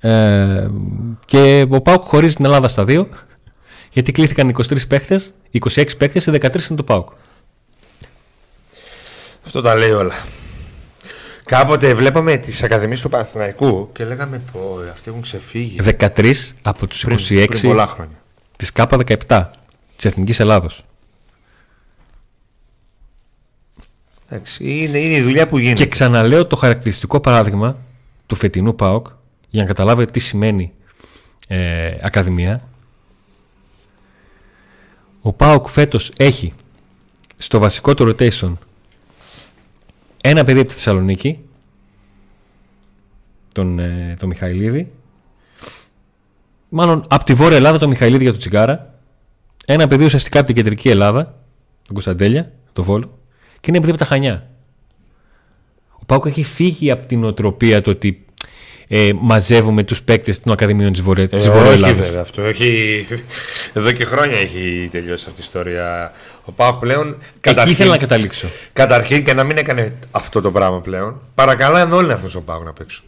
Ε, 0.05 0.69
και 1.25 1.67
ο 1.71 1.81
Πάουκ 1.81 2.03
χωρίζει 2.03 2.35
την 2.35 2.45
Ελλάδα 2.45 2.69
στα 2.69 2.85
δύο, 2.85 3.09
γιατί 3.93 4.13
κλήθηκαν 4.13 4.55
23 4.69 4.89
παίχτες, 4.89 5.35
26 5.51 5.97
παίχτες, 5.99 6.23
σε 6.23 6.31
13 6.31 6.69
είναι 6.69 6.77
το 6.77 6.83
Πάουκ. 6.83 7.09
Αυτό 9.45 9.61
τα 9.61 9.75
λέει 9.75 9.91
όλα. 9.91 10.15
Κάποτε 11.45 11.95
βλέπαμε 11.95 12.37
τις 12.37 12.63
ακαδημίες 12.63 13.01
του 13.01 13.09
Παναθηναϊκού 13.09 13.91
και 13.93 14.05
λέγαμε 14.05 14.43
πω 14.53 14.79
αυτοί 14.91 15.11
έχουν 15.11 15.23
ξεφύγει. 15.23 15.81
13 15.99 16.35
από 16.63 16.87
τους 16.87 17.05
26 17.31 17.47
της 18.57 18.73
ΚΑΠΑ 18.73 18.99
17 19.29 19.47
της 19.97 20.05
Εθνικής 20.05 20.41
Ελλάδος. 20.41 20.85
Είναι, 24.59 24.99
είναι 24.99 25.15
η 25.15 25.23
δουλειά 25.23 25.49
που 25.49 25.59
γίνεται. 25.59 25.83
Και 25.83 25.89
ξαναλέω 25.89 26.47
το 26.47 26.57
χαρακτηριστικό 26.57 27.21
παράδειγμα 27.21 27.77
του 28.27 28.35
φετινού 28.35 28.75
ΠΑΟΚ 28.75 29.07
για 29.53 29.63
να 29.63 29.69
καταλάβετε 29.69 30.11
τι 30.11 30.21
σημαίνει 30.21 30.73
ε, 31.49 31.97
Ακαδημία. 32.03 32.69
Ο 35.21 35.33
ΠΑΟΚ 35.33 35.69
φέτος 35.69 36.13
έχει 36.17 36.53
στο 37.37 37.59
βασικό 37.59 37.95
του 37.95 38.17
rotation 38.19 38.53
ένα 40.21 40.45
παιδί 40.45 40.59
από 40.59 40.69
τη 40.69 40.75
Θεσσαλονίκη 40.75 41.39
τον, 43.53 43.79
ε, 43.79 44.17
τον 44.19 44.29
Μιχαηλίδη. 44.29 44.93
Μάλλον 46.69 47.05
από 47.09 47.25
τη 47.25 47.35
Βόρεια 47.35 47.57
Ελλάδα 47.57 47.79
τον 47.79 47.89
Μιχαηλίδη 47.89 48.23
για 48.23 48.33
το 48.33 48.39
Τσιγκάρα. 48.39 48.95
Ένα 49.67 49.87
παιδί 49.87 50.05
ουσιαστικά 50.05 50.39
από 50.39 50.47
την 50.47 50.57
Κεντρική 50.57 50.89
Ελλάδα 50.89 51.25
τον 51.83 51.93
Κωνσταντέλια, 51.93 52.53
τον 52.73 52.85
Βόλο. 52.85 53.19
Και 53.61 53.71
είναι 53.71 53.79
παιδί 53.79 53.91
από 53.91 54.01
τα 54.01 54.05
Χανιά. 54.05 54.51
Ο 55.93 56.05
Πάουκ 56.07 56.27
έχει 56.27 56.43
φύγει 56.43 56.91
από 56.91 57.07
την 57.07 57.25
οτροπία 57.25 57.81
το 57.81 57.91
ότι 57.91 58.25
ε, 58.89 59.11
μαζεύουμε 59.15 59.85
τους 59.85 60.03
παίκτες 60.03 60.41
των 60.41 60.53
Ακαδημίων 60.53 60.93
της, 60.93 61.03
Βορρά 61.03 61.23
ε, 61.23 61.37
Όχι 61.37 61.93
βέβαια 61.93 62.21
αυτό. 62.21 62.43
Έχει, 62.43 63.07
εδώ 63.73 63.93
και 63.93 64.05
χρόνια 64.05 64.37
έχει 64.37 64.89
τελειώσει 64.91 65.25
αυτή 65.27 65.41
η 65.41 65.43
ιστορία. 65.43 66.13
Ο 66.45 66.53
Πάουκ 66.53 66.79
πλέον... 66.79 67.19
Εκεί 67.41 67.71
ήθελα 67.71 67.91
να 67.91 67.97
καταλήξω. 67.97 68.47
Καταρχήν 68.73 69.25
και 69.25 69.35
να 69.35 69.45
μην 69.45 69.57
έκανε 69.57 69.95
αυτό 70.11 70.41
το 70.41 70.51
πράγμα 70.51 70.81
πλέον. 70.81 71.21
Παρακαλάνε 71.35 71.95
όλοι 71.95 72.13
αυτός 72.13 72.35
ο 72.35 72.41
Πάουκ 72.41 72.65
να 72.65 72.73
παίξουν. 72.73 73.05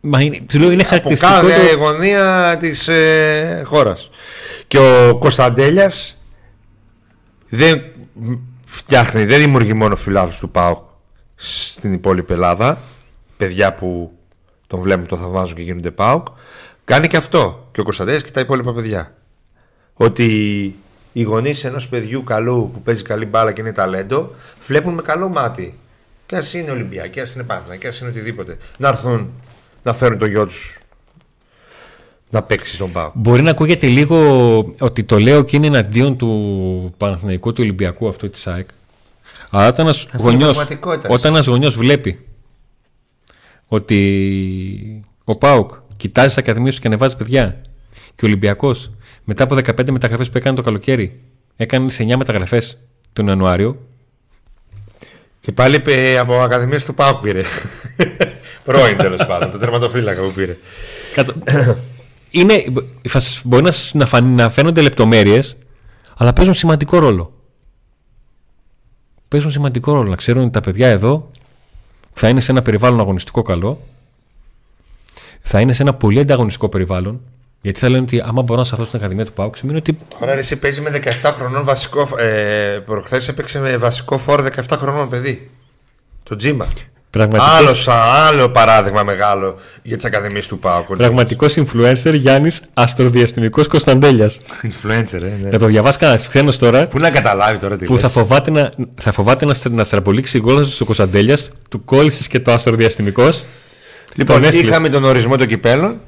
Μα 0.00 0.20
είναι, 0.20 0.38
λέω, 0.54 0.70
είναι 0.70 0.86
Από 0.90 1.14
κάθε 1.14 1.46
το... 1.46 1.78
γωνία 1.78 2.56
της 2.60 2.88
ε, 2.88 3.62
χώρας. 3.64 4.10
Και 4.66 4.78
ο 4.78 5.18
Κωνσταντέλιας 5.18 6.18
δεν 7.48 7.82
φτιάχνει, 8.66 9.24
δεν 9.24 9.38
δημιουργεί 9.38 9.72
μόνο 9.72 9.96
φιλάθλους 9.96 10.38
του 10.38 10.50
ΠΑΟΚ 10.50 10.78
στην 11.34 11.92
υπόλοιπη 11.92 12.32
Ελλάδα. 12.32 12.78
Παιδιά 13.36 13.74
που 13.74 14.17
τον 14.68 14.80
βλέπουν, 14.80 15.06
το 15.06 15.16
θαυμάζουν 15.16 15.56
και 15.56 15.62
γίνονται 15.62 15.90
ΠΑΟΚ. 15.90 16.26
Κάνει 16.84 17.06
και 17.06 17.16
αυτό. 17.16 17.68
Και 17.72 17.80
ο 17.80 17.84
Κωνσταντέλιας 17.84 18.22
και 18.22 18.30
τα 18.30 18.40
υπόλοιπα 18.40 18.72
παιδιά. 18.72 19.14
Ότι 19.94 20.26
οι 21.12 21.22
γονείς 21.22 21.64
ενός 21.64 21.88
παιδιού 21.88 22.24
καλού 22.24 22.70
που 22.74 22.82
παίζει 22.82 23.02
καλή 23.02 23.26
μπάλα 23.26 23.52
και 23.52 23.60
είναι 23.60 23.72
ταλέντο, 23.72 24.30
βλέπουν 24.66 24.94
με 24.94 25.02
καλό 25.02 25.28
μάτι. 25.28 25.78
Και 26.26 26.36
ας 26.36 26.54
είναι 26.54 26.70
Ολυμπιακή, 26.70 27.20
ας 27.20 27.34
είναι 27.34 27.42
Πάθνα, 27.42 27.76
και 27.76 27.86
ας 27.88 28.00
είναι 28.00 28.10
οτιδήποτε. 28.10 28.56
Να 28.78 28.88
έρθουν 28.88 29.30
να 29.82 29.94
φέρουν 29.94 30.18
το 30.18 30.26
γιο 30.26 30.46
τους 30.46 30.78
να 32.30 32.42
παίξει 32.42 32.74
στον 32.74 32.92
Πάο. 32.92 33.10
Μπορεί 33.14 33.42
να 33.42 33.50
ακούγεται 33.50 33.86
λίγο 33.86 34.16
ότι 34.78 35.04
το 35.04 35.18
λέω 35.18 35.42
και 35.42 35.56
είναι 35.56 35.66
εναντίον 35.66 36.16
του 36.16 36.94
Παναθηναϊκού 36.96 37.52
του 37.52 37.60
Ολυμπιακού 37.62 38.08
αυτό 38.08 38.28
της 38.28 38.46
ΑΕΚ. 38.46 38.68
Αλλά 39.50 39.68
όταν 39.68 39.84
ένας 39.84 40.06
γονιό 40.18 40.52
όταν 41.08 41.32
ένας 41.32 41.46
γονιός 41.46 41.76
βλέπει 41.76 42.27
ότι 43.68 45.04
ο 45.24 45.36
Πάουκ 45.36 45.70
κοιτάζει 45.96 46.34
τι 46.34 46.40
ακαδημίες 46.40 46.70
τους 46.70 46.80
και 46.80 46.86
ανεβάζει 46.86 47.16
παιδιά 47.16 47.60
και 48.14 48.24
ο 48.24 48.26
Ολυμπιακός 48.26 48.90
μετά 49.24 49.44
από 49.44 49.54
15 49.54 49.90
μεταγραφές 49.90 50.30
που 50.30 50.38
έκανε 50.38 50.56
το 50.56 50.62
καλοκαίρι 50.62 51.20
έκανε 51.56 51.90
σε 51.90 52.04
9 52.04 52.16
μεταγραφές 52.16 52.78
τον 53.12 53.26
Ιανουάριο. 53.26 53.86
Και 55.40 55.52
πάλι 55.52 55.82
από 56.18 56.40
ακαδημίες 56.40 56.84
του 56.84 56.94
Πάουκ 56.94 57.20
πήρε. 57.20 57.42
Πρώην 58.64 58.96
τέλος 58.96 59.26
πάντων, 59.26 59.50
το 59.50 59.58
τερματοφύλακα 59.58 60.22
που 60.22 60.32
πήρε. 60.32 60.56
Είναι, 62.30 62.64
μπορεί 63.44 63.62
να, 63.92 64.20
να 64.20 64.48
φαίνονται 64.48 64.80
λεπτομέρειες, 64.80 65.56
αλλά 66.16 66.32
παίζουν 66.32 66.54
σημαντικό 66.54 66.98
ρόλο. 66.98 67.32
Παίζουν 69.28 69.50
σημαντικό 69.50 69.92
ρόλο. 69.92 70.10
Να 70.10 70.16
ξέρουν 70.16 70.42
ότι 70.42 70.50
τα 70.50 70.60
παιδιά 70.60 70.88
εδώ 70.88 71.30
θα 72.18 72.28
είναι 72.28 72.40
σε 72.40 72.50
ένα 72.50 72.62
περιβάλλον 72.62 73.00
αγωνιστικό 73.00 73.42
καλό, 73.42 73.78
θα 75.40 75.60
είναι 75.60 75.72
σε 75.72 75.82
ένα 75.82 75.94
πολύ 75.94 76.20
ανταγωνιστικό 76.20 76.68
περιβάλλον, 76.68 77.20
γιατί 77.60 77.78
θα 77.78 77.88
λένε 77.88 78.02
ότι 78.02 78.20
άμα 78.20 78.42
μπορώ 78.42 78.58
να 78.58 78.64
σταθώ 78.64 78.84
στην 78.84 78.98
Ακαδημία 78.98 79.24
του 79.24 79.32
Πάουκ, 79.32 79.56
σημαίνει 79.56 79.78
ότι. 79.78 79.98
Τώρα 80.20 80.32
εσύ 80.32 80.56
παίζει 80.56 80.80
με 80.80 81.00
17 81.22 81.32
χρονών 81.36 81.64
βασικό. 81.64 82.08
Ε, 82.18 82.78
Προχθές 82.84 83.28
έπαιξε 83.28 83.60
με 83.60 83.76
βασικό 83.76 84.18
φόρο 84.18 84.44
17 84.56 84.62
χρονών 84.70 85.08
παιδί. 85.08 85.50
Το 86.22 86.36
Τζίμα. 86.36 86.66
Άλλο, 87.16 87.74
άλλο 88.26 88.48
παράδειγμα 88.48 89.02
μεγάλο 89.02 89.58
για 89.82 89.96
τις 89.96 90.04
ακαδημίες 90.04 90.46
του 90.46 90.58
Πάουκ. 90.58 90.96
Πραγματικός 90.96 91.54
influencer 91.56 92.14
Γιάννης 92.14 92.60
Αστροδιαστημικός 92.74 93.66
Κωνσταντέλιας. 93.66 94.40
influencer, 94.62 95.22
ε, 95.22 95.38
ναι. 95.42 95.50
Να 95.50 95.58
το 95.58 95.66
διαβάσει 95.66 95.98
κανένας 95.98 96.28
ξένος 96.28 96.58
τώρα. 96.58 96.86
Πού 96.86 96.98
να 96.98 97.10
καταλάβει 97.10 97.58
τώρα 97.58 97.76
τι 97.76 97.84
Που 97.84 97.98
θα 97.98 98.08
φοβάται 98.08 98.50
να, 98.50 98.70
θα 99.00 99.12
φοβάται 99.12 99.44
να, 99.44 99.54
να 99.70 99.84
στραπολίξει 99.84 100.36
η 100.36 100.40
γόλα 100.40 100.66
του 100.78 100.84
Κωνσταντέλιας, 100.84 101.50
του 101.68 101.84
κόλλησες 101.84 102.28
και 102.28 102.40
το 102.40 102.52
Αστροδιαστημικός. 102.52 103.44
Λοιπόν, 104.14 104.42
τον 104.42 104.52
είχαμε 104.52 104.88
τον 104.88 105.04
ορισμό 105.04 105.36
των 105.36 105.46
κυπέλων. 105.46 106.00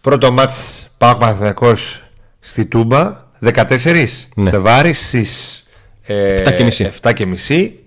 Πρώτο 0.00 0.32
μάτς 0.32 0.88
Πάουκ 0.98 1.18
Παναθηναϊκός 1.18 2.02
στη 2.40 2.66
Τούμπα 2.66 3.28
14 3.40 4.28
ναι. 4.34 4.50
Φεβάρι 4.50 4.92
στις 4.92 5.64
7 6.10 7.12
και 7.14 7.26
μισή. 7.26 7.78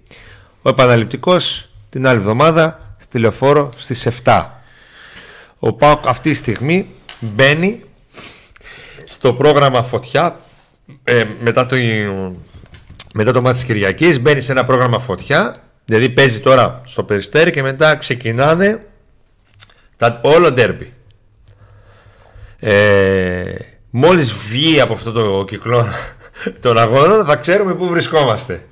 Ο 0.61 0.69
επαναληπτικός 0.69 1.69
την 1.89 2.07
άλλη 2.07 2.19
εβδομάδα 2.19 2.95
στη 2.97 3.19
λεωφόρο 3.19 3.71
στις 3.77 4.07
7. 4.23 4.45
Ο 5.59 5.73
Πάοκ 5.73 6.07
αυτή 6.07 6.29
τη 6.29 6.35
στιγμή 6.35 6.89
μπαίνει 7.19 7.83
στο 9.05 9.33
πρόγραμμα 9.33 9.83
Φωτιά 9.83 10.39
ε, 11.03 11.25
μετά 11.39 11.65
το, 11.65 11.75
μετά 13.13 13.31
το 13.31 13.41
μάτι 13.41 13.55
της 13.55 13.65
Κυριακής 13.65 14.19
μπαίνει 14.19 14.41
σε 14.41 14.51
ένα 14.51 14.63
πρόγραμμα 14.63 14.99
Φωτιά 14.99 15.55
δηλαδή 15.85 16.09
παίζει 16.09 16.39
τώρα 16.39 16.81
στο 16.85 17.03
Περιστέρι 17.03 17.51
και 17.51 17.61
μετά 17.61 17.95
ξεκινάνε 17.95 18.87
τα, 19.97 20.19
όλο 20.23 20.51
ντέρμπι 20.51 20.93
ε, 22.59 23.55
μόλις 23.89 24.33
βγει 24.33 24.81
από 24.81 24.93
αυτό 24.93 25.11
το 25.11 25.45
κυκλώνα 25.47 25.95
των 26.59 26.77
αγώνων 26.77 27.25
θα 27.25 27.35
ξέρουμε 27.35 27.75
πού 27.75 27.87
βρισκόμαστε. 27.87 28.65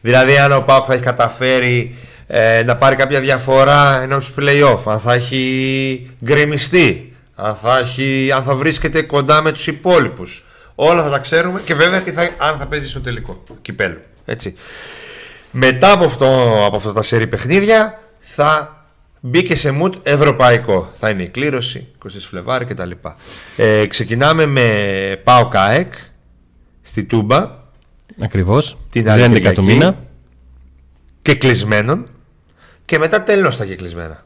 Δηλαδή 0.00 0.38
αν 0.38 0.52
ο 0.52 0.60
Πάουκ 0.60 0.84
θα 0.86 0.92
έχει 0.92 1.02
καταφέρει 1.02 1.94
ε, 2.26 2.62
να 2.62 2.76
πάρει 2.76 2.96
κάποια 2.96 3.20
διαφορά 3.20 4.00
ενώ 4.02 4.18
του 4.18 4.34
play-off, 4.38 4.82
αν 4.84 5.00
θα 5.00 5.12
έχει 5.14 6.10
γκρεμιστεί, 6.24 7.16
αν 7.34 7.54
θα, 7.54 7.78
έχει, 7.78 8.32
αν 8.34 8.42
θα 8.42 8.54
βρίσκεται 8.54 9.02
κοντά 9.02 9.42
με 9.42 9.52
τους 9.52 9.66
υπόλοιπους. 9.66 10.44
Όλα 10.74 11.02
θα 11.02 11.10
τα 11.10 11.18
ξέρουμε 11.18 11.60
και 11.64 11.74
βέβαια 11.74 12.00
τι 12.00 12.12
θα, 12.12 12.22
αν 12.38 12.58
θα 12.58 12.66
παίζει 12.66 12.88
στο 12.88 13.00
τελικό 13.00 13.42
κυπέλο. 13.62 13.98
Έτσι. 14.24 14.54
Μετά 15.50 15.92
από, 15.92 16.04
αυτό, 16.04 16.60
από 16.66 16.76
αυτά 16.76 16.92
τα 16.92 17.02
σερή 17.02 17.26
παιχνίδια 17.26 18.00
θα 18.20 18.84
μπήκε 19.20 19.56
σε 19.56 19.78
mood 19.82 19.92
ευρωπαϊκό. 20.02 20.92
Θα 21.00 21.08
είναι 21.08 21.22
η 21.22 21.28
κλήρωση, 21.28 21.88
20 22.04 22.08
Φλεβάρι 22.28 22.64
κτλ. 22.64 22.90
Ε, 23.56 23.86
ξεκινάμε 23.86 24.46
με 24.46 24.70
Πάο 25.24 25.48
ΚΑΕΚ 25.48 25.92
στη 26.86 27.04
Τούμπα. 27.04 27.50
Ακριβώς. 28.22 28.76
Την 28.90 29.10
άλλη 29.10 29.52
του 29.52 29.64
μήνα. 29.64 29.96
Και 31.22 31.34
κλεισμένων. 31.34 32.08
Και 32.84 32.98
μετά 32.98 33.22
τέλος 33.22 33.56
τα 33.56 33.64
και 33.64 33.76
κλεισμένα. 33.76 34.24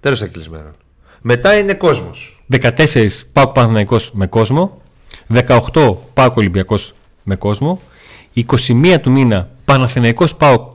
Τέλος 0.00 0.18
τα 0.18 0.26
κλεισμένων. 0.26 0.74
Μετά 1.20 1.58
είναι 1.58 1.74
κόσμος. 1.74 2.36
14 2.60 3.08
Πάοκ 3.32 3.52
Παναθυναϊκό 3.52 3.96
με 4.12 4.26
κόσμο. 4.26 4.82
18 5.28 5.96
Πάοκ 6.14 6.36
Ολυμπιακός 6.36 6.94
με 7.22 7.36
κόσμο. 7.36 7.80
21 8.34 8.98
του 9.00 9.10
μήνα 9.10 9.48
Παναθηναϊκός 9.64 10.34
Πάοκ 10.34 10.70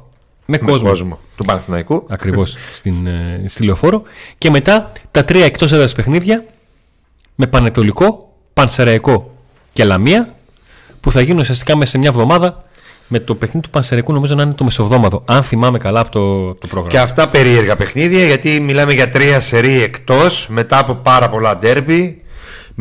με, 0.45 0.57
κόσμο. 0.57 1.20
του 1.36 1.45
Παναθηναϊκού. 1.45 2.05
Ακριβώς 2.09 2.55
στην, 2.78 3.07
ε, 3.07 3.43
στη 3.47 3.63
λεωφόρο. 3.63 4.03
Και 4.38 4.49
μετά 4.49 4.91
τα 5.11 5.26
τρία 5.26 5.45
εκτός 5.45 5.72
έδρας 5.72 5.93
παιχνίδια 5.93 6.43
με 7.36 7.47
Πανετολικό, 7.47 8.34
Πανσεραϊκό 8.53 9.38
και 9.72 9.84
Λαμία 9.84 10.34
που 11.02 11.12
θα 11.12 11.22
γίνουν 11.22 11.39
ουσιαστικά 11.39 11.78
μέσα 11.78 11.91
σε 11.91 11.97
μια 11.97 12.10
εβδομάδα 12.10 12.64
με 13.08 13.20
το 13.20 13.36
παιχνίδι 13.36 13.66
του 13.66 13.70
Πανσεραϊκού 13.70 14.14
νομίζω 14.14 14.36
να 14.36 14.43
είναι 14.43 14.54
το 14.54 14.64
μεσοβδόμαδο, 14.64 15.24
αν 15.26 15.43
θυμάμαι 15.43 15.78
καλά 15.78 16.00
από 16.00 16.12
το, 16.12 16.54
το 16.54 16.68
πρόγραμμα. 16.68 16.89
Και 16.89 17.00
αυτά 17.00 17.28
περίεργα 17.28 17.76
παιχνίδια 17.76 18.26
γιατί 18.26 18.60
μιλάμε 18.60 18.93
για 18.93 19.10
τρία 19.10 19.39
σερί 19.39 19.84
εκτός 19.84 20.47
μετά 20.50 20.78
από 20.78 20.95
πάρα 20.95 21.30
πολλά 21.30 21.58
ντέρμπι 21.58 22.24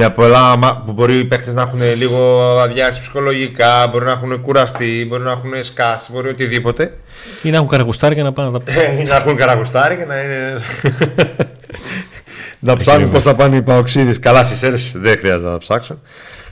με 0.01 0.11
πολλά 0.11 0.59
που 0.87 0.93
μπορεί 0.93 1.19
οι 1.19 1.25
παίχτε 1.25 1.53
να 1.53 1.62
έχουν 1.62 1.81
λίγο 1.97 2.41
αδειάσει 2.61 3.01
ψυχολογικά, 3.01 3.89
μπορεί 3.91 4.05
να 4.05 4.11
έχουν 4.11 4.41
κουραστεί, 4.41 5.07
μπορεί 5.09 5.23
να 5.23 5.31
έχουν 5.31 5.51
σκάσει, 5.61 6.12
μπορεί 6.12 6.29
οτιδήποτε. 6.29 6.97
Ή 7.43 7.51
να 7.51 7.57
έχουν 7.57 7.69
καραγουστάρι 7.69 8.14
και 8.14 8.23
να 8.23 8.33
πάνε 8.33 8.51
να 8.51 8.61
τα 8.61 8.73
Ή 9.01 9.03
να 9.03 9.16
έχουν 9.16 9.37
καραγουστάρι 9.37 9.97
και 9.97 10.05
να 10.05 10.23
είναι. 10.23 10.61
να 12.69 12.77
ψάχνουν 12.77 13.11
πώς 13.11 13.23
θα 13.23 13.35
πάνε 13.35 13.57
οι 13.57 13.62
παοξίδε. 13.62 14.19
Καλά, 14.19 14.45
στις 14.45 14.62
αίρε 14.62 14.77
δεν 14.95 15.19
χρειάζεται 15.19 15.51
να 15.51 15.59
ψάξουν. 15.59 16.01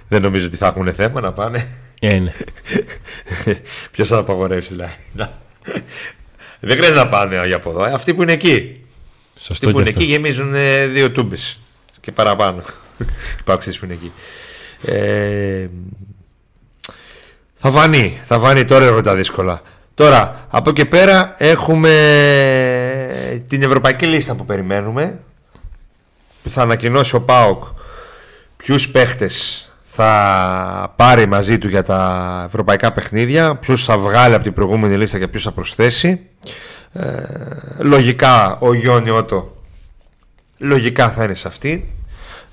Δεν 0.09 0.23
νομίζω 0.23 0.47
ότι 0.47 0.57
θα 0.57 0.67
έχουν 0.67 0.95
θέμα 0.95 1.21
να 1.21 1.33
πάνε. 1.33 1.69
Ε, 2.01 2.19
ναι. 2.19 2.31
Ποιος 3.93 4.09
θα 4.09 4.17
απαγορεύσει 4.17 4.73
δηλαδή. 4.73 4.93
δεν 6.61 6.77
χρειάζεται 6.77 6.99
να 6.99 7.09
πάνε 7.09 7.47
για 7.47 7.57
από 7.57 7.71
εδώ. 7.71 7.85
Ε. 7.85 7.93
Αυτοί 7.93 8.15
που 8.15 8.23
είναι 8.23 8.33
εκεί. 8.33 8.81
Σωστό 9.39 9.53
Αυτοί 9.53 9.71
που 9.71 9.81
είναι 9.81 9.89
εκεί 9.89 10.05
γεμίζουν 10.05 10.55
ε, 10.55 10.87
δύο 10.87 11.11
τούμπες 11.11 11.59
και 12.01 12.13
παραπάνω. 12.13 12.63
Υπάρχουν 13.41 13.73
που 13.73 13.85
είναι 13.85 13.95
εκεί. 13.95 14.13
Ε, 14.93 15.69
θα 17.59 17.71
φανεί, 17.71 18.21
θα 18.25 18.39
φανεί 18.39 18.65
τώρα 18.65 18.87
είναι 18.87 19.03
τα 19.03 19.15
δύσκολα. 19.15 19.61
Τώρα, 19.95 20.47
από 20.51 20.71
εκεί 20.71 20.85
πέρα 20.85 21.35
έχουμε 21.39 21.91
την 23.49 23.63
ευρωπαϊκή 23.63 24.07
λίστα 24.07 24.35
που 24.35 24.45
περιμένουμε. 24.45 25.21
Που 26.43 26.51
θα 26.51 26.63
ανακοινώσει 26.63 27.15
ο 27.17 27.21
ΠΑΟΚ 27.21 27.65
ποιους 28.57 28.89
παίχτες 28.89 29.66
θα 29.97 30.93
πάρει 30.97 31.27
μαζί 31.27 31.59
του 31.59 31.69
για 31.69 31.83
τα 31.83 32.43
ευρωπαϊκά 32.47 32.93
παιχνίδια, 32.93 33.57
ποιους 33.57 33.85
θα 33.85 33.99
βγάλει 33.99 34.35
από 34.35 34.43
την 34.43 34.53
προηγούμενη 34.53 34.97
λίστα 34.97 35.19
και 35.19 35.29
ποιους 35.29 35.43
θα 35.43 35.53
προσθέσει. 35.53 36.21
Ε, 36.93 37.23
λογικά 37.79 38.59
ο 38.61 38.75
Γιώργη 38.75 39.11
Ότο 39.11 39.57
λογικά 40.59 41.11
θα 41.11 41.25
είναι 41.25 41.35
σε 41.35 41.49
αυτή. 41.49 41.93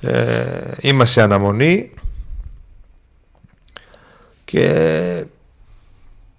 Ε, 0.01 0.71
είμαστε 0.79 1.13
σε 1.13 1.21
αναμονή 1.21 1.91
και 4.45 5.25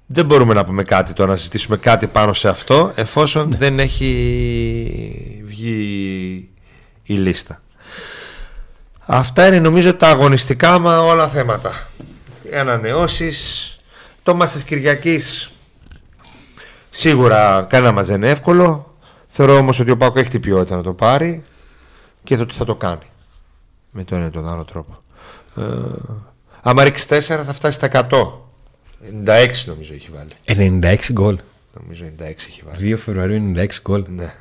δεν 0.06 0.26
μπορούμε 0.26 0.54
να 0.54 0.64
πούμε 0.64 0.82
κάτι 0.82 1.12
τώρα, 1.12 1.30
να 1.30 1.36
συζητήσουμε 1.36 1.76
κάτι 1.76 2.06
πάνω 2.06 2.32
σε 2.32 2.48
αυτό 2.48 2.92
εφόσον 2.94 3.48
ναι. 3.48 3.56
δεν 3.56 3.78
έχει 3.78 5.42
βγει 5.44 6.48
η 7.02 7.14
λίστα. 7.14 7.62
Αυτά 9.06 9.46
είναι 9.46 9.58
νομίζω 9.58 9.94
τα 9.94 10.08
αγωνιστικά 10.08 10.78
μα 10.78 10.98
όλα 10.98 11.28
θέματα. 11.28 11.86
Οι 12.42 12.54
ανανεώσεις, 12.56 13.76
το 14.22 14.34
μας 14.34 14.52
της 14.52 14.64
Κυριακής 14.64 15.50
σίγουρα 16.90 17.66
κανένα 17.68 17.92
μας 17.92 18.06
δεν 18.06 18.16
είναι 18.16 18.30
εύκολο. 18.30 18.94
Θεωρώ 19.28 19.56
όμως 19.56 19.80
ότι 19.80 19.90
ο 19.90 19.96
Πάκο 19.96 20.18
έχει 20.18 20.30
την 20.30 20.40
ποιότητα 20.40 20.76
να 20.76 20.82
το 20.82 20.92
πάρει 20.92 21.44
και 22.24 22.34
ότι 22.34 22.54
θα 22.54 22.64
το 22.64 22.74
κάνει 22.74 23.06
με 23.90 24.04
τον 24.04 24.18
ένα 24.18 24.30
τον 24.30 24.48
άλλο 24.48 24.64
τρόπο. 24.64 25.02
Ε, 25.56 25.62
άμα 26.62 26.84
ρίξει 26.84 27.06
4 27.08 27.18
θα 27.20 27.52
φτάσει 27.52 27.74
στα 27.74 28.06
100. 28.10 28.42
96 29.26 29.50
νομίζω 29.66 29.94
έχει 29.94 30.08
βάλει. 30.14 30.80
96 30.82 31.12
γκολ. 31.12 31.38
Νομίζω 31.80 32.04
96 32.18 32.22
έχει 32.22 32.62
βάλει. 32.66 32.94
2 32.94 32.98
Φεβρουαρίου 33.04 33.52
96 33.56 33.66
γκολ. 33.82 34.04
Ναι. 34.08 34.34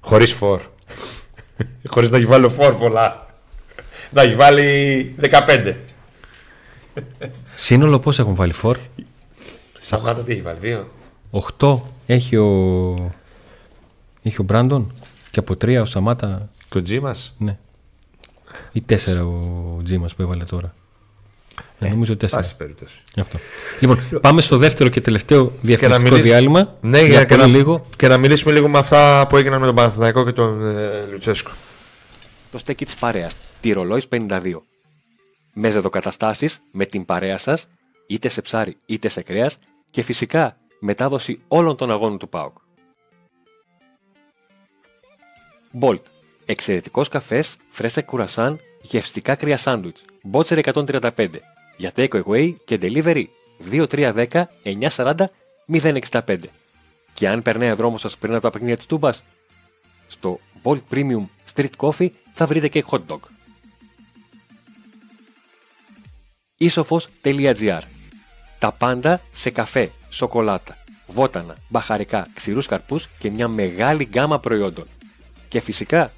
Χωρίς 0.00 0.32
φόρ. 0.32 0.60
Χωρίς 1.92 2.10
να 2.10 2.16
έχει 2.16 2.26
βάλει 2.26 2.48
φόρ 2.48 2.74
πολλά. 2.74 3.26
Να 4.10 4.22
έχει 4.22 4.34
βάλει 4.34 5.14
15. 5.20 5.74
Σύνολο 7.54 7.98
πώς 7.98 8.18
έχουν 8.18 8.34
βάλει 8.34 8.52
φόρ; 8.52 8.78
Σαμάτα 9.78 10.22
τι 10.22 10.32
έχει 10.32 10.42
βάλει, 10.42 10.58
2. 11.30 11.40
8 11.58 11.80
έχει 12.06 12.36
ο. 12.36 13.12
Έχει 14.22 14.40
ο 14.40 14.44
Μπράντον 14.44 14.92
και 15.30 15.38
από 15.38 15.52
3 15.52 15.80
ο 15.80 15.84
Σαμάτα. 15.84 16.48
Και 16.68 16.78
ο 16.78 16.82
Τζίμας. 16.82 17.34
Ναι. 17.38 17.58
Ή 18.72 18.80
τέσσερα 18.80 19.24
ο 19.24 19.80
Τζίμας 19.84 20.14
που 20.14 20.22
έβαλε 20.22 20.44
τώρα. 20.44 20.74
Ε, 21.78 21.88
νομίζω 21.88 22.16
τέσσερα. 22.16 22.40
Πάση 22.40 22.56
περίπτωση. 22.56 22.96
Αυτό. 23.16 23.38
Λοιπόν, 23.80 24.02
πάμε 24.20 24.40
στο 24.40 24.56
δεύτερο 24.56 24.90
και 24.90 25.00
τελευταίο 25.00 25.52
διαφημιστικό 25.60 26.10
μιλή... 26.10 26.22
διάλειμμα. 26.22 26.76
Ναι, 26.80 27.02
για, 27.02 27.24
και, 27.24 27.36
να... 27.36 27.46
λίγο. 27.46 27.86
και 27.96 28.08
να 28.08 28.16
μιλήσουμε 28.16 28.52
λίγο 28.52 28.68
με 28.68 28.78
αυτά 28.78 29.26
που 29.28 29.36
έγιναν 29.36 29.60
με 29.60 29.66
τον 29.66 29.74
Παναθηναϊκό 29.74 30.24
και 30.24 30.32
τον 30.32 30.76
ε, 30.76 31.06
Λουτσέσκο. 31.10 31.50
Το 32.52 32.58
στέκι 32.58 32.84
της 32.84 32.94
παρέας. 32.94 33.32
Τη 33.60 33.72
ρολόις 33.72 34.06
52. 34.10 34.40
Με 35.52 35.70
ζεδοκαταστάσει 35.70 36.50
με 36.70 36.84
την 36.84 37.04
παρέα 37.04 37.38
σας, 37.38 37.68
είτε 38.06 38.28
σε 38.28 38.40
ψάρι 38.40 38.76
είτε 38.86 39.08
σε 39.08 39.22
κρέας 39.22 39.58
και 39.90 40.02
φυσικά 40.02 40.56
μετάδοση 40.80 41.40
όλων 41.48 41.76
των 41.76 41.90
αγώνων 41.90 42.18
του 42.18 42.28
ΠΑΟΚ. 42.28 42.56
Bolt 45.80 46.02
Εξαιρετικός 46.46 47.08
καφές, 47.08 47.56
φρέσα 47.70 48.02
κουρασάν, 48.02 48.60
γευστικά 48.84 49.34
κρύα 49.34 49.56
σάντουιτς. 49.56 50.04
Μπότσερ 50.22 50.58
135. 50.58 51.28
Για 51.76 51.92
take 51.96 52.22
away 52.24 52.54
και 52.64 52.78
delivery 52.82 53.24
2310 53.70 54.44
940 54.64 55.14
065. 56.26 56.36
Και 57.14 57.28
αν 57.28 57.42
περνάει 57.42 57.70
ο 57.70 57.76
δρόμος 57.76 58.00
σας 58.00 58.16
πριν 58.16 58.32
από 58.32 58.42
τα 58.42 58.50
παιχνίδια 58.50 58.76
της 58.76 58.86
Τούμπας, 58.86 59.24
στο 60.06 60.40
Bolt 60.62 60.80
Premium 60.90 61.24
Street 61.54 61.70
Coffee 61.76 62.10
θα 62.32 62.46
βρείτε 62.46 62.68
και 62.68 62.84
hot 62.90 63.00
dog. 63.08 63.18
Isofos.gr 66.58 67.80
Τα 68.58 68.72
πάντα 68.72 69.20
σε 69.32 69.50
καφέ, 69.50 69.90
σοκολάτα, 70.08 70.76
βότανα, 71.06 71.56
μπαχαρικά, 71.68 72.28
ξηρούς 72.34 72.66
καρπούς 72.66 73.08
και 73.18 73.30
μια 73.30 73.48
μεγάλη 73.48 74.04
γκάμα 74.04 74.40
προϊόντων. 74.40 74.86
Και 75.48 75.60
φυσικά 75.60 76.12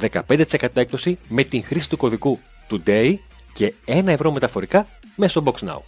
15% 0.00 0.68
έκπτωση 0.74 1.18
με 1.28 1.44
την 1.44 1.64
χρήση 1.64 1.88
του 1.88 1.96
κωδικού 1.96 2.40
TODAY 2.70 3.14
και 3.52 3.74
1 3.86 4.06
ευρώ 4.06 4.32
μεταφορικά 4.32 4.86
μέσω 5.16 5.42
BoxNow. 5.46 5.80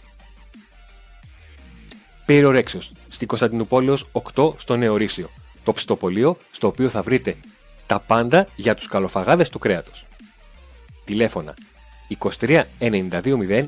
Περιορέξιος 2.25 2.91
στην 3.07 3.27
Κωνσταντινούπολεως 3.27 4.07
8 4.33 4.53
στο 4.57 4.75
Νεορίσιο, 4.75 5.29
το 5.63 5.73
ψητοπολείο 5.73 6.37
στο 6.51 6.67
οποίο 6.67 6.89
θα 6.89 7.01
βρείτε 7.01 7.35
τα 7.85 7.99
πάντα 7.99 8.47
για 8.55 8.75
τους 8.75 8.87
καλοφαγάδες 8.87 9.49
του 9.49 9.59
κρέατος. 9.59 10.05
Τηλέφωνα 11.05 11.53
23 12.39 12.63
92 12.79 13.37
0 13.37 13.67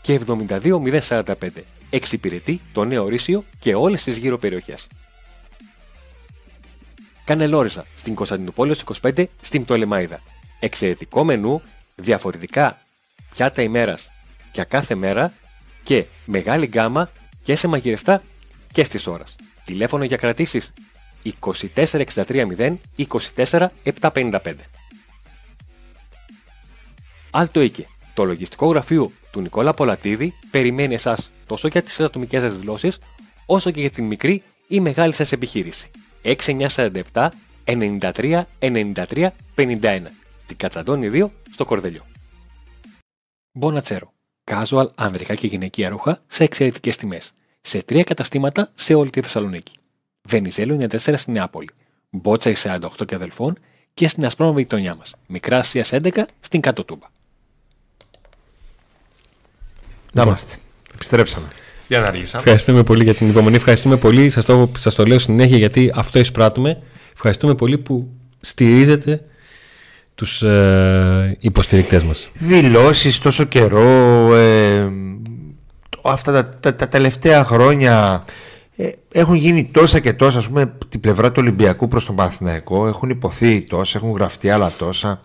και 0.00 0.20
72 0.26 0.80
Εξυπηρετεί 1.90 2.60
το 2.72 2.84
Νέο 2.84 3.08
Ρήσιο 3.08 3.44
και 3.58 3.74
όλες 3.74 4.02
τις 4.02 4.16
γύρω 4.16 4.38
περιοχές. 4.38 4.86
Κανελόριζα 7.26 7.86
στην 7.96 8.14
Κωνσταντινούπολη 8.14 8.76
25 9.02 9.24
στην 9.40 9.64
Πτολεμαίδα. 9.64 10.20
Εξαιρετικό 10.60 11.24
μενού, 11.24 11.62
διαφορετικά 11.94 12.78
πιάτα 13.32 13.62
ημέρας 13.62 14.10
για 14.52 14.64
κάθε 14.64 14.94
μέρα 14.94 15.32
και 15.82 16.06
μεγάλη 16.24 16.66
γκάμα 16.66 17.10
και 17.42 17.56
σε 17.56 17.68
μαγειρευτά 17.68 18.22
και 18.72 18.84
στις 18.84 19.06
ώρες. 19.06 19.36
Τηλέφωνο 19.64 20.04
για 20.04 20.16
κρατήσεις 20.16 20.72
24630 21.42 22.76
24755. 22.96 24.54
Άλτο 27.30 27.60
Οίκε, 27.60 27.86
το 28.14 28.24
λογιστικό 28.24 28.66
γραφείο 28.66 29.12
του 29.30 29.40
Νικόλα 29.40 29.74
Πολατίδη 29.74 30.34
περιμένει 30.50 30.94
εσάς 30.94 31.30
τόσο 31.46 31.68
για 31.68 31.82
τις 31.82 32.00
ατομικές 32.00 32.40
σας 32.40 32.56
δηλώσεις, 32.56 32.98
όσο 33.46 33.70
και 33.70 33.80
για 33.80 33.90
την 33.90 34.04
μικρή 34.04 34.42
ή 34.68 34.80
μεγάλη 34.80 35.12
σας 35.12 35.32
επιχείρηση. 35.32 35.90
6947 36.26 37.28
93 37.64 38.42
93 38.58 39.28
51. 39.56 40.00
Την 40.46 40.56
Κατσαντώνη 40.56 41.10
2 41.12 41.28
στο 41.52 41.64
Κορδελιό. 41.64 42.06
Μπονατσέρο. 43.52 44.12
Casual 44.44 44.86
ανδρικά 44.94 45.34
και 45.34 45.46
γυναικεία 45.46 45.88
ρούχα 45.88 46.22
σε 46.26 46.44
εξαιρετικές 46.44 46.96
τιμές. 46.96 47.32
Σε 47.60 47.82
τρία 47.82 48.04
καταστήματα 48.04 48.70
σε 48.74 48.94
όλη 48.94 49.10
τη 49.10 49.20
Θεσσαλονίκη. 49.20 49.76
Βενιζέλο 50.22 50.88
94 50.90 50.98
στην 50.98 51.32
Νεάπολη. 51.32 51.68
Μπότσα 52.10 52.52
48 52.62 53.06
και 53.06 53.14
αδελφών 53.14 53.58
και 53.94 54.08
στην 54.08 54.24
Ασπρόμαβη 54.24 54.60
γειτονιά 54.60 54.94
μας. 54.94 55.14
Μικρά 55.26 55.58
Ασία 55.58 55.84
11 55.90 56.24
στην 56.40 56.60
Κάτω 56.60 56.84
Τούμπα. 56.84 57.06
Να 60.12 60.22
είμαστε. 60.22 60.58
Επιστρέψαμε. 60.94 61.48
Για 61.88 62.00
να 62.00 62.06
αργήσαμε. 62.06 62.42
Ευχαριστούμε 62.42 62.82
πολύ 62.82 63.04
για 63.04 63.14
την 63.14 63.28
υπομονή. 63.28 63.56
Ευχαριστούμε 63.56 63.96
πολύ. 63.96 64.30
Σας 64.30 64.44
το, 64.44 64.70
σας 64.78 64.94
το 64.94 65.06
λέω 65.06 65.18
συνέχεια 65.18 65.56
γιατί 65.56 65.92
αυτό 65.94 66.18
εισπράττουμε. 66.18 66.82
Ευχαριστούμε 67.12 67.54
πολύ 67.54 67.78
που 67.78 68.08
στηρίζετε 68.40 69.24
τους 70.14 70.42
ε, 70.42 71.36
υποστηρικτές 71.40 72.04
μας. 72.04 72.28
Δηλώσεις 72.32 73.18
τόσο 73.18 73.44
καιρό, 73.44 74.34
ε, 74.34 74.88
αυτά 76.02 76.58
τα, 76.60 76.74
τα, 76.74 76.88
τελευταία 76.88 77.44
χρόνια 77.44 78.24
ε, 78.76 78.90
έχουν 79.12 79.34
γίνει 79.34 79.64
τόσα 79.64 80.00
και 80.00 80.12
τόσα, 80.12 80.38
ας 80.38 80.48
πούμε, 80.48 80.72
την 80.88 81.00
πλευρά 81.00 81.28
του 81.28 81.40
Ολυμπιακού 81.42 81.88
προς 81.88 82.04
τον 82.04 82.14
Παθηναϊκό, 82.14 82.86
έχουν 82.86 83.10
υποθεί 83.10 83.62
τόσα, 83.62 83.98
έχουν 83.98 84.10
γραφτεί 84.10 84.50
άλλα 84.50 84.72
τόσα, 84.78 85.20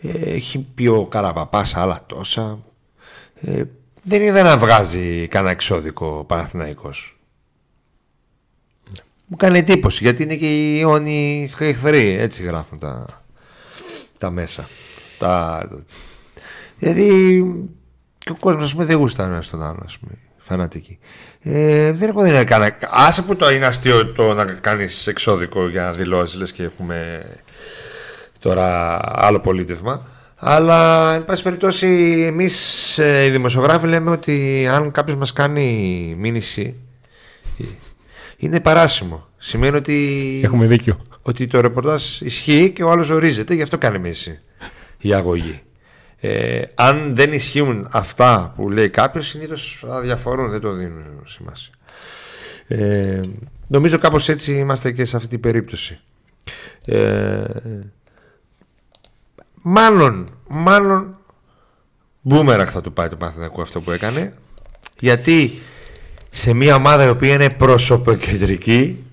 ε, 0.00 0.08
έχει 0.34 0.66
πει 0.74 0.86
ο 0.86 1.06
Καραπαπάς 1.06 1.76
άλλα 1.76 2.00
τόσα. 2.06 2.58
Ε, 4.04 4.08
δεν 4.08 4.22
είδε 4.22 4.42
να 4.42 4.58
βγάζει 4.58 5.28
κανένα 5.28 5.50
εξώδικο 5.50 6.06
ο 6.06 6.24
Παναθηναϊκός. 6.24 7.18
Μου 9.26 9.36
κάνει 9.36 9.58
εντύπωση 9.58 10.04
γιατί 10.04 10.22
είναι 10.22 10.36
και 10.36 10.76
οι 10.76 10.84
όνοι 10.84 11.50
εχθροί, 11.58 12.16
έτσι 12.18 12.42
γράφουν 12.42 12.78
τα, 12.78 13.06
τα 14.18 14.30
μέσα. 14.30 14.68
Τα, 15.18 15.68
δηλαδή 16.78 17.42
και 18.18 18.30
ο 18.30 18.36
κόσμος 18.40 18.74
δεν 18.74 18.96
γούστανε 18.96 19.32
ένας 19.32 19.46
στον 19.46 19.62
άλλο, 19.62 19.80
ας 19.84 19.98
πούμε, 19.98 20.12
φανατικοί. 20.38 20.98
Ε, 21.40 21.92
δεν 21.92 22.08
έχω 22.08 22.22
δει 22.22 22.30
να 22.30 22.44
κάνει. 22.44 22.70
Άσε 22.90 23.22
που 23.22 23.36
το 23.36 23.50
είναι 23.50 23.66
αστείο 23.66 24.06
το 24.06 24.34
να 24.34 24.44
κάνεις 24.44 25.06
εξώδικο 25.06 25.68
για 25.68 25.82
να 25.82 25.92
δηλώσεις, 25.92 26.38
λες 26.38 26.52
και 26.52 26.62
έχουμε 26.62 27.22
τώρα 28.38 28.98
άλλο 29.02 29.40
πολίτευμα. 29.40 30.13
Αλλά, 30.36 31.12
εν 31.14 31.24
πάση 31.24 31.42
περιπτώσει, 31.42 31.86
εμείς 32.26 32.98
ε, 32.98 33.24
οι 33.24 33.30
δημοσιογράφοι 33.30 33.86
λέμε 33.86 34.10
ότι 34.10 34.66
αν 34.70 34.90
κάποιος 34.90 35.16
μας 35.16 35.32
κάνει 35.32 36.14
μήνυση, 36.18 36.76
είναι 38.36 38.60
παράσιμο. 38.60 39.28
Σημαίνει 39.36 39.76
ότι. 39.76 40.40
Έχουμε 40.44 40.66
δίκιο. 40.66 40.96
Ότι 41.22 41.46
το 41.46 41.60
ρεπορτάζ 41.60 42.20
ισχύει 42.20 42.70
και 42.70 42.82
ο 42.82 42.90
άλλος 42.90 43.10
ορίζεται, 43.10 43.54
γι' 43.54 43.62
αυτό 43.62 43.78
κάνει 43.78 43.98
μήνυση 43.98 44.40
η 44.98 45.14
αγωγή. 45.14 45.62
Ε, 46.20 46.62
αν 46.74 47.16
δεν 47.16 47.32
ισχύουν 47.32 47.88
αυτά 47.90 48.52
που 48.56 48.70
λέει 48.70 48.90
κάποιος, 48.90 49.28
συνήθως 49.28 49.84
θα 49.86 50.00
διαφορούν, 50.00 50.50
δεν 50.50 50.60
το 50.60 50.72
δίνουν 50.72 51.22
σημασία. 51.24 51.72
Ε, 52.66 53.20
νομίζω 53.66 53.98
κάπως 53.98 54.28
έτσι 54.28 54.52
είμαστε 54.52 54.92
και 54.92 55.04
σε 55.04 55.16
αυτή 55.16 55.28
την 55.28 55.40
περίπτωση. 55.40 56.00
Ε, 56.84 57.44
μάλλον, 59.66 60.28
μάλλον 60.48 61.18
μπούμεραχ 62.20 62.70
θα 62.70 62.80
του 62.80 62.92
πάει 62.92 63.08
το 63.08 63.16
Παθηνακού 63.16 63.62
αυτό 63.62 63.80
που 63.80 63.90
έκανε 63.90 64.34
γιατί 64.98 65.62
σε 66.30 66.52
μια 66.52 66.74
ομάδα 66.74 67.04
η 67.04 67.08
οποία 67.08 67.34
είναι 67.34 67.50
προσωποκεντρική 67.50 69.04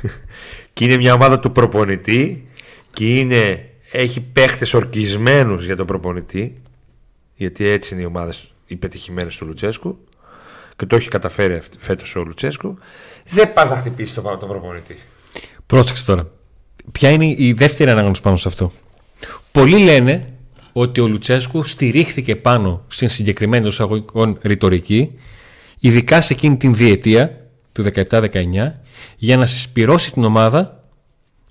και 0.72 0.84
είναι 0.84 0.96
μια 0.96 1.14
ομάδα 1.14 1.40
του 1.40 1.52
προπονητή 1.52 2.48
και 2.92 3.18
είναι 3.18 3.70
έχει 3.92 4.20
παίχτες 4.20 4.74
ορκισμένους 4.74 5.64
για 5.64 5.76
τον 5.76 5.86
προπονητή 5.86 6.60
γιατί 7.34 7.66
έτσι 7.66 7.94
είναι 7.94 8.02
οι 8.02 8.06
ομάδες 8.06 8.54
οι 8.66 8.76
πετυχημένες 8.76 9.36
του 9.36 9.46
Λουτσέσκου 9.46 9.98
και 10.76 10.86
το 10.86 10.96
έχει 10.96 11.08
καταφέρει 11.08 11.62
φέτος 11.78 12.16
ο 12.16 12.24
Λουτσέσκου 12.24 12.78
δεν 13.28 13.52
πας 13.52 13.68
να 13.68 13.76
χτυπήσεις 13.76 14.14
τον, 14.14 14.38
τον 14.38 14.48
προπονητή. 14.48 14.96
Πρόσεξε 15.66 16.04
τώρα. 16.04 16.26
Ποια 16.92 17.10
είναι 17.10 17.34
η 17.38 17.52
δεύτερη 17.52 17.90
ανάγνωση 17.90 18.22
πάνω 18.22 18.36
σε 18.36 18.48
αυτό; 18.48 18.72
Πολλοί 19.52 19.78
λένε 19.78 20.32
ότι 20.72 21.00
ο 21.00 21.06
Λουτσέσκου 21.06 21.62
στηρίχθηκε 21.62 22.36
πάνω 22.36 22.84
στην 22.88 23.08
συγκεκριμένη 23.08 23.66
εισαγωγικών 23.66 24.38
ρητορική 24.42 25.12
ειδικά 25.78 26.20
σε 26.20 26.32
εκείνη 26.32 26.56
την 26.56 26.74
διετία 26.74 27.50
του 27.72 27.84
17-19 28.10 28.26
για 29.16 29.36
να 29.36 29.46
συσπυρώσει 29.46 30.12
την 30.12 30.24
ομάδα 30.24 30.84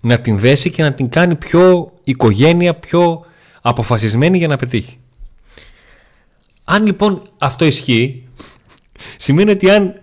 να 0.01 0.19
την 0.19 0.39
δέσει 0.39 0.69
και 0.69 0.83
να 0.83 0.93
την 0.93 1.09
κάνει 1.09 1.35
πιο 1.35 1.93
οικογένεια, 2.03 2.75
πιο 2.75 3.25
αποφασισμένη 3.61 4.37
για 4.37 4.47
να 4.47 4.55
πετύχει. 4.55 4.97
Αν 6.63 6.85
λοιπόν 6.85 7.21
αυτό 7.37 7.65
ισχύει, 7.65 8.27
σημαίνει 9.17 9.51
ότι 9.51 9.69
αν 9.69 10.01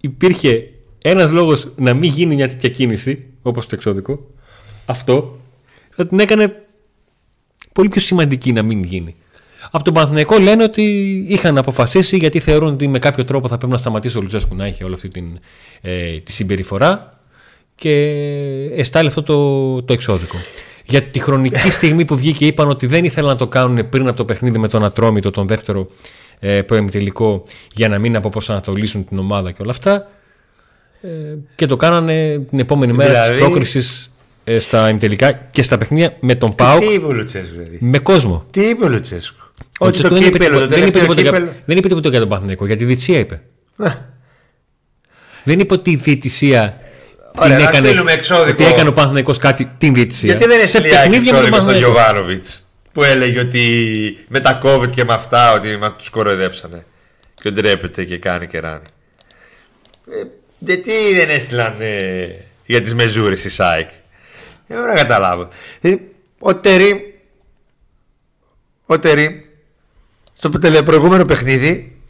υπήρχε 0.00 0.68
ένας 1.02 1.30
λόγος 1.30 1.72
να 1.76 1.94
μην 1.94 2.10
γίνει 2.10 2.34
μια 2.34 2.48
τέτοια 2.48 2.68
κίνηση, 2.68 3.26
όπως 3.42 3.66
το 3.66 3.74
εξώδικο, 3.74 4.26
αυτό 4.86 5.38
θα 5.90 6.06
την 6.06 6.20
έκανε 6.20 6.62
πολύ 7.72 7.88
πιο 7.88 8.00
σημαντική 8.00 8.52
να 8.52 8.62
μην 8.62 8.82
γίνει. 8.84 9.14
Από 9.70 9.84
τον 9.84 9.94
Παναθηναϊκό 9.94 10.38
λένε 10.38 10.62
ότι 10.62 10.82
είχαν 11.28 11.58
αποφασίσει 11.58 12.16
γιατί 12.16 12.38
θεωρούν 12.38 12.72
ότι 12.72 12.88
με 12.88 12.98
κάποιο 12.98 13.24
τρόπο 13.24 13.48
θα 13.48 13.56
πρέπει 13.56 13.72
να 13.72 13.78
σταματήσει 13.78 14.18
ο 14.18 14.20
Λουτσέσκου 14.20 14.54
να 14.54 14.64
έχει 14.64 14.84
όλη 14.84 14.94
αυτή 14.94 15.08
την, 15.08 15.38
ε, 15.80 16.18
τη 16.18 16.32
συμπεριφορά 16.32 17.18
και 17.74 17.90
εστάλει 18.76 19.08
αυτό 19.08 19.22
το, 19.22 19.82
το 19.82 19.92
εξώδικο. 19.92 20.36
Για 20.84 21.02
τη 21.02 21.18
χρονική 21.18 21.70
στιγμή 21.78 22.04
που 22.04 22.16
βγήκε 22.16 22.46
είπαν 22.46 22.68
ότι 22.68 22.86
δεν 22.86 23.04
ήθελαν 23.04 23.30
να 23.30 23.36
το 23.36 23.46
κάνουν 23.46 23.88
πριν 23.88 24.08
από 24.08 24.16
το 24.16 24.24
παιχνίδι 24.24 24.58
με 24.58 24.68
τον 24.68 24.84
Ατρόμητο, 24.84 25.30
τον 25.30 25.46
δεύτερο 25.46 25.86
ε, 26.38 26.62
τελικό, 26.62 27.42
για 27.74 27.88
να 27.88 27.98
μην 27.98 28.16
αποπροσανατολίσουν 28.16 29.06
την 29.06 29.18
ομάδα 29.18 29.52
και 29.52 29.62
όλα 29.62 29.70
αυτά. 29.70 30.08
Ε, 31.00 31.08
και 31.54 31.66
το 31.66 31.76
κάνανε 31.76 32.38
την 32.38 32.58
επόμενη 32.58 32.92
μέρα 32.92 33.10
δηλαδή... 33.10 33.32
τη 33.32 33.38
πρόκρισης 33.38 34.04
ε, 34.04 34.10
στα 34.58 34.88
ημιτελικά 34.88 35.32
και 35.32 35.62
στα 35.62 35.78
παιχνίδια 35.78 36.16
με 36.20 36.34
τον 36.34 36.54
Πάουκ. 36.54 36.80
Τι 36.80 36.92
είπε 36.92 37.06
ο 37.06 37.12
Λουτσέσκου, 37.12 37.52
δηλαδή; 37.52 37.78
Με 37.80 37.98
κόσμο. 37.98 38.44
Τι 38.50 38.60
είπε 38.60 38.84
ο 38.84 38.88
Λουτσέσκου; 38.88 39.36
Ότι 39.78 40.02
το 40.02 40.08
κύπελο, 40.08 40.58
το 40.58 40.66
δεν, 40.66 40.86
είπε 40.86 40.98
τίποτα, 40.98 41.22
δεν 41.64 41.76
είπε 41.76 41.88
τίποτα 41.88 42.08
για 42.08 42.20
τον 42.20 42.28
Παθηνικό, 42.28 42.66
για 42.66 42.76
τη 42.76 42.84
Διτσία 42.84 43.18
είπε. 43.18 43.42
Δεν 45.44 45.60
είπε 45.60 45.74
ότι 45.74 45.90
η 45.90 45.96
Διετησία 45.96 46.78
Ωραία, 47.34 47.58
να 47.58 47.68
έκανε, 47.68 47.86
στείλουμε 47.86 48.12
εξώδικο. 48.12 48.64
Ότι 48.64 48.64
έκανε 48.64 48.88
ο 48.88 48.92
Παναθηναϊκός 48.92 49.38
κάτι 49.38 49.70
την 49.78 49.94
Διετησία. 49.94 50.30
Γιατί 50.30 50.46
δεν 50.46 50.60
έστειλε 50.60 50.88
εξώδικο 51.16 51.60
στον 51.60 51.76
Γιωβάνοβιτς 51.76 52.66
που 52.92 53.02
έλεγε 53.02 53.40
ότι 53.40 54.26
με 54.28 54.40
τα 54.40 54.60
COVID 54.64 54.90
και 54.90 55.04
με 55.04 55.12
αυτά 55.12 55.52
ότι 55.52 55.76
μας 55.76 55.96
τους 55.96 56.10
κοροϊδέψανε. 56.10 56.84
Και 57.34 57.50
ντρέπεται 57.50 58.04
και 58.04 58.18
κάνει 58.18 58.46
και 58.46 58.60
ράνει. 58.60 58.84
Ε, 60.10 60.22
γιατί 60.58 60.92
δεν 61.14 61.30
έστειλαν 61.30 61.76
ε, 61.80 62.26
για 62.66 62.80
τις 62.80 62.94
μεζούρες 62.94 63.44
η 63.44 63.50
ΣΑΙΚ. 63.50 63.88
Δεν 64.72 64.80
μπορώ 64.80 64.92
να 64.92 64.98
καταλάβω. 64.98 65.48
Ε, 65.80 65.94
ο 66.38 66.56
Τερή, 66.56 67.20
ο 68.86 68.98
Τερή 68.98 69.46
στο 70.32 70.50
προηγούμενο 70.84 71.24
παιχνίδι 71.24 72.00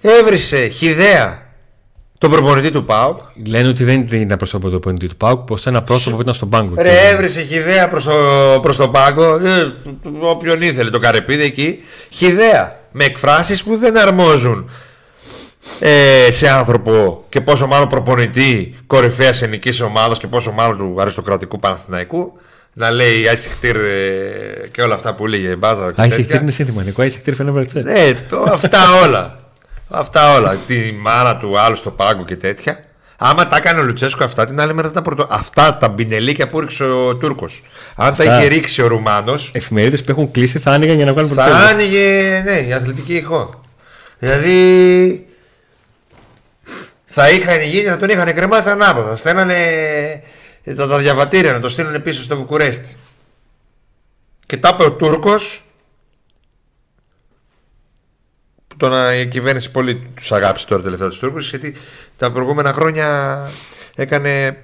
έβρισε 0.00 0.68
χιδέα 0.68 1.42
τον 2.18 2.30
προπονητή 2.30 2.70
του 2.70 2.84
Πάουκ. 2.84 3.18
Λένε 3.46 3.68
ότι 3.68 3.84
δεν 3.84 4.00
ήταν 4.00 4.36
πρόσωπο 4.36 4.64
του 4.64 4.70
προπονητή 4.70 5.06
του 5.06 5.16
Πάουκ, 5.16 5.40
πως 5.40 5.66
ένα 5.66 5.82
πρόσωπο 5.82 6.16
που 6.16 6.22
ήταν 6.22 6.34
στον 6.34 6.48
πάγκο. 6.48 6.74
Ρε, 6.78 7.10
έβρισε 7.10 7.42
χιδέα 7.42 7.88
προς 7.88 8.04
το, 8.04 8.14
προς 8.62 8.76
τον 8.76 8.92
πάγκο. 8.92 9.34
Ε, 9.46 9.72
όποιον 10.20 10.62
ήθελε, 10.62 10.90
το 10.90 10.98
καρεπίδι 10.98 11.42
εκεί. 11.42 11.82
Χιδέα. 12.10 12.80
Με 12.92 13.04
εκφράσεις 13.04 13.62
που 13.62 13.76
δεν 13.76 13.96
αρμόζουν 13.98 14.70
ε, 15.80 16.30
σε 16.30 16.48
άνθρωπο 16.48 17.24
και 17.28 17.40
πόσο 17.40 17.66
μάλλον 17.66 17.88
προπονητή 17.88 18.74
κορυφαίας 18.86 19.42
ελληνική 19.42 19.82
ομάδας 19.82 20.18
και 20.18 20.26
πόσο 20.26 20.50
μάλλον 20.52 20.78
του 20.78 21.00
αριστοκρατικού 21.00 21.58
Παναθηναϊκού 21.58 22.36
να 22.72 22.90
λέει 22.90 23.28
Άισιχτήρ 23.28 23.76
ε, 23.76 24.68
και 24.72 24.82
όλα 24.82 24.94
αυτά 24.94 25.14
που 25.14 25.26
λέγε 25.26 25.56
μπάζα. 25.56 25.92
Άισιχτήρ 25.96 26.40
είναι 26.40 26.50
σύνθημα, 26.50 26.84
Άισιχτήρ 26.96 27.34
φαίνεται 27.34 27.82
Ναι, 27.82 28.12
αυτά 28.52 29.00
όλα. 29.04 29.40
Αυτά 29.88 30.34
όλα. 30.34 30.56
Τη 30.66 30.92
μάνα 31.00 31.36
του 31.36 31.58
άλλου 31.58 31.76
στο 31.76 31.90
πάγκο 31.90 32.24
και 32.24 32.36
τέτοια. 32.36 32.84
Άμα 33.24 33.46
τα 33.46 33.56
έκανε 33.56 33.80
ο 33.80 33.82
Λουτσέσκο 33.82 34.24
αυτά, 34.24 34.44
την 34.44 34.60
άλλη 34.60 34.74
μέρα 34.74 34.90
τα 34.90 35.02
πρωτο... 35.02 35.26
Αυτά 35.30 35.76
τα 35.76 35.88
μπινελίκια 35.88 36.46
που 36.46 36.60
ρίξε 36.60 36.84
ο 36.84 37.16
Τούρκος. 37.16 37.62
Αν 37.96 38.14
τα 38.14 38.24
είχε 38.24 38.46
ρίξει 38.46 38.82
ο 38.82 38.86
Ρουμάνο. 38.86 39.34
Εφημερίδες 39.52 40.02
που 40.02 40.10
έχουν 40.10 40.30
κλείσει 40.30 40.58
θα 40.58 40.70
άνοιγαν 40.70 40.96
για 40.96 41.04
να 41.04 41.12
βγάλουν 41.12 41.30
Θα 41.30 41.44
άνοιγε, 41.44 42.42
ναι, 42.44 42.56
η 42.68 42.72
αθλητική 42.72 43.14
ηχό. 43.14 43.60
Δηλαδή. 44.18 45.26
Θα 47.14 47.30
είχαν 47.30 47.60
γίνει, 47.60 47.84
θα 47.84 47.96
τον 47.96 48.08
είχαν 48.08 48.34
κρεμάσει 48.34 48.68
ανάποδα. 48.68 49.08
Θα 49.08 49.16
στέλνανε 49.16 49.54
τα, 50.76 50.86
τα 50.86 50.98
διαβατήρια 50.98 51.52
να 51.52 51.60
το 51.60 51.68
στείλουν 51.68 52.02
πίσω 52.02 52.22
στο 52.22 52.36
Βουκουρέστι. 52.36 52.96
Και 54.46 54.56
τα 54.56 54.70
είπε 54.72 54.84
ο 54.84 54.92
Τούρκος 54.92 55.64
τον 58.76 58.92
η 59.20 59.26
κυβέρνηση 59.26 59.70
πολύ 59.70 60.10
τους 60.16 60.32
αγάπησε 60.32 60.66
τώρα 60.66 60.82
τελευταία 60.82 61.08
τους 61.08 61.18
Τούρκους, 61.18 61.50
γιατί 61.50 61.76
τα 62.16 62.32
προηγούμενα 62.32 62.72
χρόνια 62.72 63.38
έκανε 63.94 64.56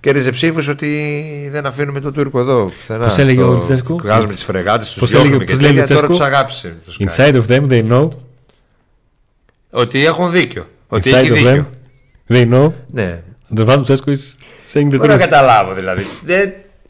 κέρδιζε 0.00 0.30
ψήφους 0.30 0.68
ότι 0.68 1.48
δεν 1.52 1.66
αφήνουμε 1.66 2.00
τον 2.00 2.12
Τούρκο 2.12 2.40
εδώ. 2.40 2.72
Πώς 2.86 3.18
έλεγε 3.18 3.42
ο 3.42 3.52
Λουτσέσκου; 3.52 3.98
Βγάζουμε 3.98 4.32
τις 4.32 4.44
φρεγάτες, 4.44 4.92
τους 4.92 5.10
διώχνουμε 5.10 5.44
και 5.44 5.56
τέτοια. 5.56 5.86
Τώρα 5.86 6.06
τους 6.06 6.20
αγάπησε. 6.20 6.76
Inside 6.98 7.42
of 7.42 7.46
them 7.46 7.68
they 7.68 7.90
know. 7.90 8.08
Ότι 9.70 10.04
έχουν 10.04 10.30
δίκιο. 10.30 10.68
Ότι 10.94 11.10
Inside 11.10 11.14
έχει 11.14 11.30
of 11.30 11.34
δίκιο. 11.34 11.70
Them, 12.28 12.32
they 12.34 12.52
know. 12.52 12.72
Ναι. 12.86 13.22
The 13.56 13.66
Van 13.66 13.84
is 13.84 13.94
saying 14.72 14.90
the 14.90 14.92
truth. 14.92 14.98
Δεν 14.98 15.08
να 15.08 15.16
καταλάβω 15.16 15.74
δηλαδή. 15.74 16.04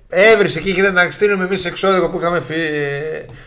Έβρισε 0.09 0.61
και 0.61 0.69
είχε 0.69 0.91
να 0.91 1.11
στείλουμε 1.11 1.45
εμείς 1.45 1.65
εξώδικο 1.65 2.11
που 2.11 2.19
είχαμε 2.19 2.41
φύ... 2.41 2.55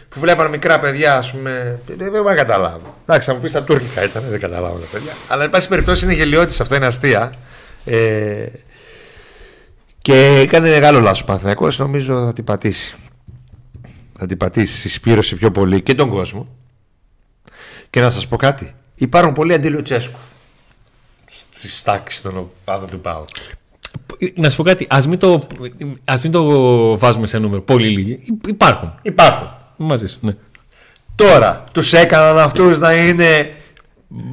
που 0.09 0.19
βλέπανε 0.19 0.49
μικρά 0.49 0.79
παιδιά, 0.79 1.17
ας 1.17 1.31
πούμε. 1.31 1.79
Δεν 1.85 2.09
μπορώ 2.09 2.23
να 2.23 2.35
καταλάβω. 2.35 2.97
Εντάξει, 3.01 3.27
θα 3.29 3.35
μου 3.35 3.41
πεις 3.41 3.51
τα 3.51 3.63
τουρκικά 3.63 4.03
ήταν, 4.03 4.23
δεν 4.29 4.39
καταλάβω 4.39 4.77
τα 4.77 4.85
παιδιά. 4.91 5.11
Αλλά 5.27 5.43
εν 5.43 5.49
πάση 5.49 5.67
περιπτώσει 5.67 6.05
είναι 6.05 6.13
γελιότης 6.13 6.61
αυτό, 6.61 6.75
είναι 6.75 6.85
αστεία. 6.85 7.33
Ε... 7.85 8.45
Και 10.01 10.39
έκανε 10.39 10.69
μεγάλο 10.69 10.99
λάθος 10.99 11.21
ο 11.21 11.25
Παναθυνακό, 11.25 11.67
νομίζω 11.77 12.25
θα 12.25 12.33
την 12.33 12.43
πατήσει. 12.43 12.95
Θα 14.17 14.25
την 14.25 14.37
πατήσει, 14.37 14.77
συσπήρωσε 14.77 15.35
πιο 15.35 15.51
πολύ 15.51 15.81
και 15.81 15.95
τον 15.95 16.09
κόσμο. 16.09 16.47
Και 17.89 18.01
να 18.01 18.09
σας 18.09 18.27
πω 18.27 18.35
κάτι. 18.35 18.73
Υπάρχουν 18.95 19.33
πολλοί 19.33 19.53
αντιλουτσέσκου 19.53 20.19
στη 21.57 21.83
τάξης 21.83 22.21
των 22.21 22.37
οπαδών 22.37 22.89
του 22.89 22.99
ΠΑΟΚ. 22.99 23.27
Να 24.35 24.49
σου 24.49 24.57
πω 24.57 24.63
κάτι, 24.63 24.87
ας 24.89 25.07
μην, 25.07 25.19
το, 25.19 25.47
ας 26.05 26.21
μην 26.21 26.31
το 26.31 26.97
βάζουμε 26.97 27.27
σε 27.27 27.37
νούμερο. 27.37 27.61
Πολύ 27.61 27.87
λίγοι. 27.87 28.19
Υπάρχουν. 28.47 28.93
Υπάρχουν. 29.01 29.47
Μαζί 29.77 30.07
σου, 30.07 30.17
ναι. 30.21 30.35
Τώρα, 31.15 31.63
τους 31.71 31.93
έκαναν 31.93 32.39
αυτούς 32.39 32.79
να 32.79 32.93
είναι. 32.93 33.53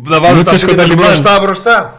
να 0.03 0.21
βάζουν 0.21 0.45
τα 0.45 0.57
σπίτια 0.57 0.95
μπροστά 0.95 1.41
μπροστά. 1.41 1.99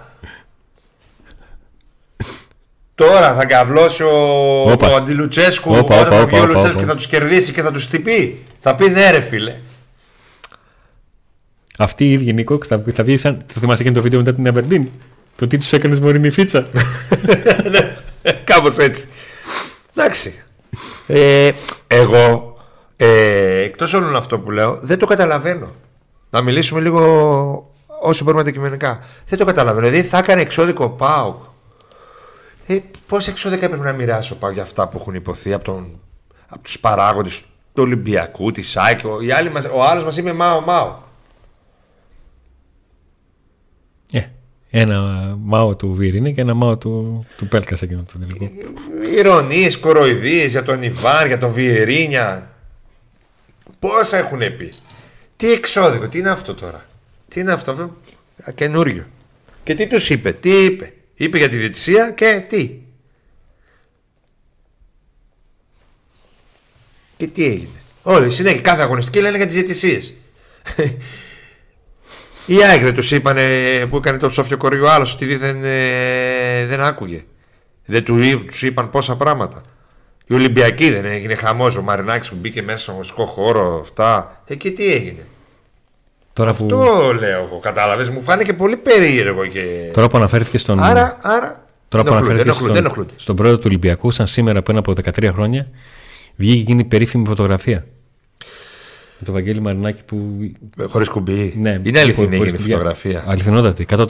Τώρα 2.95 3.35
θα 3.35 3.45
καβλώσει 3.45 4.03
ο, 4.03 4.69
ο 4.69 4.95
Αντιλουτσέσκου 4.95 5.73
όταν 5.73 6.05
θα 6.05 6.25
βγει 6.25 6.39
ο 6.39 6.45
Λουτσέσκου 6.45 6.79
και 6.79 6.85
θα 6.85 6.95
τους 6.95 7.07
κερδίσει 7.07 7.51
και 7.51 7.61
θα 7.61 7.71
τους 7.71 7.87
τυπεί. 7.87 8.43
Θα 8.59 8.75
πει 8.75 8.89
ναι, 8.89 9.11
ρε 9.11 9.21
φίλε. 9.21 9.59
Αυτή 11.77 12.05
η 12.05 12.11
ίδια 12.11 12.33
Νίκο 12.33 12.59
θα, 12.67 12.83
θα 12.93 13.03
βγει 13.03 13.17
σαν. 13.17 13.43
Θα 13.53 13.59
θυμάσαι 13.59 13.83
και 13.83 13.91
το 13.91 14.01
βίντεο 14.01 14.19
μετά 14.19 14.33
την 14.33 14.47
Αβερντίν. 14.47 14.89
Το 15.35 15.47
τι 15.47 15.57
τους 15.57 15.73
έκανες 15.73 15.99
Μωρίνη 15.99 16.29
Φίτσα; 16.29 16.67
ναι, 17.71 17.97
κάπως 18.43 18.77
έτσι. 18.77 19.07
Εντάξει. 19.95 20.43
Ε, 21.07 21.51
εγώ 21.87 22.57
ε, 22.95 23.57
εκτός 23.57 23.93
όλων 23.93 24.15
αυτό 24.15 24.39
που 24.39 24.51
λέω 24.51 24.79
δεν 24.81 24.99
το 24.99 25.05
καταλαβαίνω. 25.05 25.75
Να 26.29 26.41
μιλήσουμε 26.41 26.81
λίγο 26.81 27.73
όσο 28.01 28.23
μπορούμε 28.23 28.41
αντικειμενικά. 28.41 28.99
Δεν 29.27 29.39
το 29.39 29.45
καταλαβαίνω. 29.45 29.87
Δηλαδή 29.87 30.07
θα 30.07 30.17
έκανε 30.17 30.41
εξώδικο 30.41 30.89
ΠΑΟΚ. 30.89 31.43
Ε, 32.67 32.77
Πόσα 33.07 33.31
εξώδικα 33.31 33.67
πρέπει 33.67 33.83
να 33.83 33.93
μοιράσω 33.93 34.35
πάω 34.35 34.51
για 34.51 34.63
αυτά 34.63 34.87
που 34.87 34.97
έχουν 34.99 35.13
υποθεί 35.13 35.53
από, 35.53 35.63
τον, 35.63 35.99
από 36.47 36.63
τους 36.63 36.79
παράγοντες 36.79 37.39
του 37.73 37.83
Ολυμπιακού, 37.83 38.51
της 38.51 38.69
ΣΑΚ, 38.69 38.99
ο, 39.03 39.09
ο 39.73 39.83
άλλος 39.83 40.03
μας 40.03 40.17
είπε 40.17 40.33
Μάο 40.33 40.61
Μάο. 40.61 40.97
Yeah. 44.11 44.17
Ε, 44.17 44.29
ένα 44.77 45.35
μάο 45.39 45.75
του 45.75 45.93
Βίρινε 45.93 46.31
και 46.31 46.41
ένα 46.41 46.53
μάο 46.53 46.77
του, 46.77 47.25
του 47.37 47.47
Πέλκας 47.47 47.79
σε 47.79 47.85
εκείνο 47.85 48.05
το 48.13 48.19
τελικό. 48.19 48.51
Ηρωνίε, 49.17 49.75
κοροϊδίε 49.75 50.45
για 50.45 50.63
τον 50.63 50.83
Ιβάν, 50.83 51.27
για 51.27 51.37
τον 51.37 51.51
Βιερίνια. 51.51 52.55
Πόσα 53.79 54.17
έχουν 54.17 54.39
πει; 54.39 54.73
Τι 55.35 55.51
εξώδικο, 55.51 56.07
τι 56.07 56.17
είναι 56.17 56.29
αυτό 56.29 56.53
τώρα; 56.53 56.85
Τι 57.27 57.39
είναι 57.39 57.51
αυτό, 57.51 57.97
καινούριο. 58.55 59.07
Και 59.63 59.73
τι 59.73 59.87
τους 59.87 60.09
είπε, 60.09 60.33
τι 60.33 60.63
είπε; 60.65 60.93
Είπε 61.15 61.37
για 61.37 61.49
τη 61.49 61.57
διετησία 61.57 62.11
και 62.11 62.45
τι; 62.49 62.79
Και 67.17 67.27
τι 67.27 67.45
έγινε; 67.45 67.81
Όλοι 68.01 68.31
συνέχεια 68.31 68.61
κάθε 68.61 68.81
αγωνιστική 68.81 69.21
λένε 69.21 69.37
για 69.37 69.45
τις 69.45 69.55
διαιτησίες. 69.55 70.13
Οι 72.45 72.63
Άγγλοι 72.73 72.93
τους 72.93 73.11
είπαν 73.11 73.37
που 73.89 73.97
έκανε 73.97 74.17
το 74.17 74.27
ψόφιο 74.27 74.57
κορίο 74.57 74.87
άλλος 74.87 75.13
ότι 75.13 75.25
δίθεν 75.25 75.63
ε, 75.63 76.65
δεν 76.65 76.81
άκουγε. 76.81 77.23
Δεν 77.85 78.03
του 78.03 78.19
είπαν 78.61 78.89
πόσα 78.89 79.15
πράγματα. 79.15 79.61
Οι 80.27 80.33
Ολυμπιακοί 80.33 80.91
δεν 80.91 81.05
έγινε 81.05 81.35
χαμός. 81.35 81.75
Ο 81.77 81.81
Μαρινάκης 81.81 82.29
που 82.29 82.35
μπήκε 82.39 82.61
μέσα 82.61 82.77
στο 82.77 82.91
μουσικό 82.91 83.25
χώρο, 83.25 83.79
αυτά. 83.81 84.41
Εκεί 84.47 84.71
τι 84.71 84.91
έγινε. 84.91 85.25
Τώρα 86.33 86.49
Αυτό 86.49 86.65
που... 86.65 87.13
λέω 87.19 87.43
εγώ, 87.43 87.59
κατάλαβες. 87.59 88.09
Μου 88.09 88.21
φάνηκε 88.21 88.53
πολύ 88.53 88.75
περίεργο. 88.75 89.45
Και... 89.45 89.89
Τώρα 89.93 90.07
που 90.07 90.17
αναφέρθηκε 90.17 90.57
στον. 90.57 90.79
Άρα, 90.79 91.17
άρα... 91.21 91.63
Τώρα 91.87 92.03
που 92.03 92.13
αναφέρθηκε 92.13 92.49
στον, 92.49 93.07
στον 93.15 93.35
πρόεδρο 93.35 93.57
του 93.57 93.63
Ολυμπιακού, 93.67 94.11
σαν 94.11 94.27
σήμερα 94.27 94.61
πριν 94.61 94.77
από 94.77 94.93
13 95.03 95.29
χρόνια, 95.31 95.67
βγήκε 96.35 96.61
εκείνη 96.61 96.81
η 96.81 96.83
περίφημη 96.83 97.25
φωτογραφία. 97.27 97.85
Με 99.27 99.31
το 99.31 99.37
Βαγγέλη 99.37 99.61
Μαρινάκη 99.61 100.03
που. 100.03 100.37
Χωρίς 100.87 101.09
κουμπί. 101.09 101.53
Ναι, 101.57 101.79
είναι 101.83 101.99
αληθινή 101.99 102.37
η 102.37 102.57
φωτογραφία. 102.57 103.23
Αληθινότατη, 103.27 103.85
100%. 103.89 104.07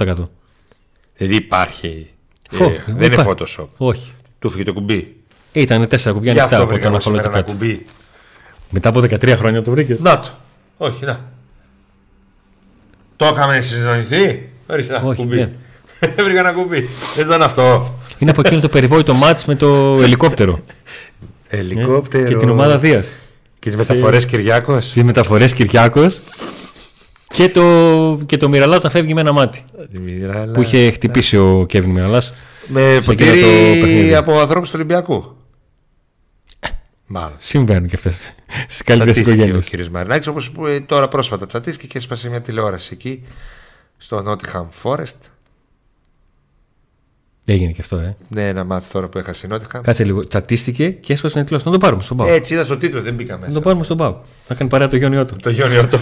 Δηλαδή 1.17 1.35
υπάρχει. 1.35 2.09
Φω, 2.49 2.63
ε, 2.63 2.83
δεν 2.87 3.11
είναι 3.11 3.23
Photoshop. 3.27 3.67
Όχι. 3.77 4.11
Του 4.39 4.49
φύγει 4.49 4.63
το 4.63 4.73
κουμπί. 4.73 5.15
Ήταν 5.51 5.87
τέσσερα 5.87 6.15
κουμπιά 6.15 6.31
ανοιχτά 6.31 6.57
από 6.61 6.79
το 6.79 6.87
αναφαλό 6.87 7.21
το 7.21 7.29
κάτω. 7.29 7.53
Μετά 8.69 8.89
από 8.89 8.99
13 8.99 9.35
χρόνια 9.37 9.61
το 9.61 9.71
βρήκες. 9.71 9.99
Να 10.01 10.19
το. 10.19 10.29
Όχι, 10.77 11.05
να. 11.05 11.19
Το 13.15 13.25
είχαμε 13.25 13.59
συζητηθεί; 13.59 14.49
Ορίστε, 14.67 15.01
Όχι, 15.05 15.21
κουμπί. 15.21 15.35
Ναι. 15.35 15.51
Βρήκα 16.23 16.39
ένα 16.39 16.51
κουμπί. 16.51 16.87
Δεν 17.15 17.25
ήταν 17.25 17.41
αυτό. 17.41 17.95
Είναι 18.17 18.31
από 18.31 18.41
εκείνο 18.45 18.61
το 18.61 18.69
περιβόητο 18.69 19.13
μάτς 19.13 19.45
με 19.45 19.55
το 19.55 19.67
ελικόπτερο. 20.03 20.59
ελικόπτερο. 21.47 22.27
Και 22.27 22.35
την 22.35 22.49
ομάδα 22.49 22.77
Δίας. 22.77 23.19
Και 23.65 23.71
τις 23.71 23.79
μεταφορές 23.79 24.25
Κυριάκος; 24.25 24.91
Τις 24.91 25.03
μεταφορές 25.03 25.53
Κυριάκος. 25.53 26.21
Και 27.27 27.49
το, 27.49 28.19
και 28.25 28.37
το 28.37 28.49
Μυραλάς 28.49 28.83
να 28.83 28.89
φεύγει 28.89 29.13
με 29.13 29.21
ένα 29.21 29.31
μάτι. 29.31 29.65
Που 30.53 30.61
είχε 30.61 30.91
χτυπήσει 30.91 31.37
ο 31.37 31.65
Κέβιν 31.67 31.89
Μυραλάς. 31.89 32.33
Με 32.67 32.97
ποτήρι 33.05 34.15
από 34.15 34.39
ανθρώπους 34.39 34.69
του 34.69 34.75
Ολυμπιακού. 34.77 35.35
Μάλλον. 37.05 37.37
Συμβαίνουν 37.37 37.87
και 37.87 37.95
αυτές 37.95 38.33
στις 38.67 38.81
καλύτερες 38.81 39.17
οικογένειε. 39.17 39.53
Ο 39.53 39.59
κ. 39.59 39.85
Μαρινάκης, 39.91 40.27
όπως 40.27 40.51
ε, 40.67 40.79
τώρα 40.79 41.07
πρόσφατα 41.07 41.45
τσατίστηκε 41.45 41.87
και 41.87 41.97
έσπασε 41.97 42.29
μια 42.29 42.41
τηλεόραση 42.41 42.89
εκεί 42.93 43.23
στο 43.97 44.23
Nottingham 44.27 44.65
Forest. 44.83 45.19
Έγινε 47.45 47.71
και 47.71 47.81
αυτό, 47.81 47.97
ε. 47.97 48.15
Ναι, 48.27 48.47
ένα 48.47 48.63
μάτσο 48.63 48.89
τώρα 48.91 49.07
που 49.07 49.17
έχασε 49.17 49.47
η 49.47 49.49
Nottingham. 49.53 49.79
Κάτσε 49.83 50.03
λίγο. 50.03 50.27
Τσατίστηκε 50.27 50.89
και 50.89 51.13
έσπασε 51.13 51.33
μια 51.35 51.43
τηλεόραση. 51.43 51.69
Να 51.69 51.79
το 51.79 51.85
πάρουμε 51.85 52.03
στον 52.03 52.17
Πάο. 52.17 52.27
Έτσι 52.27 52.53
είδα 52.53 52.63
στο 52.63 52.77
τίτλο, 52.77 53.01
δεν 53.01 53.13
μπήκα 53.13 53.37
μέσα. 53.37 53.47
Να 53.47 53.53
το 53.53 53.61
πάρουμε 53.61 53.83
στον 53.83 53.97
Πάο. 53.97 54.15
Να 54.47 54.55
κάνει 54.55 54.69
παρέα 54.69 54.87
το 54.87 54.95
Γιόνι 54.95 55.25
του. 55.25 55.35
Το 55.41 55.49
Γιόνι 55.49 55.87
του. 55.87 55.99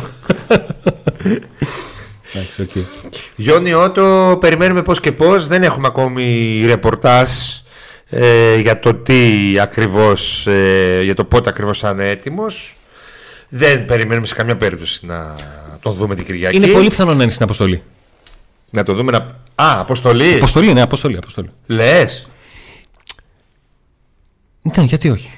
Εντάξει, 2.33 2.67
okay. 2.73 3.09
Γιόνι 3.35 3.73
Ότο, 3.73 4.37
περιμένουμε 4.39 4.81
πώς 4.81 4.99
και 4.99 5.11
πώς. 5.11 5.47
Δεν 5.47 5.63
έχουμε 5.63 5.87
ακόμη 5.87 6.61
ρεπορτάζ 6.65 7.29
ε, 8.09 8.57
για 8.57 8.79
το 8.79 8.93
τι 8.93 9.19
ακριβώς, 9.59 10.47
ε, 10.47 11.01
για 11.03 11.15
το 11.15 11.23
πότε 11.23 11.49
ακριβώς 11.49 11.79
θα 11.79 11.89
είναι 11.89 12.09
έτοιμος. 12.09 12.77
Δεν 13.49 13.85
περιμένουμε 13.85 14.27
σε 14.27 14.35
καμιά 14.35 14.57
περίπτωση 14.57 15.05
να 15.05 15.35
το 15.79 15.91
δούμε 15.91 16.15
την 16.15 16.25
Κυριακή. 16.25 16.55
Είναι 16.55 16.67
πολύ 16.67 16.89
πιθανό 16.89 17.13
να 17.13 17.23
είναι 17.23 17.31
στην 17.31 17.43
αποστολή. 17.43 17.83
Να 18.69 18.83
το 18.83 18.93
δούμε 18.93 19.11
να... 19.11 19.32
Α, 19.55 19.79
αποστολή. 19.79 20.33
Αποστολή, 20.33 20.73
ναι, 20.73 20.81
αποστολή. 20.81 21.17
αποστολή. 21.17 21.49
Λες. 21.65 22.27
Ναι, 24.61 24.83
γιατί 24.83 25.09
όχι. 25.09 25.31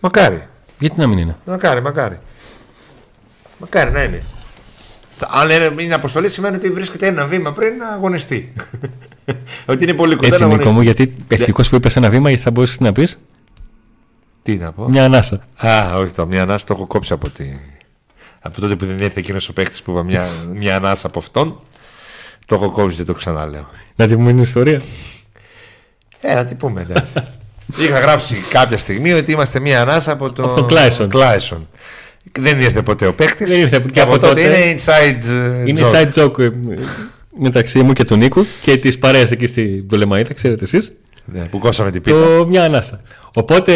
Μακάρι. 0.00 0.48
Γιατί 0.78 1.00
να 1.00 1.06
μην 1.06 1.18
είναι; 1.18 1.36
Μακάρι, 1.46 1.82
μακάρι. 1.82 2.18
Μακάρι 3.58 3.90
να 3.90 4.02
είναι. 4.02 4.22
Αν 5.28 5.78
είναι 5.78 5.94
αποστολή 5.94 6.28
σημαίνει 6.28 6.56
ότι 6.56 6.70
βρίσκεται 6.70 7.06
ένα 7.06 7.26
βήμα 7.26 7.52
πριν 7.52 7.76
να 7.76 7.88
αγωνιστεί. 7.88 8.52
ότι 9.66 9.84
είναι 9.84 9.94
πολύ 9.94 10.16
κοντά 10.16 10.26
Έτσι, 10.26 10.46
Νίκο 10.46 10.72
μου, 10.72 10.80
γιατί 10.80 11.14
ευτυχώς 11.28 11.68
που 11.68 11.74
είπες 11.74 11.96
ένα 11.96 12.10
βήμα, 12.10 12.36
θα 12.36 12.50
μπορούσες 12.50 12.80
να 12.80 12.92
πεις; 12.92 13.18
Τι 14.42 14.56
να 14.56 14.72
πω; 14.72 14.88
Μια 14.88 15.04
ανάσα. 15.04 15.46
Α, 15.56 15.96
όχι, 15.96 16.12
το 16.12 16.26
μια 16.26 16.42
ανάσα 16.42 16.66
το 16.66 16.74
έχω 16.74 16.86
κόψει 16.86 17.12
από, 17.12 17.30
τη... 17.30 17.44
από 18.40 18.60
τότε 18.60 18.76
που 18.76 18.86
δεν 18.86 18.98
ήρθε 18.98 19.20
εκείνος 19.20 19.48
ο 19.48 19.52
παίχτης 19.52 19.82
που 19.82 19.90
είπα 19.90 20.02
μια, 20.02 20.28
μια 20.54 20.76
ανάσα 20.76 21.06
από 21.06 21.18
αυτόν. 21.18 21.60
Το 22.48 22.54
έχω 22.54 22.70
κόψει, 22.70 22.96
δεν 22.96 23.06
το 23.06 23.12
ξαναλέω. 23.12 23.68
Να 23.96 24.06
τη 24.06 24.14
πούμε 24.14 24.32
την 24.32 24.42
ιστορία. 24.42 24.80
Ε, 26.20 26.34
να 26.34 26.44
την 26.44 26.56
πούμε, 26.56 26.80
εντάξει. 26.80 27.12
Είχα 27.84 27.98
γράψει 27.98 28.34
κάποια 28.50 28.78
στιγμή 28.78 29.12
ότι 29.12 29.32
είμαστε 29.32 29.60
μια 29.60 29.80
ανάσα 29.80 30.12
από 30.12 30.32
τον 30.32 30.54
το 30.54 30.64
Κλάισον. 31.08 31.68
Δεν 32.38 32.60
ήρθε 32.60 32.82
ποτέ 32.82 33.06
ο 33.06 33.14
παίκτης. 33.14 33.50
Δεν 33.50 33.60
ήρθε 33.60 33.84
και 33.92 34.00
από, 34.00 34.18
τότε, 34.18 34.40
είναι 34.40 34.74
inside 34.76 35.22
joke. 35.64 35.68
Είναι 35.68 35.80
inside 35.84 36.12
joke 36.12 36.38
ε, 36.38 36.50
μεταξύ 37.38 37.82
μου 37.82 37.92
και 37.92 38.04
του 38.04 38.16
Νίκου 38.16 38.46
και 38.60 38.76
της 38.76 38.98
παρέας 38.98 39.30
εκεί 39.30 39.46
στην 39.46 39.88
Τολεμαίδα, 39.88 40.34
ξέρετε 40.34 40.64
εσείς. 40.64 40.92
Ναι, 41.24 41.40
που 41.40 41.58
κόσαμε 41.58 41.90
την 41.90 42.02
πίτα. 42.02 42.16
Το 42.16 42.46
μια 42.46 42.64
ανάσα. 42.64 43.00
Οπότε 43.34 43.72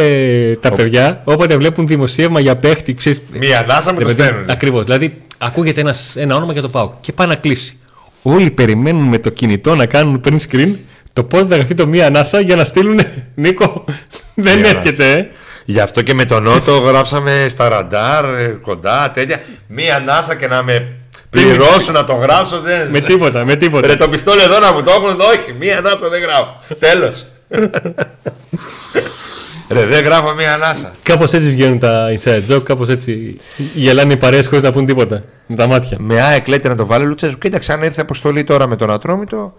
τα 0.61 0.69
Ο... 0.73 0.75
παιδιά, 0.75 1.21
όποτε 1.25 1.57
βλέπουν 1.57 1.87
δημοσίευμα 1.87 2.41
για 2.41 2.57
παίχτη. 2.57 2.95
Ξέρεις, 2.95 3.23
μια 3.33 3.61
ανάσα 3.61 3.93
μου 3.93 4.01
το 4.01 4.09
στέλνουν. 4.11 4.51
Ακριβώς. 4.51 4.85
Δηλαδή, 4.85 5.23
ακούγεται 5.39 5.81
ένας, 5.81 6.17
ένα 6.17 6.37
όνομα 6.37 6.53
για 6.53 6.63
το 6.63 6.69
πάω 6.69 6.93
και 7.01 7.13
πάει 7.13 7.27
να 7.27 7.35
κλείσει. 7.35 7.77
Όλοι 8.23 8.51
περιμένουν 8.51 9.09
με 9.09 9.19
το 9.19 9.31
κινητό 9.31 9.75
να 9.75 9.87
κάνουν 9.87 10.21
print 10.25 10.39
screen 10.51 10.75
το 11.13 11.25
πότε 11.25 11.47
θα 11.47 11.55
γραφτεί 11.55 11.75
το 11.75 11.87
μία 11.87 12.07
ανάσα 12.07 12.41
για 12.41 12.57
να 12.57 12.65
στείλουν. 12.65 13.01
Νίκο, 13.35 13.85
δεν 14.35 14.65
έρχεται, 14.65 15.11
ε. 15.11 15.27
Γι' 15.65 15.81
αυτό 15.81 16.03
και 16.03 16.15
με 16.15 16.25
τον 16.25 16.43
Νότο 16.43 16.79
γράψαμε 16.79 17.47
στα 17.49 17.69
ραντάρ, 17.69 18.25
ε, 18.25 18.59
κοντά, 18.63 19.11
τέτοια. 19.15 19.43
Μία 19.67 19.97
ανάσα 19.97 20.35
και 20.35 20.47
να 20.47 20.63
με 20.63 20.93
πληρώσω 21.31 21.93
να 21.93 22.05
το 22.05 22.15
γράψω. 22.15 22.61
Δεν... 22.61 22.91
Με 22.91 23.01
τίποτα, 23.01 23.45
με 23.45 23.57
τίποτα. 23.57 23.87
Ρε 23.87 23.97
το 23.97 24.09
πιστόλι 24.09 24.43
εδώ 24.43 24.59
να 24.59 24.73
μου 24.73 24.83
το 24.83 24.91
έχουν, 24.91 25.21
όχι. 25.21 25.55
Μία 25.59 25.79
ανάσα 25.79 26.09
δεν 26.09 26.23
γράφω. 26.23 26.61
Τέλος. 26.79 27.27
Ρε, 29.69 29.87
δεν 29.87 30.05
γράφω 30.05 30.35
μία 30.35 30.55
ανάσα. 30.55 30.95
Κάπως 31.03 31.33
έτσι 31.33 31.51
βγαίνουν 31.51 31.79
τα 31.79 32.09
inside 32.19 32.43
joke, 32.49 32.63
κάπως 32.63 32.89
έτσι 32.89 33.37
γελάνε 33.75 34.13
οι 34.13 34.17
παρέες 34.17 34.47
χωρίς 34.47 34.63
να 34.63 34.73
πούν 34.73 34.87
τίποτα. 34.87 35.25
Με 35.47 35.57
τα 35.57 35.67
μάτια. 35.67 35.97
Με 36.01 36.21
ΑΕΚ 36.21 36.47
λέτε 36.47 36.69
να 36.69 36.77
το 36.77 36.87
βάλει 36.87 37.07
Λουτσέσκου. 37.07 37.39
Κοίταξε 37.39 37.73
αν 37.73 37.83
ήρθε 37.83 38.01
αποστολή 38.01 38.45
τώρα 38.45 38.67
με 38.67 38.77
τον 38.77 38.91
Ατρόμητο. 38.91 39.55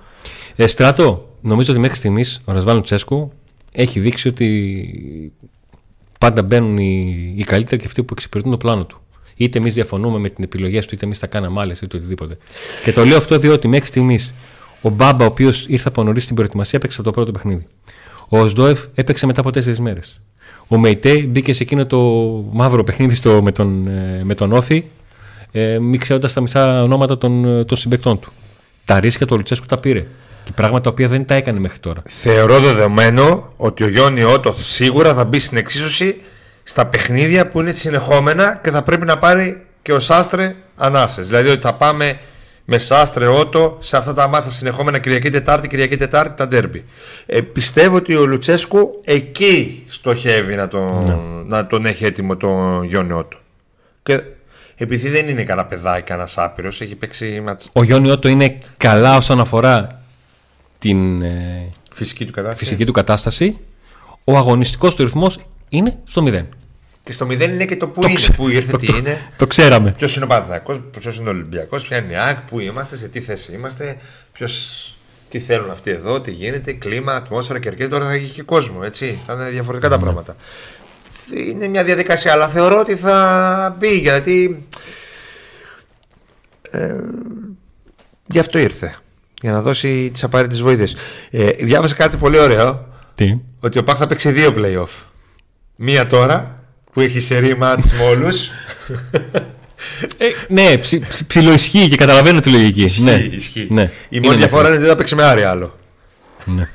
Ε, 0.56 0.68
στράτο, 0.68 1.38
νομίζω 1.42 1.72
ότι 1.72 1.82
μέχρι 1.82 1.98
στιγμής 1.98 2.42
ο 2.46 2.52
Ρασβάν 2.52 2.76
Λουτσέσκου 2.76 3.32
έχει 3.72 4.00
δείξει 4.00 4.28
ότι 4.28 5.02
πάντα 6.20 6.44
μπαίνουν 6.44 6.78
οι, 6.78 7.34
οι 7.38 7.44
καλύτεροι 7.44 7.82
και 7.82 7.88
αυτοί 7.88 8.04
που 8.04 8.14
εξυπηρετούν 8.14 8.52
το 8.52 8.58
πλάνο 8.58 8.86
του. 8.86 9.02
Είτε 9.36 9.58
εμείς 9.58 9.74
διαφωνούμε 9.74 10.20
με 10.20 10.30
την 10.30 10.44
επιλογέ 10.44 10.80
του, 10.80 10.90
είτε 10.92 11.06
εμείς 11.06 11.20
τα 11.20 11.28
κάναμε 11.28 11.60
άλλες, 11.60 11.82
είτε 11.82 11.98
οτιδήποτε. 11.98 12.38
Και 12.84 12.92
το 12.92 13.06
λέω 13.06 13.18
αυτό 13.18 13.38
διότι 13.38 13.68
μέχρι 13.68 13.88
στιγμής 13.88 14.34
ο 14.82 14.90
Μπάμπα, 14.90 15.24
ο 15.24 15.28
οποίος 15.28 15.66
ήρθε 15.68 15.88
από 15.88 16.04
νωρίς 16.04 16.24
στην 16.24 16.36
προετοιμασία, 16.36 16.80
έπαιξε 16.80 16.98
από 17.00 17.10
το 17.10 17.16
πρώτο 17.16 17.32
παιχνίδι. 17.32 17.68
Ο 18.30 18.40
Οσδόεφ 18.40 18.84
έπαιξε 18.94 19.26
μετά 19.26 19.40
από 19.40 19.52
τέσσερις 19.52 19.80
μέρες. 19.80 20.20
Ο 20.68 20.78
Μεϊτέ 20.78 21.18
μπήκε 21.18 21.54
σε 21.54 21.64
εκείνο 21.64 21.86
το 21.86 21.98
μαύρο 22.52 22.84
παιχνίδι 22.84 23.16
στο, 23.16 23.42
με, 23.44 23.52
τον, 23.52 23.88
ε, 23.88 24.22
με 24.24 24.36
τον 24.36 24.52
Όθη, 24.52 24.86
ε, 25.52 25.80
μη 25.80 25.98
ξέροντας 25.98 26.34
τα 26.34 26.42
μισά 26.42 26.84
ονόματα 26.84 27.18
των, 27.18 27.46
ε, 27.46 27.64
των 27.64 27.78
συμπεκτών 27.78 28.20
του. 28.20 28.32
Τα 28.86 29.00
ρίσκα 29.00 29.26
του 29.26 29.36
Λουτσέσκου 29.36 29.66
τα 29.66 29.78
πήρε. 29.78 30.06
Και 30.44 30.52
πράγματα 30.56 30.84
τα 30.84 30.90
οποία 30.90 31.08
δεν 31.08 31.26
τα 31.26 31.34
έκανε 31.34 31.60
μέχρι 31.60 31.80
τώρα. 31.80 32.02
Θεωρώ 32.06 32.60
δεδομένο 32.60 33.54
ότι 33.58 33.84
ο 33.84 33.90
Γιώργη 33.90 34.24
Ότο 34.24 34.56
σίγουρα 34.58 35.14
θα 35.14 35.26
μπει 35.26 35.40
στην 35.40 35.58
εξίσωση 35.58 36.22
στα 36.64 36.86
παιχνίδια 36.86 37.48
που 37.48 37.60
είναι 37.60 37.72
συνεχόμενα 37.72 38.60
και 38.64 38.72
θα 38.72 38.84
πρέπει 38.84 39.06
να 39.06 39.18
πάρει 39.18 39.66
και 39.82 39.94
ο 39.94 40.00
Σάστρε 40.00 40.56
ανάσες. 40.76 41.28
Δηλαδή 41.28 41.50
ότι 41.50 41.62
θα 41.62 41.74
πάμε 41.74 42.20
με 42.66 42.78
Σάστρε 42.78 43.28
Ότο 43.28 43.78
σε 43.80 43.98
αυτά 43.98 44.14
τα 44.14 44.28
μάτια 44.28 44.52
συνεχόμενα 44.52 45.00
Κυριακή 45.00 45.30
Τετάρτη, 45.30 45.68
Κυριακή 45.68 45.96
Τετάρτη 45.96 46.38
τα 46.38 46.48
ντέρμπι. 46.48 46.86
Ε, 47.26 47.42
πιστεύω 47.42 47.96
ότι 47.96 48.16
ο 48.16 48.26
Λουτσέσκου 48.26 49.02
εκεί 49.04 49.84
στοχεύει 49.88 50.56
να 50.56 50.68
τον, 50.68 51.04
ναι. 51.06 51.16
να 51.46 51.68
τον 51.68 51.86
έχει 51.86 52.06
έτοιμο 52.06 52.38
τον 52.38 52.84
Γιώργη 52.84 53.12
Ότο. 53.12 53.38
Και 54.04 54.24
επειδή 54.76 55.10
δεν 55.10 55.28
είναι 55.28 55.44
κανένα 55.44 55.68
παιδάκι, 55.68 56.02
κανένας 56.02 56.38
άπειρος, 56.38 56.82
έχει 56.82 56.96
παίξει 56.96 57.42
μάτς. 57.46 57.70
Ο 57.74 57.84
Γιώργη 57.84 58.10
Ότο 58.10 58.28
είναι 58.28 58.60
καλά 58.78 59.18
όσον 59.18 59.40
αφορά 59.40 60.02
την 60.80 61.22
ε, 61.22 61.70
φυσική, 61.94 62.26
του 62.26 62.32
κατάσταση. 62.32 62.64
φυσική 62.64 62.86
του 62.86 62.92
κατάσταση. 62.92 63.58
Ο 64.24 64.38
αγωνιστικός 64.38 64.96
του 64.96 65.04
ρυθμός 65.04 65.40
είναι 65.70 65.98
στο 66.04 66.22
μηδέν. 66.22 66.48
Και 67.04 67.12
στο 67.12 67.26
μηδέν 67.26 67.52
είναι 67.52 67.66
και 67.66 67.76
το 67.76 67.88
που 67.88 68.08
είναι, 68.08 68.20
που 68.36 68.50
ήρθε, 68.50 68.72
το, 68.72 68.78
τι 68.78 68.86
το, 68.86 68.98
είναι. 68.98 69.32
Το 69.38 69.48
ξέραμε. 69.48 69.92
Ποιος 69.92 70.16
είναι 70.16 70.26
ο 70.26 70.28
Παναθηναϊκός, 70.28 70.82
ποιος 71.00 71.18
είναι 71.18 71.30
ο 71.30 71.32
Ολυμπιακός, 71.32 71.88
ποια 71.88 71.98
είναι 71.98 72.14
η 72.14 72.16
ΑΕΚ, 72.16 72.38
πού 72.38 72.60
είμαστε, 72.60 72.98
σε 72.98 73.08
τι 73.08 73.20
θέση 73.20 73.52
είμαστε, 73.52 73.98
ποιος, 74.32 74.98
τι 75.30 75.40
θέλουν 75.40 75.70
αυτοί 75.70 75.92
εδώ, 75.92 76.22
τι 76.22 76.32
γίνεται, 76.32 76.74
κλίμα, 76.74 77.16
ατμόσφαιρα 77.16 77.60
και 77.60 77.68
αρκετά. 77.68 77.90
Τώρα 77.90 78.06
θα 78.06 78.14
έχει 78.14 78.34
και 78.34 78.44
κόσμο, 78.44 78.80
έτσι. 78.84 79.20
Θα 79.26 79.34
είναι 79.34 79.50
διαφορετικά 79.50 79.90
τα 79.90 79.96
ναι. 79.96 80.02
πράγματα. 80.02 80.36
Είναι 81.34 81.68
μια 81.68 81.84
διαδικασία, 81.84 82.32
αλλά 82.32 82.48
θεωρώ 82.48 82.80
ότι 82.80 82.96
θα 82.96 83.76
μπει 83.80 83.98
γιατί. 83.98 84.68
Ε, 86.72 86.96
γι' 88.26 88.40
αυτό 88.40 88.58
ήρθε. 88.60 88.96
Για 89.42 89.52
να 89.52 89.62
δώσει 89.62 90.10
τις 90.14 90.24
απαραίτητε 90.24 90.62
βοήθειες. 90.62 90.96
Ε, 91.30 91.50
διάβασα 91.50 91.96
κάτι 91.96 92.18
πολύ 92.18 92.40
ωραίο. 92.40 92.88
Τι; 93.16 93.40
Ότι 93.60 93.78
ο 93.78 93.84
Πάκ 93.84 93.96
θα 94.00 94.08
παίξει 94.08 94.32
δύο 94.32 94.54
playoff. 94.58 95.04
Μία 95.76 96.08
τώρα 96.08 96.63
που 96.94 97.02
έχει 97.02 97.20
σερή 97.20 97.58
μάτς 97.58 97.92
με 97.92 98.04
όλους 98.04 98.50
ε, 100.18 100.28
ναι, 100.48 100.78
ψ, 100.78 100.96
ψ, 101.08 101.24
ψιλοισχύει 101.26 101.90
και 101.90 101.96
καταλαβαίνω 101.96 102.40
τη 102.40 102.50
λογική. 102.50 102.84
Ισχύει, 102.84 103.02
ναι. 103.02 103.12
ισχύει. 103.12 103.68
Ναι. 103.70 103.92
Η 104.10 104.20
μόνη 104.20 104.38
διαφορά 104.38 104.68
είναι 104.68 104.72
ότι 104.72 104.80
δεν 104.80 104.90
θα 104.90 104.96
παίξει 104.96 105.16
με 105.16 105.24
Άρη 105.24 105.44
άλλο. 105.44 105.76
Ναι. 106.46 106.70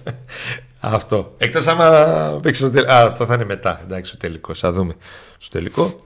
αυτό. 0.80 1.34
Εκτός 1.38 1.66
άμα 1.66 2.38
παίξει 2.42 2.60
στο 2.60 2.70
τελικό. 2.70 2.92
Αυτό 2.92 3.26
θα 3.26 3.34
είναι 3.34 3.44
μετά. 3.44 3.80
Εντάξει, 3.84 4.08
στο 4.08 4.16
τελικό. 4.16 4.54
Θα 4.54 4.72
δούμε. 4.72 4.94
Στο 5.38 5.50
τελικό. 5.50 5.96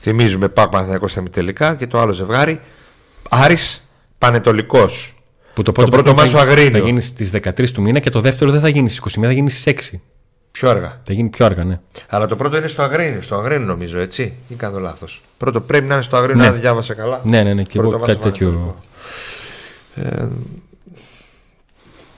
Θυμίζουμε 0.00 0.48
Πάκ 0.48 0.68
Παναθηναϊκός 0.68 1.18
τελικά 1.30 1.74
και 1.74 1.86
το 1.86 2.00
άλλο 2.00 2.12
ζευγάρι. 2.12 2.60
Άρης 3.28 3.90
Πανετολικός. 4.18 5.14
Που 5.54 5.62
το 5.62 5.72
πρώτο, 5.72 5.90
το 5.90 5.96
πρώτο 5.96 6.14
μάσο 6.14 6.38
Αγρίνιο. 6.38 6.70
Θα 6.70 6.78
γίνει 6.78 7.00
στις 7.00 7.30
13 7.30 7.70
του 7.70 7.82
μήνα 7.82 7.98
και 7.98 8.10
το 8.10 8.20
δεύτερο 8.20 8.50
δεν 8.50 8.60
θα 8.60 8.68
γίνει 8.68 8.88
στις 8.88 9.18
21, 9.18 9.22
θα 9.22 9.32
γίνει 9.32 9.50
στις 9.50 9.92
6. 9.92 10.00
Πιο 10.52 10.70
αργά. 10.70 11.00
Θα 11.02 11.12
γίνει 11.12 11.28
πιο 11.28 11.44
αργά, 11.44 11.64
ναι. 11.64 11.80
Αλλά 12.08 12.26
το 12.26 12.36
πρώτο 12.36 12.56
είναι 12.56 12.68
στο 12.68 12.82
Αγρίνιο, 12.82 13.22
στο 13.22 13.36
Αγρίνιο 13.36 13.66
νομίζω, 13.66 13.98
έτσι. 13.98 14.34
Ή 14.48 14.54
κάνω 14.54 14.78
λάθος. 14.78 15.22
Πρώτο 15.36 15.60
πρέπει 15.60 15.86
να 15.86 15.94
είναι 15.94 16.02
στο 16.02 16.16
Αγρίνιο, 16.16 16.42
ναι. 16.42 16.48
αν 16.48 16.60
διάβασα 16.60 16.94
καλά. 16.94 17.20
Ναι, 17.24 17.42
ναι, 17.42 17.54
ναι. 17.54 17.62
Και 17.62 17.78
εγώ 17.78 17.98
κάτι 17.98 18.16
τέτοιο. 18.16 18.76
Ε, 19.94 20.26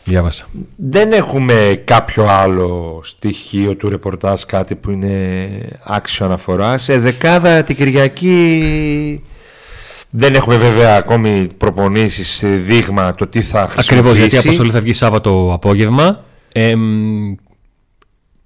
Διάβασα. 0.04 0.46
Δεν 0.76 1.12
έχουμε 1.12 1.82
κάποιο 1.84 2.26
άλλο 2.28 3.00
στοιχείο 3.04 3.76
του 3.76 3.88
ρεπορτάζ, 3.88 4.42
κάτι 4.42 4.74
που 4.74 4.90
είναι 4.90 5.48
άξιο 5.84 6.26
αναφορά. 6.26 6.78
Σε 6.78 6.98
δεκάδα 6.98 7.62
την 7.62 7.76
Κυριακή 7.76 9.22
δεν 10.10 10.34
έχουμε 10.34 10.56
βέβαια 10.56 10.96
ακόμη 10.96 11.48
προπονήσεις 11.56 12.44
δείγμα 12.44 13.14
το 13.14 13.26
τι 13.26 13.42
θα 13.42 13.68
χρησιμοποιήσει. 13.70 13.94
Ακριβώς, 13.94 14.16
γιατί 14.18 14.34
η 14.34 14.38
αποστολή 14.38 14.70
θα 14.70 14.80
βγει 14.80 14.92
Σάββατο 14.92 15.50
απόγευμα. 15.54 16.24
Ε, 16.52 16.74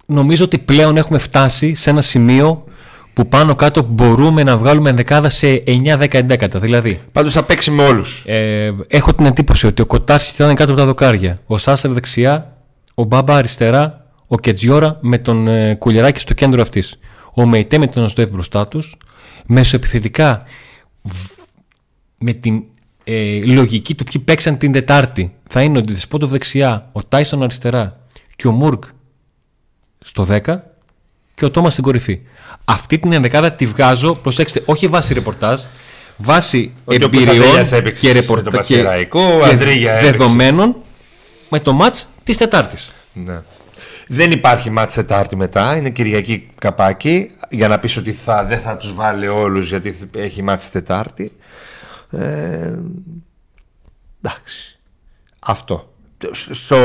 νομίζω 0.07 0.45
ότι 0.45 0.59
πλέον 0.59 0.97
έχουμε 0.97 1.19
φτάσει 1.19 1.75
σε 1.75 1.91
ένα 1.91 2.03
σημείο 2.03 2.65
που 3.13 3.29
πάνω 3.29 3.55
κάτω 3.55 3.83
μπορούμε 3.83 4.43
να 4.43 4.57
βγάλουμε 4.57 4.91
ενδεκάδα 4.91 5.29
σε 5.29 5.63
9-10-11. 5.67 6.49
Δηλαδή, 6.55 7.01
Πάντως 7.13 7.33
θα 7.33 7.43
παίξει 7.43 7.71
με 7.71 7.83
όλους. 7.83 8.25
Ε, 8.27 8.73
έχω 8.89 9.15
την 9.15 9.27
εντύπωση 9.27 9.67
ότι 9.67 9.83
ο 9.83 9.87
Κοτάρσης 9.87 10.33
θα 10.33 10.45
είναι 10.45 10.55
κάτω 10.55 10.71
από 10.71 10.81
τα 10.81 10.87
δοκάρια. 10.87 11.41
Ο 11.47 11.59
Σάσερ 11.59 11.91
δεξιά, 11.91 12.57
ο 12.95 13.05
Μπάμπα 13.05 13.37
αριστερά, 13.37 14.03
ο 14.27 14.37
Κετζιόρα 14.37 14.99
με 15.01 15.19
τον 15.19 15.49
ε, 15.49 15.75
Κουλιεράκη 15.75 16.21
στο 16.21 16.35
κέντρο 16.35 16.63
αυτής. 16.63 16.99
Ο 17.35 17.47
Μεϊτέ 17.47 17.79
με 17.79 17.87
τον 17.87 18.05
Αστοεύ 18.05 18.29
μπροστά 18.33 18.69
τους. 18.69 18.97
Μεσοεπιθετικά 19.47 20.43
με 22.19 22.33
την 22.33 22.63
ε, 23.05 23.41
λογική 23.45 23.95
του 23.95 24.05
ποιοι 24.05 24.23
παίξαν 24.23 24.57
την 24.57 24.73
Τετάρτη 24.73 25.35
θα 25.49 25.63
είναι 25.63 25.79
ο 25.79 25.81
Ντεσπότοβ 25.81 26.31
δεξιά, 26.31 26.89
ο 26.93 27.05
Τάισον 27.05 27.43
αριστερά 27.43 28.01
και 28.37 28.49
ο 28.49 28.51
Μουρκ 28.51 28.85
στο 30.07 30.27
10 30.31 30.41
και 31.35 31.45
ο 31.45 31.51
Τόμας 31.51 31.73
στην 31.73 31.85
κορυφή. 31.85 32.21
Αυτή 32.65 32.99
την 32.99 33.13
ενδεκάδα 33.13 33.53
τη 33.53 33.67
βγάζω, 33.67 34.15
προσέξτε, 34.15 34.63
όχι 34.65 34.87
βάσει 34.87 35.15
ρεπορτάζ, 35.15 35.61
βάσει 36.17 36.73
εμπειριών 36.91 37.65
και, 38.01 38.13
ρεπορτα... 38.13 38.61
και, 38.61 38.83
και 39.79 39.99
δεδομένων 40.01 40.77
με 41.49 41.61
το 41.61 41.73
μάτς 41.73 42.09
της 42.25 42.37
Τετάρτης. 42.37 42.93
Ναι. 43.13 43.43
Δεν 44.09 44.31
υπάρχει 44.31 44.71
μάτς 44.71 44.95
Τετάρτη 44.95 45.37
μετά, 45.37 45.77
είναι 45.77 45.91
Κυριακή 45.91 46.49
καπάκι 46.61 47.31
για 47.49 47.69
να 47.69 47.79
πεις 47.79 47.97
ότι 47.97 48.13
θα, 48.13 48.45
δεν 48.45 48.61
θα 48.61 48.77
τους 48.77 48.95
βάλει 48.95 49.29
όλους 49.29 49.69
γιατί 49.69 50.11
έχει 50.17 50.43
μάτς 50.43 50.71
Τετάρτη. 50.71 51.33
Ε, 52.11 52.79
εντάξει. 54.23 54.79
Αυτό. 55.39 55.95
Στο, 56.51 56.79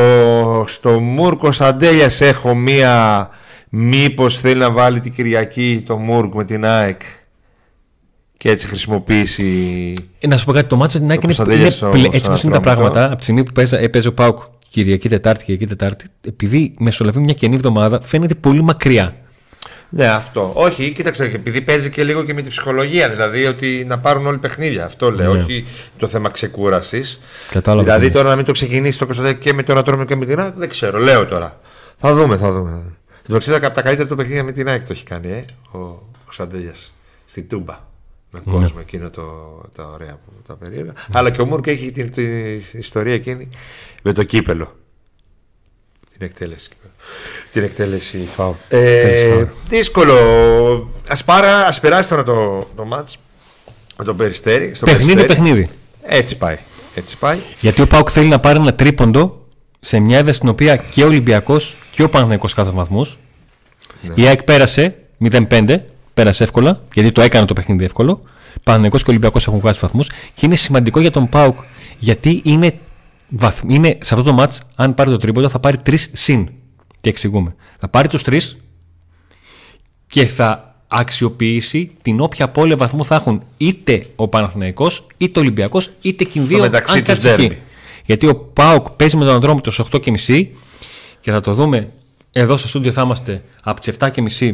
στο 0.68 1.00
Μούρκο 1.00 1.50
Αντέλιας 1.60 2.22
έχω 2.22 2.56
μία 2.56 3.30
μήπως 3.70 4.40
θέλει 4.40 4.60
να 4.60 4.72
βάλει 4.72 5.00
την 5.00 5.14
Κυριακή 5.14 5.84
το 5.86 5.98
Μούρκ 5.98 6.34
με 6.34 6.46
την 6.46 6.66
ΑΕΚ 6.66 7.02
και 8.38 8.50
έτσι 8.50 8.68
χρησιμοποιήσει 8.68 9.94
ε, 10.20 10.28
Να 10.28 10.38
σου 10.38 10.46
πω 10.46 10.52
κάτι, 10.52 10.68
το 10.68 10.76
μάτσο 10.76 11.00
την 11.00 11.10
ΑΕΚ 11.10 11.24
είναι, 11.24 11.36
είναι 11.40 11.70
πλε, 11.80 12.08
έτσι 12.12 12.30
όπως 12.30 12.44
είναι 12.44 12.54
τα 12.54 12.60
πράγματα 12.60 13.06
από 13.06 13.16
τη 13.16 13.24
στιγμή 13.24 13.44
που 13.44 13.52
παίζει, 13.52 13.76
έπαιζε 13.76 14.08
ο 14.08 14.14
Πάουκ 14.14 14.38
Κυριακή 14.70 15.10
Τετάρτη, 15.10 15.44
Κυριακή 15.44 15.68
Τετάρτη 15.68 16.06
επειδή 16.28 16.76
μεσολαβεί 16.80 17.20
μια 17.20 17.34
καινή 17.34 17.56
εβδομάδα 17.56 18.02
φαίνεται 18.02 18.36
πολύ 18.36 18.62
μακριά 18.62 19.16
ναι, 19.94 20.08
αυτό. 20.08 20.52
Όχι, 20.56 20.92
κοίταξε, 20.92 21.24
επειδή 21.24 21.62
παίζει 21.62 21.90
και 21.90 22.04
λίγο 22.04 22.24
και 22.24 22.34
με 22.34 22.42
την 22.42 22.50
ψυχολογία. 22.50 23.10
Δηλαδή 23.10 23.46
ότι 23.46 23.86
να 23.88 24.00
πάρουν 24.00 24.26
όλοι 24.26 24.38
παιχνίδια. 24.38 24.86
Αυτό 24.86 25.12
λέω. 25.12 25.34
Ναι. 25.34 25.40
Όχι 25.40 25.66
το 25.98 26.08
θέμα 26.08 26.30
ξεκούρασης. 26.30 27.20
Δηλαδή 27.64 28.10
τώρα 28.10 28.30
να 28.30 28.36
μην 28.36 28.46
το 28.46 28.52
ξεκινήσει 28.52 29.00
το 29.00 29.08
22 29.18 29.36
και 29.40 29.54
με 29.54 29.64
το 29.64 29.72
Ανατρόμιο 29.72 30.06
και 30.06 30.16
με 30.16 30.26
την 30.26 30.40
ΑΕΚ, 30.40 30.54
δεν 30.56 30.70
ξέρω. 30.70 31.00
Λέω 31.00 31.26
τώρα. 31.26 31.60
Θα 31.98 32.14
δούμε, 32.14 32.38
θα 32.38 32.52
δούμε. 32.52 32.84
Το 33.28 33.36
60 33.36 33.52
από 33.52 33.76
τα 33.76 33.82
καλύτερα 33.82 34.08
του 34.08 34.16
παιχνίδια 34.16 34.44
με 34.44 34.52
την 34.52 34.68
ΑΕΚ 34.68 34.84
το 34.84 34.92
έχει 34.92 35.04
κάνει, 35.04 35.30
ε, 35.30 35.78
ο 35.78 36.10
Ξαντέλια. 36.30 36.74
Στην 37.26 37.48
Τούμπα. 37.48 37.80
Με 38.32 38.42
ναι. 38.46 38.54
κόσμο 38.54 38.78
εκείνο 38.80 39.10
το, 39.10 39.24
τα 39.76 39.86
ωραία 39.94 40.18
που 40.26 40.32
τα 40.48 40.56
περίεργα. 40.56 40.94
Αλλά 41.12 41.30
και 41.30 41.42
ο 41.42 41.46
Μούρκ 41.46 41.68
έχει 41.68 41.92
την, 41.92 42.12
την, 42.12 42.62
την 42.72 42.80
ιστορία 42.80 43.14
εκείνη 43.14 43.48
με 44.04 44.12
το 44.12 44.24
κύπελο. 44.24 44.76
Την 46.12 46.28
εκτέλεση 46.28 46.70
την 47.52 47.64
εκτέλεση 47.64 48.28
φάου. 48.36 48.56
Ε, 48.68 49.46
δύσκολο. 49.70 50.14
Α 51.08 51.66
ας 51.68 51.80
περάσει 51.80 52.10
τώρα 52.10 52.24
το, 52.24 52.68
το 52.76 52.86
μάτς 52.86 53.18
με 53.98 54.04
τον 54.04 54.16
Περιστέρη. 54.16 54.72
Στο 54.76 54.86
παιχνίδι, 54.86 55.14
περιστέρι. 55.14 55.40
παιχνίδι. 55.40 55.70
Έτσι 56.02 56.38
πάει. 56.38 56.58
Έτσι 56.96 57.18
πάει. 57.18 57.38
Γιατί 57.60 57.82
ο 57.82 57.88
Πάουκ 57.88 58.10
θέλει 58.12 58.28
να 58.28 58.40
πάρει 58.40 58.60
ένα 58.60 58.74
τρίποντο 58.74 59.46
σε 59.80 60.00
μια 60.00 60.18
έδρα 60.18 60.34
στην 60.34 60.50
οποία 60.50 60.76
και 60.76 61.04
ο 61.04 61.08
Ολυμπιακός 61.08 61.76
και 61.92 62.04
ο 62.04 62.10
Παναγενικό 62.10 62.48
κάθο 62.56 62.72
βαθμούς. 62.72 63.18
Ναι. 64.02 64.14
Η 64.16 64.28
ΑΕΚ 64.28 64.44
πέρασε 64.44 64.96
0-5, 65.32 65.78
πέρασε 66.14 66.44
εύκολα, 66.44 66.82
γιατί 66.94 67.12
το 67.12 67.22
έκανε 67.22 67.46
το 67.46 67.54
παιχνίδι 67.54 67.84
εύκολο. 67.84 68.22
Παναγενικό 68.64 68.98
και 68.98 69.04
Ολυμπιακός 69.08 69.48
έχουν 69.48 69.60
βγάλει 69.60 69.78
βαθμούς 69.82 70.10
και 70.36 70.46
είναι 70.46 70.56
σημαντικό 70.56 71.00
για 71.00 71.12
τον 71.12 71.30
Πάουκ 71.30 71.60
γιατί 72.00 72.42
είναι, 72.46 72.74
είναι 73.68 73.98
σε 74.02 74.14
αυτό 74.14 74.26
το 74.26 74.34
μάτς, 74.34 74.60
αν 74.76 74.94
πάρει 74.94 75.10
το 75.10 75.18
τρίποντο, 75.18 75.50
θα 75.50 75.60
πάρει 75.60 75.78
τρεις 75.78 76.10
συν. 76.14 76.50
Και 77.02 77.10
εξηγούμε. 77.10 77.56
Θα 77.80 77.88
πάρει 77.88 78.08
τους 78.08 78.24
τρεις 78.24 78.58
και 80.08 80.26
θα 80.26 80.76
αξιοποιήσει 80.88 81.92
την 82.02 82.20
όποια 82.20 82.46
απώλεια 82.46 82.78
βαθμού 82.78 83.06
θα 83.06 83.16
έχουν 83.16 83.44
είτε 83.58 84.06
ο 84.16 84.28
Παναθηναϊκός 84.28 85.08
είτε 85.18 85.40
ο 85.40 85.42
Ολυμπιακός 85.42 85.92
είτε 86.02 86.24
και 86.24 86.42
δύο 86.42 86.64
αν 86.64 86.70
κάτσει 86.70 87.62
Γιατί 88.06 88.28
ο 88.28 88.36
Πάοκ 88.36 88.90
παίζει 88.90 89.18
με 89.18 89.26
τον 89.26 89.34
Ανδρόμητο 89.34 89.72
στις 89.72 89.86
8.30 90.28 90.48
και 91.22 91.32
θα 91.32 91.40
το 91.40 91.54
δούμε 91.54 91.92
εδώ 92.32 92.58
στο 92.58 92.68
στούντιο 92.68 92.92
θα 92.92 93.02
είμαστε 93.02 93.42
από 93.62 93.80
τις 93.80 93.96
7.30 94.00 94.54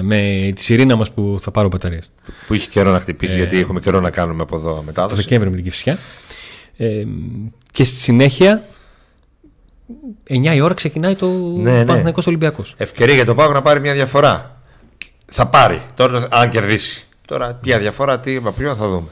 με 0.00 0.52
τη 0.54 0.62
σιρήνα 0.62 0.96
μας 0.96 1.12
που 1.12 1.38
θα 1.40 1.50
πάρω 1.50 1.68
μπαταρίες. 1.68 2.10
Που 2.46 2.54
είχε 2.54 2.68
καιρό 2.70 2.90
να 2.90 3.00
χτυπήσει, 3.00 3.36
γιατί 3.36 3.58
έχουμε 3.58 3.80
καιρό 3.80 4.00
να 4.00 4.10
κάνουμε 4.10 4.42
από 4.42 4.56
εδώ 4.56 4.82
μετά. 4.86 5.06
Το 5.06 5.14
Δεκέμβρη 5.14 5.50
με 5.50 5.54
την 5.54 5.64
Κυφσιά. 5.64 5.98
Ε, 6.76 7.04
και 7.70 7.84
στη 7.84 7.96
συνέχεια 7.96 8.64
9 10.28 10.54
η 10.54 10.60
ώρα 10.60 10.74
ξεκινάει 10.74 11.14
το 11.14 11.28
ναι, 11.56 11.84
ναι. 11.84 12.12
Ολυμπιακός. 12.26 12.74
Ευκαιρία 12.76 13.14
για 13.14 13.24
το 13.24 13.34
Πάγο 13.34 13.52
να 13.52 13.62
πάρει 13.62 13.80
μια 13.80 13.92
διαφορά. 13.92 14.62
Θα 15.26 15.46
πάρει, 15.46 15.82
τώρα 15.94 16.26
αν 16.30 16.48
κερδίσει. 16.48 17.06
Τώρα 17.26 17.54
ποια 17.54 17.78
διαφορά, 17.78 18.20
τι 18.20 18.40
ποιον 18.56 18.76
θα 18.76 18.88
δούμε. 18.88 19.08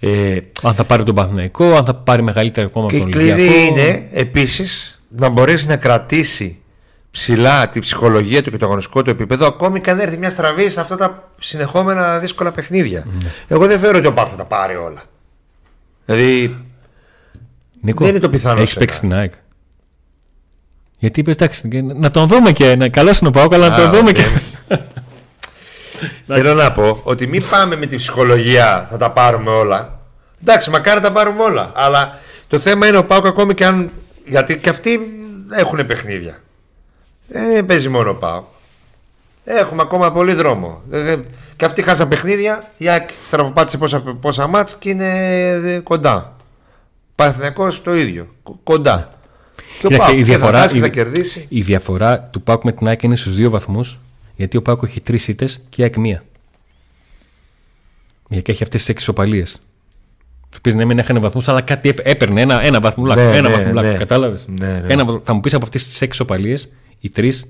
Ε, 0.00 0.38
αν 0.62 0.74
θα 0.74 0.84
πάρει 0.84 1.02
τον 1.02 1.14
Παναθηναϊκό, 1.14 1.74
αν 1.74 1.84
θα 1.84 1.94
πάρει 1.94 2.22
μεγαλύτερο 2.22 2.66
ακόμα 2.66 2.88
και 2.88 2.98
τον 2.98 3.12
Ολυμπιακό. 3.12 3.36
Και 3.36 3.42
η 3.42 3.46
κλειδί 3.46 3.66
είναι 3.66 4.08
επίσης 4.12 5.02
να 5.08 5.28
μπορέσει 5.28 5.66
να 5.66 5.76
κρατήσει 5.76 6.58
ψηλά 7.10 7.68
τη 7.68 7.80
ψυχολογία 7.80 8.42
του 8.42 8.50
και 8.50 8.56
το 8.56 8.66
αγωνιστικό 8.66 9.02
του 9.02 9.10
επίπεδο, 9.10 9.46
ακόμη 9.46 9.80
και 9.80 9.90
αν 9.90 10.00
έρθει 10.00 10.18
μια 10.18 10.30
στραβή 10.30 10.70
σε 10.70 10.80
αυτά 10.80 10.96
τα 10.96 11.32
συνεχόμενα 11.40 12.18
δύσκολα 12.18 12.52
παιχνίδια. 12.52 13.04
Mm. 13.06 13.26
Εγώ 13.48 13.66
δεν 13.66 13.78
θεωρώ 13.78 13.98
ότι 13.98 14.06
ο 14.06 14.12
Πάκ 14.12 14.26
θα 14.30 14.36
τα 14.36 14.44
πάρει 14.44 14.76
όλα. 14.76 15.02
Δηλαδή. 16.04 16.56
Νίκο, 17.80 18.04
δεν 18.04 18.14
είναι 18.14 18.22
το 18.22 18.30
πιθανό. 18.30 18.60
Έχεις 18.60 18.74
παίξει 18.74 19.00
την 19.00 19.14
ΑΕΚ. 19.14 19.32
Γιατί 21.04 21.20
είπες, 21.20 21.34
εντάξει, 21.34 21.82
να 21.82 22.10
τον 22.10 22.26
δούμε 22.26 22.52
και. 22.52 22.76
Να, 22.76 22.88
καλό 22.88 23.14
είναι 23.20 23.28
ο 23.28 23.30
Πάοκ, 23.30 23.54
αλλά 23.54 23.68
να 23.68 23.76
τον 23.76 23.90
δούμε 23.90 24.12
και. 24.12 24.24
Θέλω 26.26 26.54
να 26.54 26.72
πω 26.72 27.00
ότι 27.02 27.26
μην 27.26 27.42
πάμε 27.50 27.76
με 27.76 27.86
τη 27.86 27.96
ψυχολογία 27.96 28.86
θα 28.90 28.96
τα 28.96 29.10
πάρουμε 29.10 29.50
όλα. 29.50 30.00
Εντάξει, 30.42 30.70
μακάρι 30.70 31.00
να 31.00 31.06
τα 31.06 31.12
πάρουμε 31.12 31.42
όλα. 31.42 31.70
Αλλά 31.74 32.18
το 32.48 32.58
θέμα 32.58 32.86
είναι 32.86 32.96
ο 32.96 33.04
Πάοκ 33.04 33.26
ακόμη 33.26 33.54
και 33.54 33.66
αν. 33.66 33.90
Γιατί 34.26 34.58
και 34.58 34.68
αυτοί 34.68 35.00
έχουν 35.50 35.86
παιχνίδια. 35.86 36.38
Δεν 37.26 37.66
παίζει 37.66 37.88
μόνο 37.88 38.10
ο 38.10 38.14
Πάοκ. 38.14 38.44
Έχουμε 39.44 39.82
ακόμα 39.82 40.12
πολύ 40.12 40.34
δρόμο. 40.34 40.82
Και 41.56 41.64
αυτοί 41.64 41.82
χάσαν 41.82 42.08
παιχνίδια. 42.08 42.70
Η 42.76 42.88
ΑΕΚ 42.88 43.10
στραφοπάτησε 43.24 43.78
πόσα, 43.78 44.00
πόσα 44.00 44.46
μάτς 44.46 44.76
και 44.76 44.90
είναι 44.90 45.80
κοντά. 45.82 46.36
Παθηνακός 47.14 47.82
το 47.82 47.94
ίδιο. 47.94 48.34
Κοντά. 48.62 49.14
Και 49.80 49.86
ο 49.86 49.96
Πάοκ 49.96 50.16
η 50.18 50.22
διαφορά, 50.22 50.68
θα, 50.68 50.88
κερδίσει. 50.88 51.46
Η 51.48 51.62
διαφορά 51.62 52.18
του 52.18 52.42
Πάοκ 52.42 52.64
με 52.64 52.72
την 52.72 52.88
ΑΕΚ 52.88 53.02
είναι 53.02 53.16
στους 53.16 53.34
δύο 53.34 53.50
βαθμούς. 53.50 53.98
Γιατί 54.36 54.56
ο 54.56 54.62
Πάοκ 54.62 54.82
έχει 54.82 55.00
τρεις 55.00 55.28
ήττες 55.28 55.60
και 55.68 55.80
η 55.80 55.84
ΑΕΚ 55.84 55.96
μία. 55.96 56.24
Γιατί 58.28 58.52
έχει 58.52 58.62
αυτές 58.62 58.80
τις 58.80 58.88
έξι 58.88 59.10
οπαλίε. 59.10 59.44
Του 60.50 60.60
πεις 60.60 60.74
ναι, 60.74 60.84
μην 60.84 60.98
έχανε 60.98 61.18
βαθμούς, 61.18 61.48
αλλά 61.48 61.60
κάτι 61.60 61.94
έπαιρνε. 62.02 62.40
Ένα, 62.40 62.62
ένα 62.62 62.80
βαθμουλάκι. 62.80 63.20
Ναι, 63.20 63.36
ένα 63.36 63.48
ναι, 63.48 63.54
βαθμουλάκι. 63.54 63.88
Ναι. 63.88 63.94
Κατάλαβες; 63.94 64.44
Ναι, 64.46 64.82
ναι. 64.86 65.04
θα 65.22 65.32
μου 65.32 65.40
πεις 65.40 65.54
από 65.54 65.64
αυτές 65.64 65.86
τις 65.86 66.02
έξι 66.02 66.22
οπαλίε, 66.22 66.56
οι 67.00 67.10
τρεις 67.10 67.46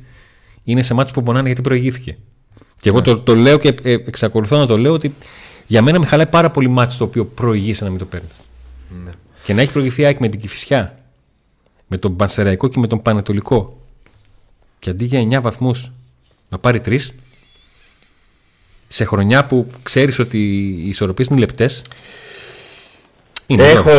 είναι 0.65 0.83
σε 0.83 0.95
μάτια 0.95 1.13
που 1.13 1.23
πονάνε 1.23 1.47
γιατί 1.47 1.63
προηγήθηκε. 1.63 2.17
Και 2.81 2.89
εγώ 2.89 3.03
το, 3.03 3.19
το 3.19 3.35
λέω 3.35 3.59
και 3.59 3.75
ε, 3.83 3.93
εξακολουθώ 3.93 4.57
να 4.57 4.67
το 4.67 4.79
λέω 4.79 4.93
ότι 4.93 5.15
για 5.67 5.83
μένα 5.83 5.99
με 5.99 6.07
χαλάει 6.07 6.27
πάρα 6.27 6.51
πολύ 6.51 6.69
μάτι 6.69 6.97
το 6.97 7.05
οποίο 7.05 7.25
προηγήσει 7.25 7.85
να 7.85 7.91
μην 7.91 7.99
το 7.99 8.05
παίρνεις. 8.05 8.31
Ναι. 9.05 9.11
Και 9.45 9.55
να 9.55 9.61
έχει 9.61 9.73
προηγηθεί 9.73 10.03
η 10.03 10.05
ΑΕΚ 10.05 10.19
με 10.19 10.29
την 10.29 10.41
Κυφυσιά 10.41 10.99
με 11.87 11.99
τον 11.99 12.17
Πανσεραϊκό 12.17 12.69
και 12.69 12.79
με 12.79 12.87
τον 12.87 13.03
Πανετολικό 13.03 13.81
και 14.79 14.91
αντί 14.91 15.05
για 15.05 15.39
9 15.39 15.43
βαθμούς 15.43 15.93
να 16.49 16.59
πάρει 16.59 16.81
3 16.85 16.99
σε 18.89 19.05
χρονιά 19.05 19.47
που 19.47 19.71
ξέρεις 19.83 20.19
ότι 20.19 20.39
οι 20.39 20.89
ισορροπίες 20.89 21.29
είναι 21.29 21.39
λεπτές 21.39 21.83
έχω, 23.47 23.91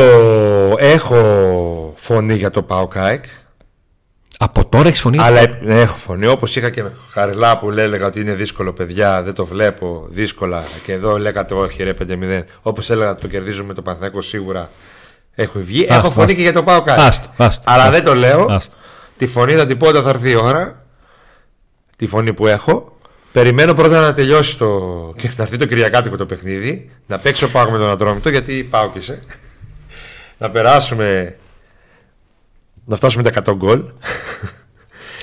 έχω 0.77 1.93
φωνή 1.95 2.35
για 2.35 2.51
το 2.51 2.63
ΠΑΟΚΑΕΚ 2.63 3.25
από 4.37 4.65
τώρα 4.65 4.87
έχεις 4.87 5.01
φωνή; 5.01 5.19
Αλλά 5.19 5.41
έχω 5.65 5.95
φωνή. 5.95 6.27
Όπως 6.27 6.55
είχα 6.55 6.69
και 6.69 6.83
με 6.83 6.93
Χαριλά 7.11 7.57
που 7.57 7.71
έλεγα 7.71 8.05
ότι 8.05 8.19
είναι 8.19 8.33
δύσκολο, 8.33 8.73
παιδιά, 8.73 9.23
δεν 9.23 9.33
το 9.33 9.45
βλέπω 9.45 10.07
δύσκολα. 10.09 10.63
Και 10.85 10.91
εδώ 10.91 11.17
λέγατε 11.17 11.53
όχι, 11.53 11.83
ρε 11.83 11.93
5-0. 12.01 12.41
Όπως 12.61 12.89
έλεγα 12.89 13.15
το 13.15 13.27
κερδίζουμε 13.27 13.73
το 13.73 13.81
Παναθηναϊκό 13.81 14.21
σίγουρα 14.21 14.69
Έχω 15.35 15.59
βγει. 15.59 15.85
Έχω 15.89 16.11
φωνή 16.11 16.35
και 16.35 16.41
για 16.41 16.53
το 16.53 16.63
πάω 16.63 16.81
κάτι. 16.81 17.17
Αλλά 17.63 17.89
δεν 17.89 18.03
το 18.03 18.15
λέω. 18.15 18.61
Τη 19.17 19.27
φωνή 19.27 19.53
θα 19.53 19.65
την 19.65 19.77
πω 19.77 19.87
όταν 19.87 20.03
θα 20.03 20.09
έρθει 20.09 20.29
η 20.29 20.35
ώρα. 20.35 20.85
Τη 21.97 22.07
φωνή 22.07 22.33
που 22.33 22.47
έχω. 22.47 22.97
Περιμένω 23.31 23.73
πρώτα 23.73 23.99
να 23.99 24.13
τελειώσει 24.13 24.57
το. 24.57 24.67
και 25.17 25.29
να 25.37 25.43
έρθει 25.43 25.57
το 25.57 25.65
Κυριακάτικο 25.65 26.15
το 26.17 26.25
παιχνίδι. 26.25 26.89
Να 27.07 27.17
παίξω 27.17 27.47
πάω 27.47 27.69
με 27.69 27.77
τον 27.77 27.89
Ατρόμητο 27.89 28.29
γιατί 28.29 28.67
πάω 28.69 28.89
και 28.89 29.01
σε. 29.01 29.23
να 30.37 30.49
περάσουμε. 30.49 31.35
Να 32.85 32.95
φτάσουμε 32.95 33.23
τα 33.31 33.43
100 33.45 33.55
γκολ. 33.55 33.83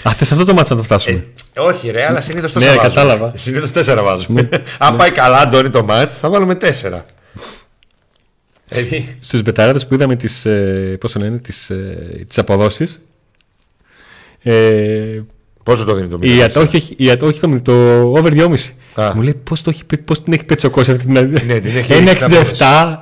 Α, 0.09 0.13
θες 0.13 0.33
αυτό 0.33 0.45
το 0.45 0.55
μάτσα 0.55 0.73
να 0.75 0.79
το 0.81 0.85
φτάσουμε; 0.85 1.27
Ε, 1.53 1.61
όχι, 1.61 1.91
ρε, 1.91 2.07
αλλά 2.07 2.21
συνήθως 2.21 2.53
4 2.53 2.55
ναι, 2.59 2.67
βάζουμε. 2.67 2.83
κατάλαβα. 2.83 3.33
Συνήθως 3.35 3.71
4 3.71 4.01
βάζουμε. 4.03 4.43
Ναι, 4.51 4.63
Αν 4.79 4.97
πάει 4.97 5.11
καλά, 5.11 5.39
Αντώνη, 5.39 5.71
το 5.71 5.85
μάτσα, 5.85 6.19
θα 6.19 6.31
βάλουμε 6.31 6.55
4. 6.61 7.01
Στους 9.21 9.43
μπεταράδες 9.43 9.87
που 9.87 9.95
είδαμε 9.95 10.17
τις 10.17 10.47
ε, 10.47 10.97
πώς 11.01 11.17
λένε, 11.17 11.39
τις, 11.39 11.71
ε, 11.71 12.25
τις 12.29 12.39
αποδόσεις 12.39 13.01
ε, 14.43 15.21
Πόσο 15.63 15.85
το 15.85 15.95
δίνει 15.95 16.09
το 16.09 16.19
μήνυμα. 16.19 16.47
Όχι, 16.57 16.95
η, 16.97 17.09
όχι 17.23 17.41
το, 17.41 17.61
το 17.63 17.73
over 18.03 18.33
2,5. 18.33 19.13
Μου 19.15 19.23
λέει 19.23 19.35
πώς 19.35 19.63
πώς 20.05 20.23
την 20.23 20.33
έχει 20.33 20.45
πέτσει 20.45 20.67
ο 20.67 20.71
κόσμο 20.71 20.95
αυτή 20.95 21.07
την 21.07 21.19
άλλη. 21.19 21.31
Ναι, 21.31 21.61
1,67, 21.89 22.97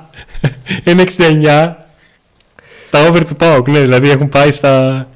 1,69. 0.85 1.73
Τα 2.89 3.07
over 3.07 3.25
του 3.27 3.35
ΠΑΟΚ, 3.35 3.67
ναι, 3.67 3.79
δηλαδή 3.79 4.09
έχουν 4.09 4.29
πάει 4.29 4.51
στα. 4.51 5.07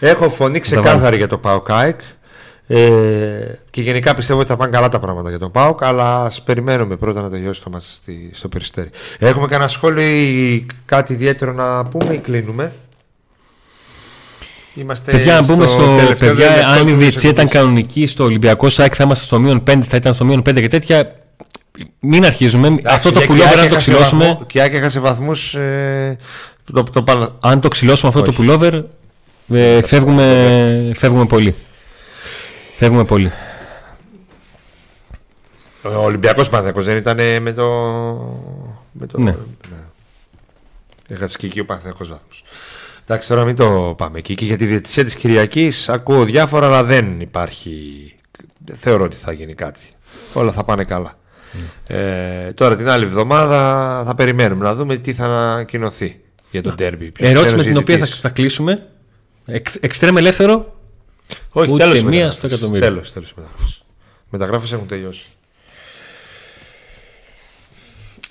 Έχω 0.00 0.30
φωνή 0.30 0.58
ξεκάθαρη 0.58 1.16
για 1.16 1.28
το 1.28 1.38
ΠΑΟΚ 1.38 1.66
ε, 2.66 3.58
και 3.70 3.80
γενικά 3.80 4.14
πιστεύω 4.14 4.40
ότι 4.40 4.48
θα 4.48 4.56
πάνε 4.56 4.70
καλά 4.70 4.88
τα 4.88 5.00
πράγματα 5.00 5.28
για 5.28 5.38
τον 5.38 5.50
Πάοκ, 5.50 5.84
αλλά 5.84 6.24
ας 6.24 6.42
περιμένουμε 6.42 6.96
πρώτα 6.96 7.22
να 7.22 7.30
τελειώσει 7.30 7.62
το 7.62 7.70
μας 7.70 8.02
στο 8.32 8.48
περιστέρι. 8.48 8.90
Έχουμε 9.18 9.46
κανένα 9.46 9.68
σχόλιο 9.68 10.02
ή 10.02 10.66
κάτι 10.84 11.12
ιδιαίτερο 11.12 11.52
να 11.52 11.84
πούμε 11.84 12.14
ή 12.14 12.18
κλείνουμε; 12.18 12.72
Είμαστε 14.74 15.10
παιδιά, 15.10 15.40
να 15.40 15.46
πούμε 15.46 15.66
στο 15.66 15.98
παιδιά, 16.18 16.68
αν 16.68 16.88
η 16.88 16.92
διετσία 16.92 17.30
ήταν 17.30 17.48
κανονική 17.48 18.06
στο 18.06 18.24
Ολυμπιακό 18.24 18.68
ΣΑΚ 18.68 18.92
θα 18.96 19.04
είμαστε 19.04 19.24
στο 19.24 19.38
μείον 19.38 19.62
5, 19.70 19.80
θα 19.82 19.96
ήταν 19.96 20.14
στο 20.14 20.24
μείον 20.24 20.40
5 20.40 20.54
και 20.54 20.68
τέτοια. 20.68 21.12
Μην 22.00 22.24
αρχίζουμε. 22.24 22.80
αυτό 22.84 23.12
το 23.12 23.20
πουλόβερ, 23.20 23.58
αν 23.58 23.68
το 23.68 23.76
ξυλώσουμε. 23.76 24.38
Και 24.46 24.62
Άκη 24.62 24.76
έχασε 24.76 25.00
βαθμούς. 25.00 25.54
Ε, 25.54 26.18
το, 26.72 26.82
το, 26.82 27.36
αν 27.40 27.60
το 27.60 27.68
ξυλώσουμε 27.68 28.12
αυτό 28.14 28.22
το 28.22 28.32
πουλόβερ, 28.32 28.74
ε, 29.48 29.82
φεύγουμε, 29.82 30.92
φεύγουμε 30.96 31.26
πολύ. 31.26 31.54
Φεύγουμε 32.76 33.04
πολύ. 33.04 33.32
Ο 35.82 36.04
Ολυμπιακός 36.04 36.48
Παναθυνακό 36.48 36.82
δεν 36.82 36.96
ήταν 36.96 37.42
με 37.42 37.52
το. 37.52 37.68
Με 38.92 39.06
το... 39.06 39.18
Ναι. 39.18 39.36
ναι. 39.70 39.76
Έχασε 41.08 41.36
και 41.38 41.46
εκεί 41.46 41.60
ο 41.60 41.64
Παναθυνακό 41.64 42.04
βάθμος. 42.04 42.44
Εντάξει, 43.04 43.28
τώρα 43.28 43.44
μην 43.44 43.56
το 43.56 43.94
πάμε 43.96 44.18
εκεί. 44.18 44.34
Και 44.34 44.44
για 44.44 44.56
τη 44.56 44.66
διαιτησία 44.66 45.04
της 45.04 45.14
Κυριακής 45.14 45.88
ακούω 45.88 46.24
διάφορα, 46.24 46.66
αλλά 46.66 46.84
δεν 46.84 47.20
υπάρχει. 47.20 48.14
Δεν 48.64 48.76
θεωρώ 48.76 49.04
ότι 49.04 49.16
θα 49.16 49.32
γίνει 49.32 49.54
κάτι. 49.54 49.80
Όλα 50.32 50.52
θα 50.52 50.64
πάνε 50.64 50.84
καλά. 50.84 51.18
Mm. 51.54 51.94
Ε, 51.94 52.52
τώρα 52.52 52.76
την 52.76 52.88
άλλη 52.88 53.04
εβδομάδα 53.04 54.02
θα 54.06 54.14
περιμένουμε 54.14 54.64
να 54.64 54.74
δούμε 54.74 54.96
τι 54.96 55.12
θα 55.12 55.24
ανακοινωθεί 55.24 56.20
για 56.50 56.62
τον 56.62 56.76
τέρμπι. 56.76 57.12
Ερώτηση 57.18 57.56
με 57.56 57.62
την 57.62 57.76
οποία 57.76 57.98
θα, 57.98 58.06
θα 58.06 58.28
κλείσουμε. 58.28 58.88
Εξτρέμ 59.80 60.16
ελεύθερο 60.16 60.74
όχι, 61.50 61.76
τέλος 61.76 62.02
μία 62.02 62.30
στο 62.30 62.46
εκατομμύριο. 62.46 62.86
Τέλος, 62.88 63.12
τέλος 63.12 63.34
μεταγράφε. 63.34 63.64
Μεταγράφες 64.30 64.72
έχουν 64.72 64.86
τελειώσει. 64.86 65.26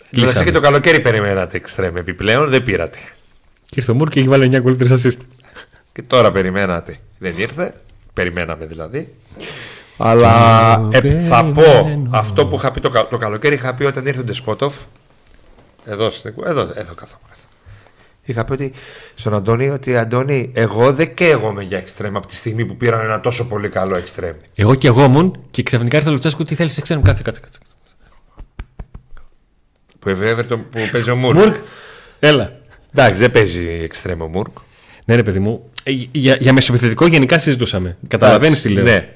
Δηλαδή 0.10 0.44
και 0.44 0.52
το 0.52 0.60
καλοκαίρι 0.60 1.00
περιμένατε 1.00 1.58
εξτρέμ 1.58 1.98
επιπλέον, 1.98 2.50
δεν 2.50 2.64
πήρατε. 2.64 2.98
Και 3.66 3.76
ήρθε 3.76 3.92
ο 3.92 3.96
Μουρ 3.96 4.10
και 4.10 4.20
έχει 4.20 4.30
βάλει 4.30 4.50
9 4.56 4.60
γκολ 4.62 4.78
3 4.80 4.92
assist. 4.92 5.18
Και 5.94 6.02
τώρα 6.02 6.32
περιμένατε. 6.32 6.98
Δεν 7.18 7.34
ήρθε. 7.38 7.74
Περιμέναμε 8.14 8.66
δηλαδή. 8.66 9.16
Αλλά 9.98 10.90
ε, 10.92 11.20
θα 11.20 11.44
πω 11.44 12.08
αυτό 12.10 12.48
που 12.48 12.56
είχα 12.56 12.72
πει 12.72 12.80
το, 12.80 13.08
το 13.10 13.18
καλοκαίρι. 13.18 13.56
Είχα 13.56 13.74
πει 13.74 13.84
όταν 13.84 14.06
ήρθε 14.06 14.20
ο 14.20 14.24
Ντεσπότοφ. 14.24 14.76
Εδώ, 15.86 16.12
εδώ, 16.46 16.62
εδώ 16.74 16.94
καθόμουν. 16.94 17.33
Είχα 18.26 18.46
πει 18.46 18.52
ότι 18.52 18.74
στον 19.16 19.34
Αντώνη 19.34 19.70
ότι 19.70 19.98
Αντώνη, 19.98 20.52
εγώ 20.54 20.94
δεν 20.94 21.14
καίγομαι 21.14 21.64
για 21.64 21.78
εξτρέμ 21.78 22.18
από 22.18 22.28
τη 22.28 22.36
στιγμή 22.36 22.66
που 22.66 22.78
πήραν 22.78 23.00
ένα 23.00 23.20
τόσο 23.20 23.48
πολύ 23.48 23.70
καλό 23.70 23.96
εξτρέμ. 23.96 24.36
Εγώ 24.56 24.76
και 24.76 24.88
εγώ 24.88 25.04
ήμουν 25.04 25.44
και 25.52 25.64
ξαφνικά 25.64 25.98
ήρθε 25.98 26.10
ο 26.10 26.12
Λουτσέσκου 26.12 26.44
τι 26.44 26.56
θέλεις 26.56 26.78
εξτρέμ. 26.78 27.02
Κάτσε, 27.02 27.24
κάτσε, 27.24 27.42
κάτσε. 27.42 27.60
Που, 30.00 30.10
Everton, 30.10 30.60
που 30.72 30.80
παίζει 30.92 31.10
ο 31.10 31.16
Μουρκ. 31.16 31.38
Μουρκ, 31.38 31.56
έλα. 32.20 32.60
Εντάξει, 32.94 33.22
δεν 33.22 33.32
παίζει 33.32 33.68
εξτρέμ 33.84 34.22
ο 34.22 34.28
Μουρκ. 34.28 34.58
Ναι, 35.06 35.16
ρε 35.16 35.24
παιδί 35.24 35.40
μου. 35.40 35.70
Ε, 35.84 35.92
για, 36.12 36.38
για 36.40 36.54
μεσοπιθετικό 36.54 37.06
γενικά 37.06 37.38
συζητούσαμε. 37.38 37.98
Καταλαβαίνεις 38.08 38.62
τι 38.62 38.70
λέω. 38.70 38.84
Ναι. 38.84 39.10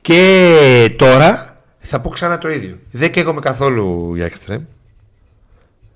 Και 0.00 0.94
τώρα 0.96 1.60
θα 1.78 2.00
πω 2.00 2.08
ξανά 2.08 2.38
το 2.38 2.48
ίδιο. 2.48 2.78
Δεν 2.90 3.10
καίγομαι 3.10 3.40
καθόλου 3.40 4.14
για 4.14 4.24
εξτρέμ. 4.24 4.62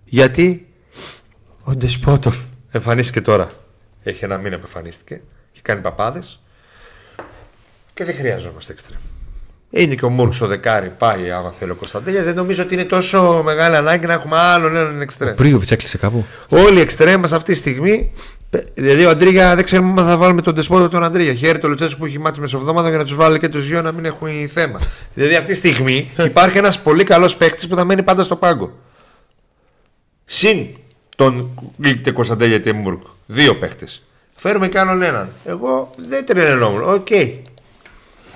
Γιατί 0.05 0.67
ο 1.65 1.75
Ντεσπότοφ 1.75 2.37
εμφανίστηκε 2.71 3.21
τώρα. 3.21 3.51
Έχει 4.03 4.25
ένα 4.25 4.39
μήνα 4.39 4.57
που 4.57 4.65
εμφανίστηκε 4.67 5.23
και 5.53 5.61
κάνει 5.63 5.81
παπάδες. 5.81 6.43
Και 7.95 8.05
δεν 8.05 8.15
χρειαζόμαστε 8.15 8.73
εξτρέμ. 8.73 9.01
Είναι 9.71 9.95
και 9.95 10.05
ο 10.05 10.09
Μούρκ 10.09 10.35
ο 10.41 10.47
δεκάρι, 10.47 10.89
πάει 10.89 11.31
άμα 11.31 11.51
θέλει 11.51 11.71
ο 11.71 11.75
Κωνσταντέλιας. 11.75 12.25
Δεν 12.25 12.35
νομίζω 12.35 12.63
ότι 12.63 12.75
είναι 12.75 12.85
τόσο 12.85 13.43
μεγάλη 13.45 13.77
ανάγκη 13.77 14.07
να 14.07 14.13
έχουμε 14.13 14.39
άλλον 14.39 14.77
έναν 14.77 15.01
εξτρέμ. 15.01 15.33
Ο 15.33 15.35
Πρίοβιτ 15.35 15.71
έκλεισε 15.71 15.99
κάπου. 15.99 16.25
Όλοι 16.49 16.79
οι 16.79 16.81
εξτρέμ 16.81 17.21
μας 17.21 17.33
αυτή 17.33 17.53
τη 17.53 17.59
στιγμή. 17.59 18.13
Δηλαδή 18.75 19.05
ο 19.05 19.11
Αντρίγια 19.11 19.55
δεν 19.55 19.65
ξέρουμε 19.65 20.01
αν 20.01 20.07
θα 20.07 20.17
βάλουμε 20.17 20.43
τον 20.43 20.55
Τεσπότο 20.55 20.89
τον 20.89 21.05
Αντρίγια. 21.05 21.35
Χαίρεται 21.35 21.59
το 21.59 21.69
Λουτσέσκου 21.69 21.99
που 21.99 22.05
έχει 22.05 22.19
μάτσει 22.19 22.41
μεσοβδόματα 22.41 22.89
για 22.89 22.99
να 22.99 23.05
τους 23.05 23.15
βάλει 23.15 23.39
και 23.39 23.49
τους 23.49 23.69
δύο 23.69 23.83
να 23.83 23.93
μην 23.93 24.05
έχουν 24.05 24.49
θέμα. 24.49 24.81
Δηλαδή 25.15 25.37
αυτή 25.37 25.51
τη 25.51 25.57
στιγμή 25.57 26.11
υπάρχει 26.25 26.59
ένας 26.59 26.81
πολύ 26.81 27.05
καλός 27.05 27.37
παίκτης 27.37 27.69
που 27.69 27.77
θα 27.77 27.85
μένει 27.85 28.03
πάντα 28.03 28.23
στο 28.23 28.37
πάγκο. 28.37 28.79
Συν 30.25 30.67
τον 31.17 31.51
Γκλίκτε 31.81 32.11
Κωνσταντέλια 32.11 32.61
Τεμούρκ. 32.61 33.03
Δύο 33.27 33.57
παίκτε. 33.57 33.87
Φέρουμε 34.37 34.69
κι 34.69 34.79
άλλον 34.79 35.03
έναν. 35.03 35.33
Εγώ 35.45 35.91
δεν 35.97 36.27
τρελαινόμουν. 36.27 36.83
Οκ. 36.83 37.07
Okay. 37.11 37.39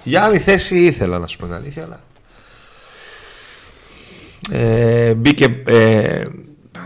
Για 0.04 0.22
άλλη 0.22 0.38
θέση 0.38 0.78
ήθελα 0.78 1.18
να 1.18 1.26
σου 1.26 1.36
πω 1.36 1.44
την 1.44 1.54
αλήθεια, 1.54 1.82
αλλά. 1.82 2.00
Ε, 4.50 5.14
μπήκε. 5.14 5.62
Ε, 5.66 6.22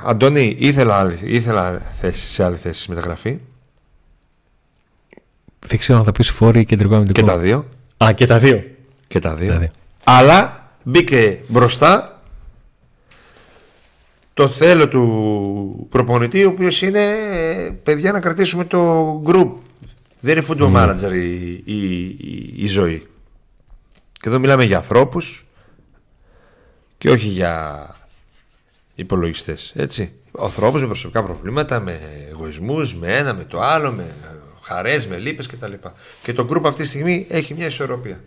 Αντώνη, 0.05 0.57
ήθελα, 0.59 1.15
ήθελα 1.23 1.81
θέση 2.01 2.29
σε 2.29 2.45
άλλη 2.45 2.57
θέση 2.57 2.89
μεταγραφή. 2.89 3.39
Δεν 5.67 5.79
ξέρω 5.79 5.99
αν 5.99 6.05
θα 6.05 6.13
πεις 6.13 6.31
φόρη 6.31 6.65
κεντρικό 6.65 6.95
αμυντικό. 6.95 7.21
Και 7.21 7.27
τα 7.27 7.39
δύο. 7.39 7.69
Α, 8.05 8.13
και 8.13 8.27
τα 8.27 8.39
δύο. 8.39 8.65
Και 9.07 9.19
τα 9.19 9.35
δύο. 9.35 9.53
Τα 9.53 9.59
δύο. 9.59 9.71
Αλλά 10.05 10.71
μπήκε 10.85 11.39
μπροστά 11.47 12.22
το 14.35 14.49
θέλω 14.49 14.89
του 14.89 15.87
προπονητή, 15.91 16.45
ο 16.45 16.49
οποίος 16.49 16.83
είναι 16.83 17.17
παιδιά 17.83 18.13
να 18.13 18.21
κρατήσουμε 18.21 18.65
το 18.65 19.23
group. 19.27 19.51
Δεν 20.21 20.37
είναι 20.37 20.47
football 20.49 20.73
manager 20.77 21.13
η, 21.13 21.51
η, 21.65 22.17
η, 22.57 22.67
ζωή. 22.67 23.03
Και 24.13 24.29
εδώ 24.29 24.39
μιλάμε 24.39 24.65
για 24.65 24.77
ανθρώπους 24.77 25.47
και 26.99 27.11
όχι 27.11 27.27
για 27.27 27.87
υπολογιστές. 28.95 29.73
Έτσι. 29.75 30.13
Ο 30.31 30.45
ανθρώπους 30.45 30.81
με 30.81 30.87
προσωπικά 30.87 31.23
προβλήματα, 31.23 31.81
με 31.81 32.01
εγωισμούς, 32.31 32.95
με 32.95 33.17
ένα, 33.17 33.35
με 33.35 33.45
το 33.45 33.61
άλλο, 33.61 33.93
με 33.93 34.15
χαρές, 34.63 35.07
με 35.07 35.19
λύπες 35.19 35.47
κτλ. 35.47 35.73
Και 36.23 36.33
το 36.33 36.47
group 36.51 36.63
αυτή 36.65 36.83
τη 36.83 36.89
στιγμή 36.89 37.27
έχει 37.29 37.55
μια 37.55 37.67
ισορροπία. 37.67 38.21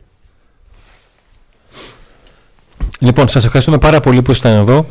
Λοιπόν, 3.00 3.28
σας 3.28 3.46
ευχαριστούμε 3.46 3.78
πάρα 3.78 4.00
πολύ 4.00 4.22
που 4.22 4.32
ήσασταν 4.32 4.54
εδώ 4.54 4.86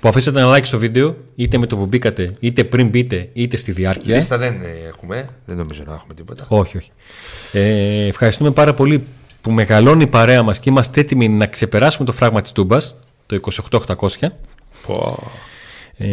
που 0.00 0.08
αφήσατε 0.08 0.40
ένα 0.40 0.56
like 0.56 0.64
στο 0.64 0.78
βίντεο, 0.78 1.16
είτε 1.34 1.58
με 1.58 1.66
το 1.66 1.76
που 1.76 1.86
μπήκατε, 1.86 2.32
είτε 2.38 2.64
πριν 2.64 2.88
μπείτε, 2.88 3.28
είτε 3.32 3.56
στη 3.56 3.72
διάρκεια. 3.72 4.16
Λίστα 4.16 4.38
δεν 4.38 4.54
έχουμε, 4.88 5.28
δεν 5.44 5.56
νομίζω 5.56 5.82
να 5.86 5.94
έχουμε 5.94 6.14
τίποτα. 6.14 6.44
Όχι, 6.48 6.76
όχι. 6.76 6.90
Ε, 7.52 8.06
ευχαριστούμε 8.06 8.50
πάρα 8.50 8.74
πολύ 8.74 9.06
που 9.40 9.50
μεγαλώνει 9.50 10.02
η 10.02 10.06
παρέα 10.06 10.42
μας 10.42 10.58
και 10.58 10.70
είμαστε 10.70 11.00
έτοιμοι 11.00 11.28
να 11.28 11.46
ξεπεράσουμε 11.46 12.06
το 12.06 12.12
φράγμα 12.12 12.40
της 12.40 12.52
Τούμπας, 12.52 12.94
το 13.26 13.40
28800. 13.70 14.28
Ε, 15.96 16.06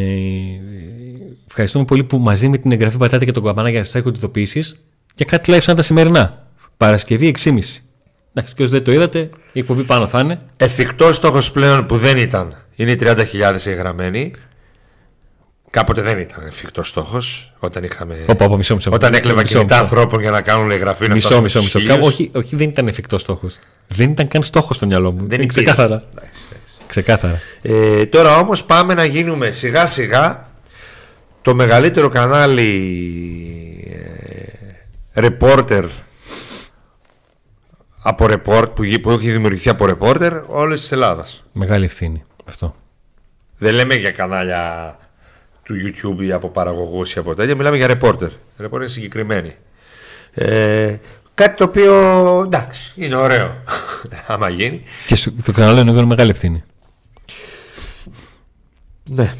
ευχαριστούμε 1.47 1.85
πολύ 1.85 2.03
που 2.03 2.17
μαζί 2.17 2.47
με 2.47 2.57
την 2.57 2.71
εγγραφή 2.71 2.97
πατάτε 2.97 3.25
και 3.25 3.31
τον 3.31 3.43
καμπανά 3.43 3.69
για 3.69 3.79
να 3.79 3.85
σας 3.85 3.95
έχετε 3.95 4.17
ειδοποιήσεις 4.17 4.79
και 5.15 5.25
κάτι 5.25 5.51
live 5.53 5.61
σαν 5.61 5.75
τα 5.75 5.81
σημερινά. 5.81 6.47
Παρασκευή 6.77 7.35
6.30. 7.43 7.59
Εντάξει, 8.37 8.55
και 8.55 8.63
όσοι 8.63 8.71
δεν 8.71 8.83
το 8.83 8.91
είδατε, 8.91 9.29
η 9.51 9.59
εκπομπή 9.59 9.83
πάνω 9.83 10.07
θα 10.07 10.19
είναι. 10.19 10.39
Εφικτός 10.57 11.15
στόχος 11.15 11.51
πλέον 11.51 11.85
που 11.85 11.97
δεν 11.97 12.17
ήταν 12.17 12.55
είναι 12.75 12.91
οι 12.91 12.97
30.000 13.01 13.65
εγγραμμένοι. 13.65 14.33
Κάποτε 15.69 16.01
δεν 16.01 16.19
ήταν 16.19 16.45
εφικτός 16.45 16.87
στόχος 16.87 17.53
όταν 17.59 17.83
είχαμε. 17.83 18.15
Οπα, 18.27 18.45
οπα, 18.45 18.57
μισό, 18.57 18.75
μισό, 18.75 18.91
όταν 18.93 19.13
έκλεβα 19.13 19.43
κινητά 19.43 19.79
ανθρώπων 19.79 20.21
για 20.21 20.31
να 20.31 20.41
κάνουν 20.41 20.71
εγγραφή. 20.71 21.09
Μισό, 21.11 21.41
μισό, 21.41 21.61
μισό. 21.61 21.79
όχι, 22.01 22.31
όχι, 22.33 22.55
δεν 22.55 22.69
ήταν 22.69 22.87
εφικτός 22.87 23.21
στόχος. 23.21 23.59
Δεν 23.87 24.09
ήταν 24.09 24.27
καν 24.27 24.43
στόχος 24.43 24.75
στο 24.75 24.85
μυαλό 24.85 25.11
μου. 25.11 25.25
Δεν 25.27 25.37
είναι 25.37 25.47
ξεκάθαρα. 25.47 26.01
ξεκάθαρα. 26.87 27.39
Ε, 27.61 28.05
τώρα 28.05 28.37
όμως 28.37 28.63
πάμε 28.63 28.93
να 28.93 29.05
γίνουμε 29.05 29.51
σιγά 29.51 29.87
σιγά 29.87 30.45
το 31.41 31.55
μεγαλύτερο 31.55 32.09
κανάλι 32.09 32.71
ε, 35.13 35.27
reporter 35.27 35.83
από 38.07 38.25
report, 38.29 38.65
που, 38.75 38.83
που 39.01 39.11
έχει 39.11 39.31
δημιουργηθεί 39.31 39.69
από 39.69 39.85
ρεπόρτερ 39.85 40.33
όλη 40.47 40.75
της 40.75 40.91
Ελλάδας. 40.91 41.43
Μεγάλη 41.53 41.85
ευθύνη 41.85 42.23
αυτό. 42.45 42.75
Δεν 43.57 43.73
λέμε 43.73 43.95
για 43.95 44.11
κανάλια 44.11 44.97
του 45.63 45.73
YouTube 45.73 46.23
ή 46.23 46.31
από 46.31 46.49
παραγωγούς 46.49 47.15
ή 47.15 47.19
από 47.19 47.33
τέτοια, 47.33 47.55
μιλάμε 47.55 47.77
για 47.77 47.87
ρεπόρτερ. 47.87 48.29
Ρεπόρτερ 48.57 48.89
συγκεκριμένοι. 48.89 49.55
Ε, 50.33 50.95
κάτι 51.33 51.57
το 51.57 51.63
οποίο 51.63 51.93
εντάξει, 52.45 52.93
είναι 52.95 53.15
ωραίο. 53.15 53.55
άμα 54.27 54.49
γίνει. 54.49 54.81
Και 55.05 55.15
στο, 55.15 55.31
το 55.31 55.51
κανάλι 55.51 55.79
είναι 55.79 56.05
μεγάλη 56.05 56.29
ευθύνη. 56.29 56.63
Ναι. 59.09 59.33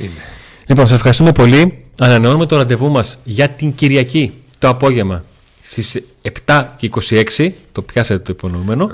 Είναι. 0.00 0.22
Λοιπόν, 0.66 0.86
σα 0.86 0.94
ευχαριστούμε 0.94 1.32
πολύ. 1.32 1.84
Ανανεώνουμε 1.98 2.46
το 2.46 2.56
ραντεβού 2.56 2.90
μας 2.90 3.18
για 3.24 3.48
την 3.48 3.74
Κυριακή 3.74 4.42
το 4.58 4.68
απόγευμα 4.68 5.24
Στις 5.66 6.02
7 6.46 6.64
και 6.76 6.90
26, 7.38 7.50
το 7.72 7.82
πιάσατε 7.82 8.18
το 8.18 8.32
υπονοούμενο. 8.36 8.90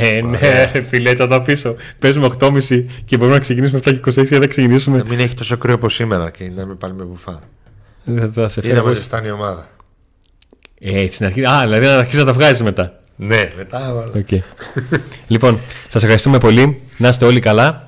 ε, 0.00 0.20
ναι, 0.20 0.70
φίλε, 0.88 1.10
έτσι 1.10 1.22
θα 1.22 1.28
το 1.28 1.34
αφήσω. 1.34 1.74
Παίζουμε 1.98 2.30
8.30 2.38 2.84
και 3.04 3.16
μπορούμε 3.16 3.34
να 3.36 3.40
ξεκινήσουμε 3.42 3.80
7 3.84 4.00
και 4.00 4.20
26 4.20 4.24
δεν 4.24 4.48
ξεκινήσουμε. 4.48 4.98
Να 4.98 5.04
μην 5.04 5.18
έχει 5.20 5.34
τόσο 5.34 5.56
κρύο 5.56 5.74
όπως 5.74 5.94
σήμερα 5.94 6.30
και 6.30 6.50
να 6.54 6.66
μην 6.66 6.78
πάλι 6.78 6.94
με 6.94 7.04
μπουφά. 7.04 7.40
Δεν 8.04 8.32
θα 8.32 8.48
σε 8.48 8.60
φέρω. 8.60 8.76
Είναι 8.76 8.86
να 8.86 8.92
ζεστάνει 8.92 9.26
η 9.26 9.30
ομάδα. 9.30 9.68
Ε, 10.80 11.00
έτσι 11.00 11.14
στην 11.14 11.26
αρχή. 11.26 11.44
Α, 11.46 11.60
δηλαδή 11.62 11.86
να 11.86 11.92
αρχίσεις 11.92 12.18
να 12.18 12.24
τα 12.24 12.32
βγάζεις 12.32 12.62
μετά. 12.62 13.00
Ναι, 13.16 13.52
μετά. 13.56 14.10
Okay. 14.14 14.38
λοιπόν, 15.26 15.58
σας 15.88 16.02
ευχαριστούμε 16.02 16.38
πολύ. 16.38 16.80
Να 16.96 17.08
είστε 17.08 17.24
όλοι 17.24 17.40
καλά. 17.40 17.84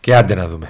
Και 0.00 0.14
άντε 0.16 0.34
να 0.34 0.48
δούμε. 0.48 0.68